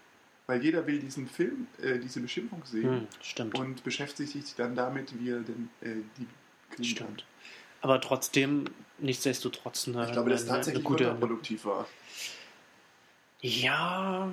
[0.46, 3.58] Weil jeder will diesen Film, äh, diese Beschimpfung sehen Hm, stimmt.
[3.58, 5.86] und beschäftigt sich dann damit, wie er denn äh,
[6.18, 6.26] die
[6.70, 6.84] kriegen kann.
[6.84, 7.24] Stimmt.
[7.82, 8.64] Aber trotzdem,
[8.98, 11.04] nichtsdestotrotz eine, Ich glaube, dass eine, eine tatsächlich gute.
[11.04, 11.86] kontraproduktiv war.
[13.40, 14.30] Ja,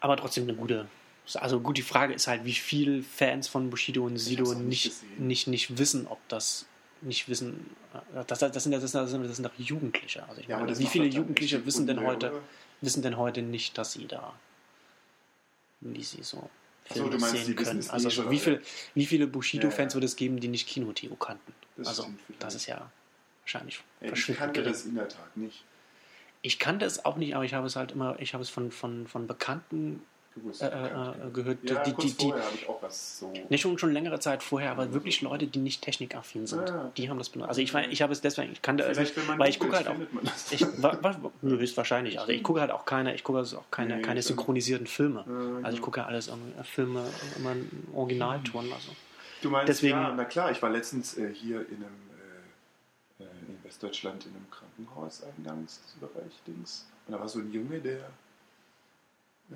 [0.00, 0.86] aber trotzdem eine gute.
[1.34, 5.18] Also gut, die Frage ist halt, wie viele Fans von Bushido und Sido nicht nicht,
[5.18, 6.66] nicht, nicht wissen, ob das
[7.04, 7.70] nicht wissen.
[8.14, 10.26] äh, Das, das, sind, das, das, sind, das sind doch Jugendliche.
[10.28, 12.40] Also ich Ja, meine, wie viele Jugendliche wissen denn heute, oder?
[12.80, 14.34] wissen denn heute nicht, dass sie da,
[15.80, 16.50] wie sie so
[16.88, 17.90] so, Filme du meinst, sehen können.
[17.90, 18.62] Also nicht, so, wie, viel,
[18.94, 19.94] wie viele Bushido-Fans Ja, ja.
[19.94, 21.54] wird es geben, die nicht Kino-Theo kannten?
[21.76, 22.90] Das also das ist ja
[23.42, 24.72] wahrscheinlich Ey, ich kannte gering.
[24.72, 25.64] das in der Tat nicht
[26.42, 28.70] Ich kannte es auch nicht, aber ich habe es halt immer, ich habe es von,
[28.70, 30.02] von, von Bekannten.
[30.60, 33.32] Äh, äh, gehört, ja, die, kurz die, die, vorher habe ich auch was so...
[33.48, 36.90] nicht schon, schon längere Zeit vorher, aber wirklich Leute, die nicht technikaffin sind, Ah.
[36.96, 37.48] die haben das benutzt.
[37.50, 39.94] Also ich, ich habe es deswegen, ich Vielleicht, wenn man weil ich gucke halt auch,
[40.50, 43.96] ich, wa, wa, höchstwahrscheinlich, also ich gucke halt auch keine, ich gucke also auch keine,
[43.96, 45.24] Nee, keine synchronisierten Filme.
[45.26, 45.84] Ja, Also ich genau.
[45.84, 47.04] gucke ja alles, ähm, Filme
[47.38, 48.90] immer in Originalton, also.
[49.42, 52.10] Du meinst, Deswegen- ja, na klar, ich war letztens äh, hier in einem,
[53.20, 56.86] äh, äh, in Westdeutschland in einem Krankenhauseingangsbereich, Dings.
[57.06, 57.98] Und da war so ein Junge, der
[59.50, 59.54] äh,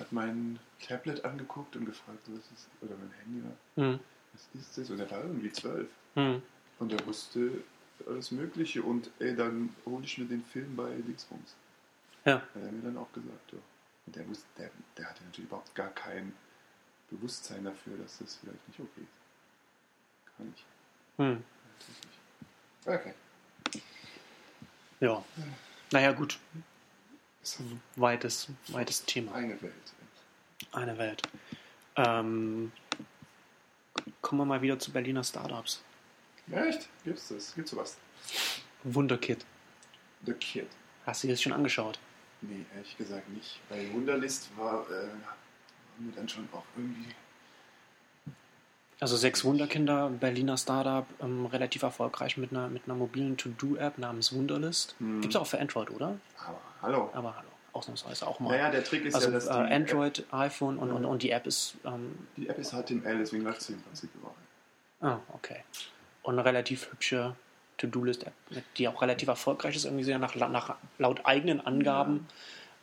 [0.00, 4.00] hat mein Tablet angeguckt und gefragt, was ist, oder mein Handy, war, Hm,
[4.32, 4.90] was ist das?
[4.90, 5.88] Und er war irgendwie zwölf.
[6.14, 6.42] hm,
[6.78, 7.62] Und er wusste
[8.06, 11.54] alles Mögliche und ey, dann hole ich mir den Film bei Dingsbums.
[12.24, 13.58] ja, Hat er mir dann auch gesagt, ja.
[14.06, 16.32] Und der, wusste, der, der hatte natürlich überhaupt gar kein
[17.10, 20.36] Bewusstsein dafür, dass das vielleicht nicht okay ist.
[20.36, 20.64] Kann ich.
[21.18, 21.44] hm,
[21.78, 22.88] Natürlich nicht.
[23.00, 23.14] Okay.
[25.00, 25.24] ja.
[25.92, 26.38] Naja, gut,
[27.50, 27.62] Ist
[27.96, 29.34] weites, weites Thema.
[29.34, 29.72] eine Welt.
[30.72, 31.22] Eine Welt.
[31.96, 32.70] Ähm,
[34.20, 35.82] kommen wir mal wieder zu Berliner Startups.
[36.46, 36.88] Ja, echt?
[37.04, 37.54] Gibt's das?
[37.54, 37.96] Gibt's sowas?
[38.84, 39.44] Wunderkit.
[40.26, 40.68] The Kid.
[41.06, 41.98] Hast du dir das schon angeschaut?
[42.42, 43.60] Nee, ehrlich gesagt nicht.
[43.68, 45.08] Bei Wunderlist war, äh,
[45.98, 47.10] wir dann schon auch irgendwie.
[49.00, 54.32] Also sechs Wunderkinder, Berliner Startup, ähm, relativ erfolgreich mit einer, mit einer mobilen To-Do-App namens
[54.34, 54.94] Wunderlist.
[54.98, 55.22] Hm.
[55.22, 56.16] Gibt es auch für Android, oder?
[56.46, 57.10] Aber hallo.
[57.14, 58.50] Aber hallo, ausnahmsweise auch mal.
[58.50, 61.08] Naja, der Trick ist also ja, dass äh, die, App, Android, iPhone und, und, Ja.
[61.08, 61.76] und die App ist.
[61.84, 65.14] Ähm, die App ist HTML, deswegen läuft sie im Prinzip überall.
[65.14, 65.62] ah, okay.
[66.22, 67.34] Und eine relativ hübsche
[67.78, 68.34] To-Do-List-App,
[68.76, 72.26] die auch relativ erfolgreich ist, irgendwie sehr nach, nach laut eigenen Angaben.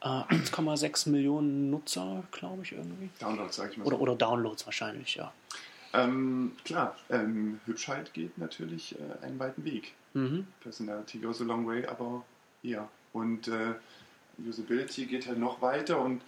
[0.01, 3.09] Äh, 1,6 Millionen Nutzer, glaube ich, irgendwie.
[3.19, 3.85] Download, sag ich mal.
[3.85, 4.01] Oder, so.
[4.01, 5.31] oder Downloads wahrscheinlich, ja.
[5.97, 9.93] Ähm, klar, ähm, Hübschheit geht natürlich äh, einen weiten Weg.
[10.13, 10.47] Mhm.
[10.61, 12.23] Personality goes a long way, aber
[12.61, 12.87] ja.
[13.13, 13.73] Und äh,
[14.47, 16.21] Usability geht halt noch weiter und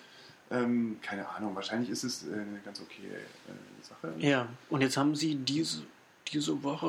[0.52, 4.14] ähm, keine Ahnung, wahrscheinlich ist es äh, eine ganz okay äh, Sache.
[4.18, 5.84] Ja, und jetzt haben sie diese,
[6.32, 6.88] diese Woche,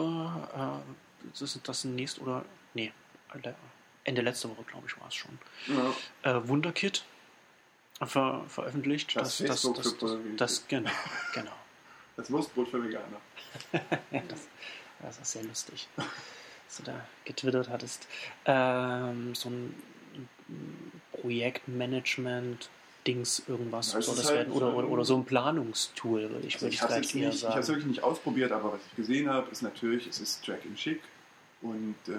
[0.56, 2.90] äh, das ist das nächste oder, nee,
[4.04, 6.38] Ende letzte Woche, glaube ich, war es schon, Ja.
[6.38, 7.04] äh, Wunderkit
[8.02, 9.14] ver Das veröffentlicht.
[9.16, 10.90] das, das, das, das, für- das, genau,
[11.34, 11.52] genau.
[12.20, 13.20] Das Wurstbrot für Veganer.
[14.28, 14.46] das,
[15.00, 18.06] das ist sehr lustig, dass du da getwittert hattest.
[18.44, 19.74] Ähm, so ein
[21.20, 22.68] Projektmanagement.
[23.06, 24.52] Dings, irgendwas es soll das halt, werden.
[24.52, 27.14] Oder, oder, oder so ein Planungstool, würde ich, Also würde ich ich habe es vielleicht
[27.16, 27.66] eher nicht, ich hab's sagen.
[27.68, 31.00] wirklich nicht ausprobiert, aber was ich gesehen habe, ist natürlich, es ist Tracking schick
[31.62, 32.12] und äh,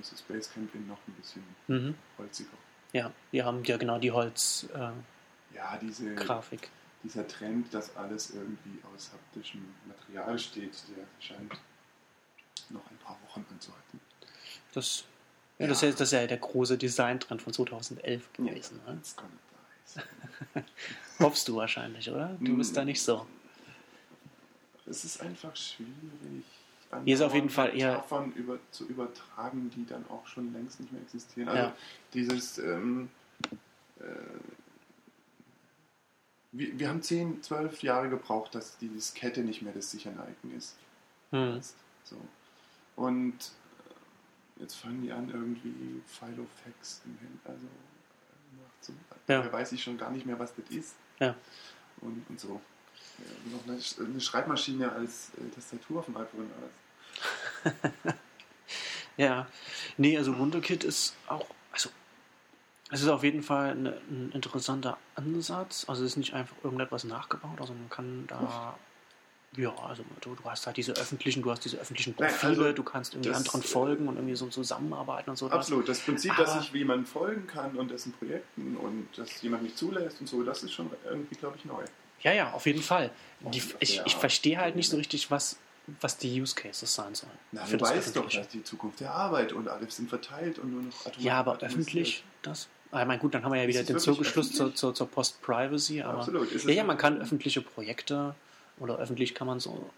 [0.00, 1.94] es ist Basecamp in noch ein bisschen Mhm.
[2.18, 2.50] holziger.
[2.92, 4.94] Ja, wir haben ja genau die Holzgrafik.
[5.56, 6.70] Ja, diese, Äh, Grafik.
[7.08, 11.52] Dieser Trend, dass alles irgendwie aus haptischem Material steht, der scheint
[12.70, 14.00] noch ein paar Wochen anzuhalten.
[14.74, 15.04] Das,
[15.58, 18.80] ja, Das, ist, das ist ja der große Designtrend von 2011 gewesen.
[18.86, 19.00] Ne?
[19.16, 19.30] Gonna
[21.18, 21.22] die.
[21.24, 22.36] Hoffst du wahrscheinlich, oder?
[22.40, 23.26] Du bist da nicht so.
[24.84, 26.44] Es ist einfach schwierig,
[27.04, 30.80] Hier ist auf jeden Fall eher- Metaphern über, zu übertragen, die dann auch schon längst
[30.80, 31.48] nicht mehr existieren.
[31.48, 31.76] Also Ja.
[32.12, 33.08] dieses, ähm,
[34.00, 34.02] äh,
[36.58, 40.56] wir, wir haben 10, 12 Jahre gebraucht, dass die Diskette nicht mehr das sicherne Icon
[40.56, 40.76] ist.
[41.30, 41.60] Hm.
[42.04, 42.16] So.
[42.96, 43.34] Und
[44.58, 47.66] äh, jetzt fangen die an, irgendwie Filofax im Hand, also.
[49.26, 49.42] Ja.
[49.42, 50.94] Da weiß ich schon gar nicht mehr, was das ist.
[51.18, 51.34] Ja.
[52.00, 52.60] Und, und so.
[53.18, 53.78] Ja, noch eine,
[54.10, 56.50] eine Schreibmaschine als äh, Tastatur auf dem iPhone.
[59.18, 59.48] Ja,
[59.96, 61.44] nee, also Wunderkit ist auch,
[62.90, 65.84] es ist auf jeden Fall eine, ein interessanter Ansatz.
[65.88, 68.78] Also es ist nicht einfach irgendetwas nachgebaut, also man kann da
[69.56, 72.82] Ja, also du, du hast halt diese öffentlichen, du hast diese öffentlichen Profile, also du
[72.82, 75.50] kannst irgendwie das, anderen äh, folgen und irgendwie so zusammenarbeiten und so.
[75.50, 75.88] Absolut.
[75.88, 79.62] Das Prinzip, dass Aber- ich wie man folgen kann und dessen Projekten und dass jemand
[79.62, 81.84] mich zulässt und so, das ist schon irgendwie, glaube ich, neu.
[82.22, 83.10] Ja, ja, auf jeden Fall.
[83.40, 84.02] Die, ich ja.
[84.06, 85.56] ich verstehe halt nicht so richtig, was,
[86.00, 87.32] was die Use Cases sein sollen.
[87.52, 90.82] Na, du weißt doch, dass die Zukunft der Arbeit und alle sind verteilt und nur
[90.82, 92.68] noch Ja, aber öffentlich das?
[92.90, 96.02] Ah, Ich meine, gut, dann haben wir ja wieder den Zirkelschluss zur, zur, zur Post-Privacy.
[96.02, 96.50] Aber Absolut.
[96.52, 98.34] Ist ja, ja, man kann öffentliche Projekte
[98.78, 99.90] oder öffentlich kann man so,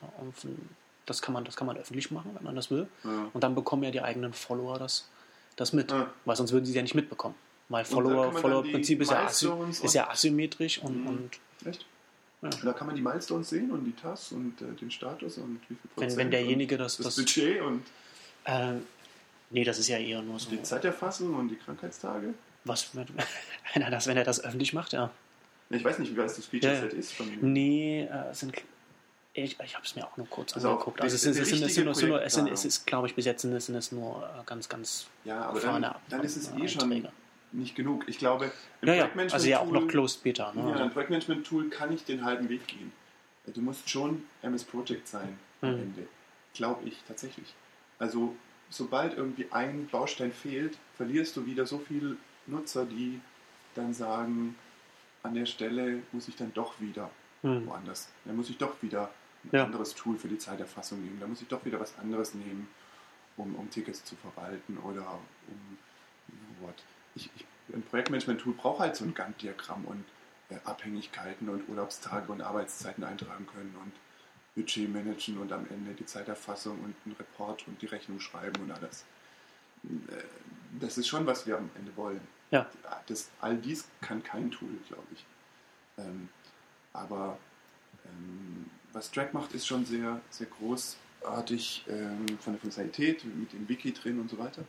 [1.07, 2.89] das kann man, das kann man öffentlich machen, wenn man das will.
[3.05, 3.31] Ja.
[3.33, 5.09] Und dann bekommen ja die eigenen Follower das,
[5.57, 5.91] das mit.
[5.91, 6.11] Ja.
[6.25, 7.35] Weil sonst würden sie es ja nicht mitbekommen.
[7.69, 11.07] Weil Follower, Follower-Prinzip ist, ja ist ja asymmetrisch und, Mhm.
[11.07, 11.31] und
[11.65, 11.87] Echt?
[12.43, 12.49] Ja.
[12.65, 15.75] Da kann man die Milestones sehen und die TAS und äh, den Status und wie
[15.75, 17.83] viel wenn, Prozent wenn derjenige und das, das das, Budget und
[18.47, 18.73] äh,
[19.51, 22.33] nee, das ist ja eher nur so, die Zeiterfassung und die Krankheitstage.
[22.65, 25.11] Was, wenn, er das, wenn er das öffentlich macht, ja.
[25.71, 26.91] Ich weiß nicht, wie weit das Feature Ja, ja.
[26.91, 27.13] Set ist.
[27.13, 28.55] Von Nee, äh, sind.
[29.33, 31.01] Ich, ich habe es mir auch nur kurz Also angeguckt.
[31.01, 32.87] Also es, ist, es, sind, es, sind, richtige es, sind nur, es, sind, es ist,
[32.87, 35.87] glaube ich, bis jetzt sind es, sind es nur äh, ganz, ganz ja, aber gefahrene
[35.87, 37.07] dann, dann ist es eh schon
[37.53, 38.09] nicht genug.
[38.09, 38.51] Ich glaube,
[38.81, 40.53] im Ja, ja, Projektmanagement- also ja auch noch Closed Beta.
[40.53, 40.71] Ne?
[40.71, 42.93] Ja, ein Projektmanagement-Tool kann nicht den halben Weg gehen.
[43.47, 45.81] Du musst schon MS Project sein am Mhm.
[45.83, 46.07] Ende.
[46.55, 47.55] Glaube ich tatsächlich.
[48.01, 48.35] Also,
[48.69, 52.17] sobald irgendwie ein Baustein fehlt, verlierst du wieder so viele
[52.51, 53.21] Nutzer, die
[53.75, 54.57] dann sagen,
[55.23, 57.11] an der Stelle muss ich dann doch wieder
[57.43, 57.67] hm.
[57.67, 58.09] woanders.
[58.25, 59.11] Dann muss ich doch wieder
[59.45, 59.65] ein Ja.
[59.65, 61.19] anderes Tool für die Zeiterfassung nehmen.
[61.21, 62.69] Da muss ich doch wieder was anderes nehmen,
[63.37, 65.79] um, um Tickets zu verwalten oder um
[66.61, 66.75] what.
[67.15, 67.45] Ich, ich,
[67.75, 70.05] ein Projektmanagement-Tool braucht halt so ein Gantt-Diagramm und
[70.51, 73.93] äh, Abhängigkeiten und Urlaubstage und Arbeitszeiten eintragen können und
[74.57, 78.73] Budget managen und am Ende die Zeiterfassung und einen Report und die Rechnung schreiben und
[78.73, 79.05] alles.
[79.85, 80.23] Äh,
[80.81, 82.21] Das ist schon, was wir am Ende wollen.
[82.51, 82.69] Ja.
[83.07, 85.25] Das, all dies kann kein Tool, glaube ich.
[85.99, 86.29] Ähm,
[86.93, 87.39] aber
[88.05, 93.69] ähm, was Track macht, ist schon sehr, sehr großartig ähm, von der Funktionalität, mit dem
[93.69, 94.63] Wiki drin und so weiter.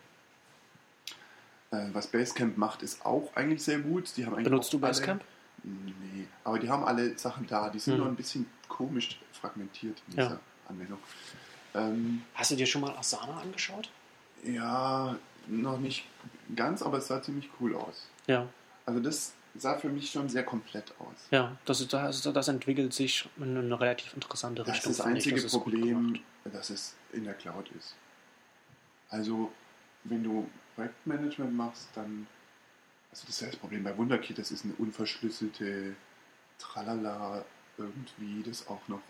[1.71, 4.15] Äh, was Basecamp macht, ist auch eigentlich sehr gut.
[4.17, 5.23] Die haben eigentlich Benutzt du Basecamp?
[5.63, 7.69] Alle, nee, aber die haben alle Sachen da.
[7.69, 7.99] Die sind Hm.
[8.01, 10.23] nur ein bisschen komisch fragmentiert in Ja.
[10.27, 10.99] dieser Anwendung.
[11.73, 13.89] Ähm, Hast du dir schon mal Asana angeschaut?
[14.43, 15.15] ja,
[15.47, 16.05] noch nicht
[16.55, 18.07] ganz, aber es sah ziemlich cool aus.
[18.27, 18.47] Ja,
[18.85, 21.27] Also das sah für mich schon sehr komplett aus.
[21.31, 21.55] ja.
[21.65, 24.91] Das, das, das entwickelt sich in eine relativ interessante Das Richtung.
[24.91, 25.25] ist das finde ich.
[25.27, 27.95] einzige Das Problem, dass es in der Cloud ist.
[29.09, 29.51] Also,
[30.05, 32.27] wenn du Projektmanagement machst, dann.
[33.11, 35.95] Also, das ist ja das Problem bei Wunderkit, das ist eine unverschlüsselte
[36.59, 37.43] Tralala
[37.77, 39.01] irgendwie, das auch noch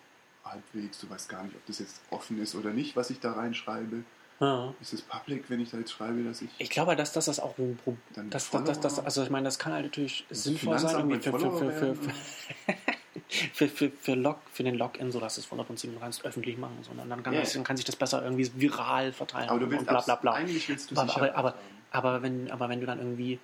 [0.43, 3.33] halbwegs, du weißt gar nicht, ob das jetzt offen ist oder nicht, was ich da
[3.33, 4.03] reinschreibe.
[4.41, 4.73] Ja.
[4.81, 6.49] Ist es public, wenn ich da jetzt schreibe, dass ich.
[6.57, 9.45] Ich glaube, dass das, das auch ein Problem dann das, das, das, also ich meine,
[9.45, 11.95] das kann halt natürlich das sinnvoll sein, für, für,
[13.53, 16.57] für, für, für, Log, für den Login, so dass es von Prinzip du kannst öffentlich
[16.57, 16.79] machen.
[16.81, 16.89] So.
[16.91, 19.69] Und dann kann, Ja, das, dann kann sich das besser irgendwie viral verteilen aber du
[19.69, 20.31] willst und bla bla bla.
[20.33, 21.55] eigentlich willst du Aber, aber, aber,
[21.91, 23.39] aber, wenn, aber wenn du dann irgendwie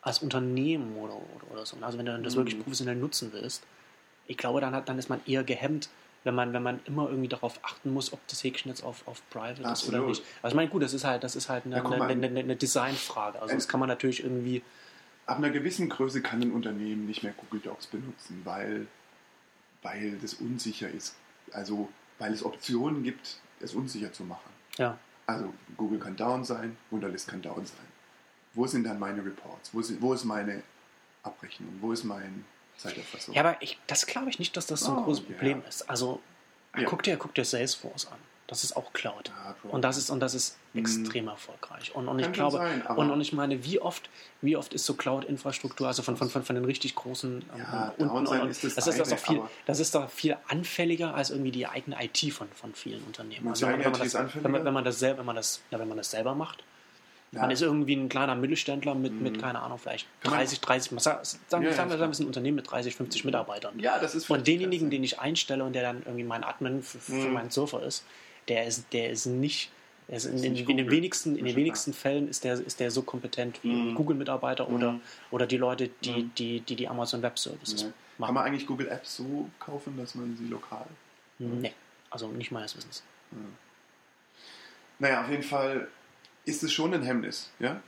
[0.00, 2.38] als Unternehmen oder, oder, oder so, also wenn du dann das Mhm.
[2.38, 3.62] wirklich professionell nutzen willst,
[4.26, 5.90] ich glaube, dann, hat, dann ist man eher gehemmt,
[6.24, 9.22] wenn man, wenn man immer irgendwie darauf achten muss, ob das Häkchen jetzt auf, auf
[9.30, 10.00] Private ist Absolut.
[10.00, 10.22] oder nicht.
[10.42, 12.56] Also ich meine, gut, das ist halt, das ist halt eine, Ja, eine, eine, eine,
[12.56, 13.40] Designfrage.
[13.40, 14.62] Also das kann man natürlich irgendwie.
[15.26, 18.86] Ab einer gewissen Größe kann ein Unternehmen nicht mehr Google Docs benutzen, weil,
[19.82, 21.16] weil das unsicher ist.
[21.52, 24.50] Also, weil es Optionen gibt, es unsicher zu machen.
[24.76, 24.98] Ja.
[25.26, 27.86] Also, Google kann down sein, Wunderlist kann down sein.
[28.52, 29.72] Wo sind dann meine Reports?
[29.72, 30.62] Wo, sind, wo ist meine
[31.22, 31.70] Abrechnung?
[31.80, 32.44] Wo ist mein
[32.80, 33.34] Zeiterfassung?
[33.34, 35.34] Ja, aber ich, das glaube ich nicht, dass das so ein Oh, großes ja.
[35.34, 35.88] Problem ist.
[35.90, 36.20] Also
[36.76, 36.84] Ja.
[36.84, 38.18] guck, dir, guck dir Salesforce an.
[38.46, 39.28] Das ist auch Cloud.
[39.28, 39.54] Ja.
[39.70, 40.80] Und das ist, und das ist Mhm.
[40.80, 41.94] extrem erfolgreich.
[41.94, 44.08] Und, und ich glaube, sein, und, und ich meine, wie oft,
[44.40, 48.26] wie oft ist so Cloud-Infrastruktur, also von, von, von, von den richtig großen Ja, und,
[48.50, 51.52] ist das das ist das doch viel, aber- das ist doch viel anfälliger als irgendwie
[51.52, 53.46] die eigene IT von, von vielen Unternehmen.
[53.48, 55.60] Also wenn, die wenn, man das, wenn, man, wenn man das selber, wenn man das,
[55.70, 56.64] ja, wenn man das selber macht,
[57.32, 57.42] Ja.
[57.42, 59.22] man ist irgendwie ein kleiner Mittelständler mit, Mhm.
[59.22, 62.00] mit keine Ahnung, vielleicht Kann man- 30, 30, sagen, sagen, Ja, sagen ja, wir, sagen
[62.00, 63.78] wir, ist ein Unternehmen mit 30, 50 Mitarbeitern.
[63.78, 66.98] ja, das ist Und denjenigen, den ich einstelle und der dann irgendwie mein Admin für,
[66.98, 67.32] für Mhm.
[67.32, 68.04] meinen Surfer ist,
[68.48, 69.70] der ist, der ist nicht,
[70.08, 72.90] ist in, Ist in, in den wenigsten, in den wenigsten Fällen ist der, ist der
[72.90, 73.94] so kompetent wie Mhm.
[73.94, 75.00] Google-Mitarbeiter oder, Mhm.
[75.30, 76.32] oder die Leute, die Mhm.
[76.36, 77.86] die, die, die Amazon Web Services Ja.
[77.86, 78.34] Kann machen.
[78.34, 80.84] man eigentlich Google Apps so kaufen, dass man sie lokal
[81.38, 81.72] Nee,
[82.10, 83.04] also nicht meines Wissens.
[84.98, 85.86] Naja, auf jeden Fall
[86.44, 87.82] ist es schon ein Hemmnis, ja?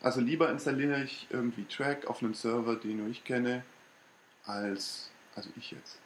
[0.00, 3.64] Also lieber installiere ich irgendwie Track auf einem Server, den nur ich kenne,
[4.44, 5.98] als, also ich jetzt,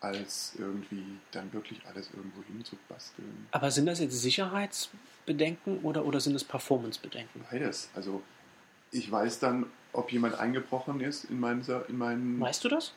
[0.00, 3.48] als irgendwie dann wirklich alles irgendwo hinzubasteln.
[3.50, 7.44] Aber sind das jetzt Sicherheitsbedenken oder, oder sind es Performance-Bedenken?
[7.50, 7.88] Beides.
[7.94, 8.22] Also
[8.90, 12.92] ich weiß dann, ob jemand eingebrochen ist in meinen, in meinen Weißt du das?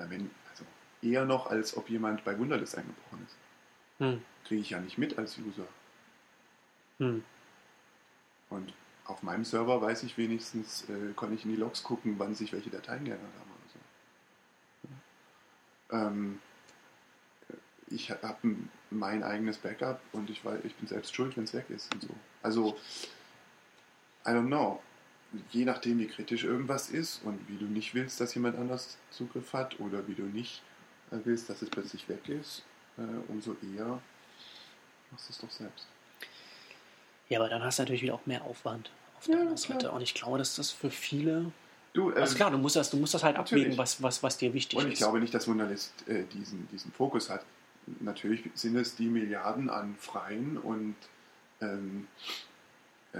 [0.00, 0.64] na wenn, also
[1.02, 3.36] eher noch, als ob jemand bei Wunderlist eingebrochen ist.
[3.98, 4.22] Hm.
[4.44, 5.66] Kriege ich ja nicht mit als User.
[6.98, 7.22] Hm.
[8.50, 8.72] Und
[9.04, 12.52] auf meinem Server weiß ich wenigstens, äh, kann ich in die Logs gucken, wann sich
[12.52, 13.70] welche Dateien geändert haben oder
[15.90, 15.96] so.
[15.96, 16.38] Ähm,
[17.88, 18.56] ich habe
[18.90, 22.02] mein eigenes Backup und ich, weiß, ich bin selbst schuld, wenn es weg ist und
[22.02, 22.14] so.
[22.42, 22.76] Also,
[24.26, 24.80] I don't know.
[25.50, 29.52] Je nachdem, wie kritisch irgendwas ist und wie du nicht willst, dass jemand anders Zugriff
[29.52, 30.62] hat oder wie du nicht
[31.10, 32.64] äh, willst, dass es plötzlich weg ist,
[32.98, 34.00] äh, umso eher
[35.10, 35.86] machst du es doch selbst.
[37.30, 39.56] Ja, aber dann hast du natürlich wieder auch mehr Aufwand auf Ja, deiner klar.
[39.56, 39.90] Seite.
[39.92, 41.50] Und ich glaube, dass das für viele.
[41.94, 43.64] Du, ähm, Also klar, du musst das, du musst das halt natürlich.
[43.64, 44.98] abwägen, was, was, was dir wichtig Und ich ist.
[44.98, 47.44] glaube nicht, dass Wunderlist äh, diesen, diesen Fokus hat.
[48.00, 50.94] Natürlich sind es die Milliarden an Freien und
[51.60, 52.06] ähm,
[53.12, 53.18] äh,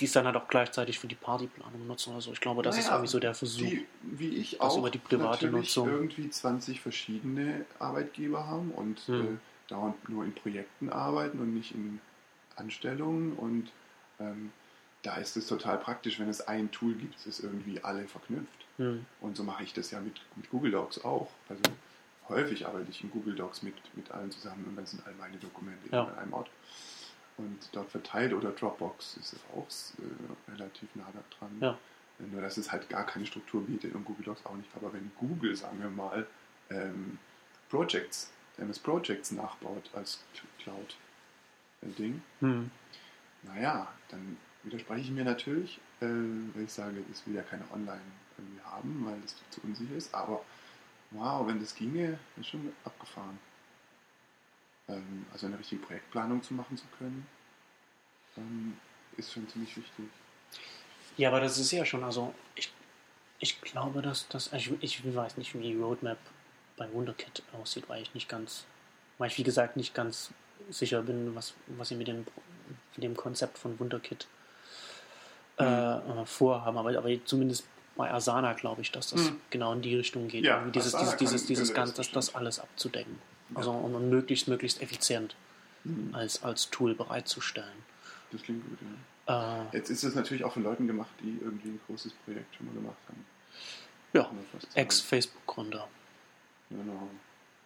[0.00, 2.32] die es dann halt auch gleichzeitig für die Partyplanung nutzen oder so.
[2.32, 3.66] Ich glaube, das ist naja, irgendwie so der Versuch.
[3.66, 5.88] die, wie ich auch, über die private Nutzung.
[5.88, 9.34] irgendwie 20 verschiedene Arbeitgeber haben und Hm.
[9.36, 9.38] äh,
[9.68, 12.00] dauernd nur in Projekten arbeiten und nicht in
[12.56, 13.32] Anstellungen.
[13.34, 13.70] Und
[14.20, 14.52] ähm,
[15.02, 18.66] da ist es total praktisch, wenn es ein Tool gibt, das irgendwie alle verknüpft.
[18.78, 19.04] Hm.
[19.20, 21.30] Und so mache ich das ja mit, mit Google Docs auch.
[21.48, 21.62] Also
[22.28, 25.36] häufig arbeite ich in Google Docs mit, mit allen zusammen und dann sind all meine
[25.36, 26.04] Dokumente Ja.
[26.04, 26.50] an einem Ort.
[27.36, 29.66] Und dort verteilt oder Dropbox ist es auch
[29.98, 31.50] äh, relativ nah dran.
[31.60, 31.78] Ja.
[32.18, 34.70] Nur dass es halt gar keine Struktur bietet und Google Docs auch nicht.
[34.76, 36.26] Aber wenn Google, sagen wir mal,
[36.70, 37.18] ähm,
[37.68, 40.22] Projects, MS Projects nachbaut als
[41.84, 42.70] Cloud-Ding, Hm.
[43.42, 48.00] naja, dann widerspreche ich mir natürlich, äh, wenn ich sage, das will ja keiner online
[48.38, 50.14] irgendwie haben, weil das zu unsicher ist.
[50.14, 50.42] Aber
[51.10, 53.38] wow, wenn das ginge, ist schon abgefahren.
[54.88, 57.26] Ähm, also eine richtige Projektplanung zu machen zu können,
[58.36, 58.76] ähm,
[59.16, 60.06] ist schon ziemlich wichtig.
[61.16, 62.72] Ja, aber das ist ja schon, also ich,
[63.38, 66.18] ich glaube, dass das, ich, ich weiß nicht, wie die Roadmap
[66.76, 68.64] bei Wunderkit aussieht, weil ich nicht ganz,
[69.18, 70.32] weil ich wie gesagt nicht ganz
[70.70, 72.26] sicher bin, was, was sie mit dem,
[72.96, 74.26] mit dem Konzept von Wunderkit
[75.58, 76.78] äh, äh, vorhaben.
[76.78, 77.64] Aber, aber zumindest
[77.96, 79.40] bei Asana glaube ich, dass das Hm.
[79.50, 80.44] genau in die Richtung geht.
[80.44, 83.18] Ja, dieses, Asana dieses, dieses, dieses Ganze, das das, alles abzudecken.
[83.50, 83.56] Ja.
[83.58, 85.36] Also um, um möglichst, möglichst effizient
[85.86, 86.14] Mhm.
[86.14, 87.84] als, als Tool bereitzustellen.
[88.32, 88.78] Das klingt gut,
[89.28, 89.62] ja.
[89.70, 92.64] Äh, Jetzt ist es natürlich auch von Leuten gemacht, die irgendwie ein großes Projekt schon
[92.66, 93.26] mal gemacht haben.
[94.14, 94.30] ja.
[94.74, 95.86] Ex-Facebook-Gründer.
[96.70, 97.08] Genau.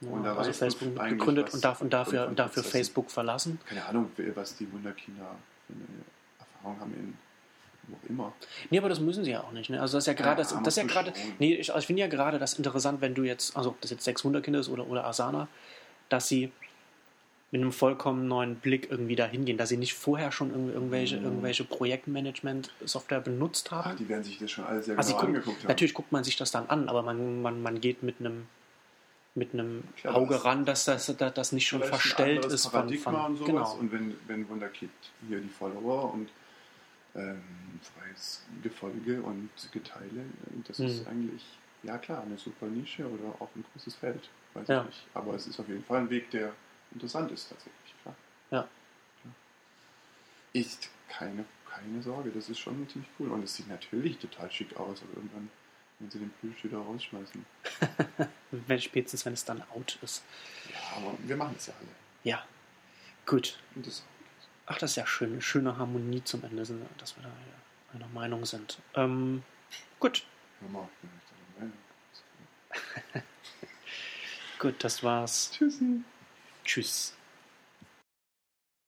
[0.01, 3.11] Ja, Und da also Facebook gegründet was und, darf, und dafür, von dafür Prozessen- Facebook
[3.11, 3.61] verlassen.
[3.67, 5.35] Keine Ahnung, was die Wunderkinder
[5.67, 5.83] für eine
[6.39, 7.15] Erfahrung haben in
[7.89, 8.33] wo auch immer.
[8.71, 9.71] Nee, aber das müssen sie ja auch nicht.
[9.71, 9.81] Ne?
[9.81, 11.87] Also das ist ja gerade, das, Ja, das ist ja gerade, nee, ich, also ich
[11.87, 14.69] finde ja gerade das interessant, wenn du jetzt, also ob das jetzt 600 Kinder ist
[14.69, 15.49] oder, oder Asana,
[16.11, 16.53] dass sie
[17.51, 21.17] mit einem vollkommen neuen Blick irgendwie dahin gehen, dass sie nicht vorher schon irg- irgendwelche,
[21.17, 21.25] Mhm.
[21.25, 23.97] irgendwelche Projektmanagement-Software benutzt Ach, haben.
[23.97, 25.69] die werden sich das schon alles sehr also genau gucken, angeguckt haben.
[25.69, 28.47] natürlich guckt man sich das dann an, aber man, man, man geht mit einem
[29.39, 32.73] mit einem Klar, Auge das- ran, dass das, dass das nicht schon verstellt ist von,
[32.73, 33.47] Paradigma von und sowas.
[33.49, 33.75] genau.
[33.77, 34.91] Und wenn, wenn Wunderkid
[35.29, 36.29] hier die Follower und
[37.15, 37.43] ähm,
[37.81, 40.25] freies Gefolge und Geteile,
[40.67, 41.09] das ist Mhm.
[41.11, 41.43] eigentlich,
[41.83, 44.29] ja klar, eine super Nische oder auch ein großes Feld.
[44.55, 44.81] Weiß Ja.
[44.83, 45.07] ich nicht.
[45.15, 46.53] Aber es ist auf jeden Fall ein Weg, der
[46.93, 48.15] interessant ist tatsächlich, klar.
[48.51, 48.69] Ja.
[50.53, 53.31] Ist keine, keine Sorge, das ist schon ziemlich cool.
[53.31, 55.51] Und es sieht natürlich total schick aus, aber irgendwann,
[55.99, 57.45] wenn sie den Plüsch wieder rausschmeißen.
[58.51, 60.25] Wenn spätestens, wenn es dann out ist.
[60.73, 61.89] Ja, aber wir machen es ja alle.
[62.25, 62.47] Ja,
[63.27, 63.59] gut.
[63.75, 64.03] Und das
[64.71, 65.33] Ach, das ist ja schön.
[65.33, 67.31] Eine schöne Harmonie zum Ende, sind, dass wir da
[67.95, 68.79] einer Meinung sind.
[68.95, 69.43] Ähm,
[69.99, 70.25] gut,
[70.61, 73.23] hör mal, ich bin nicht der Meinung.
[74.59, 75.51] gut, das war's.
[75.53, 76.03] Tschüssi.
[76.65, 77.15] Tschüss.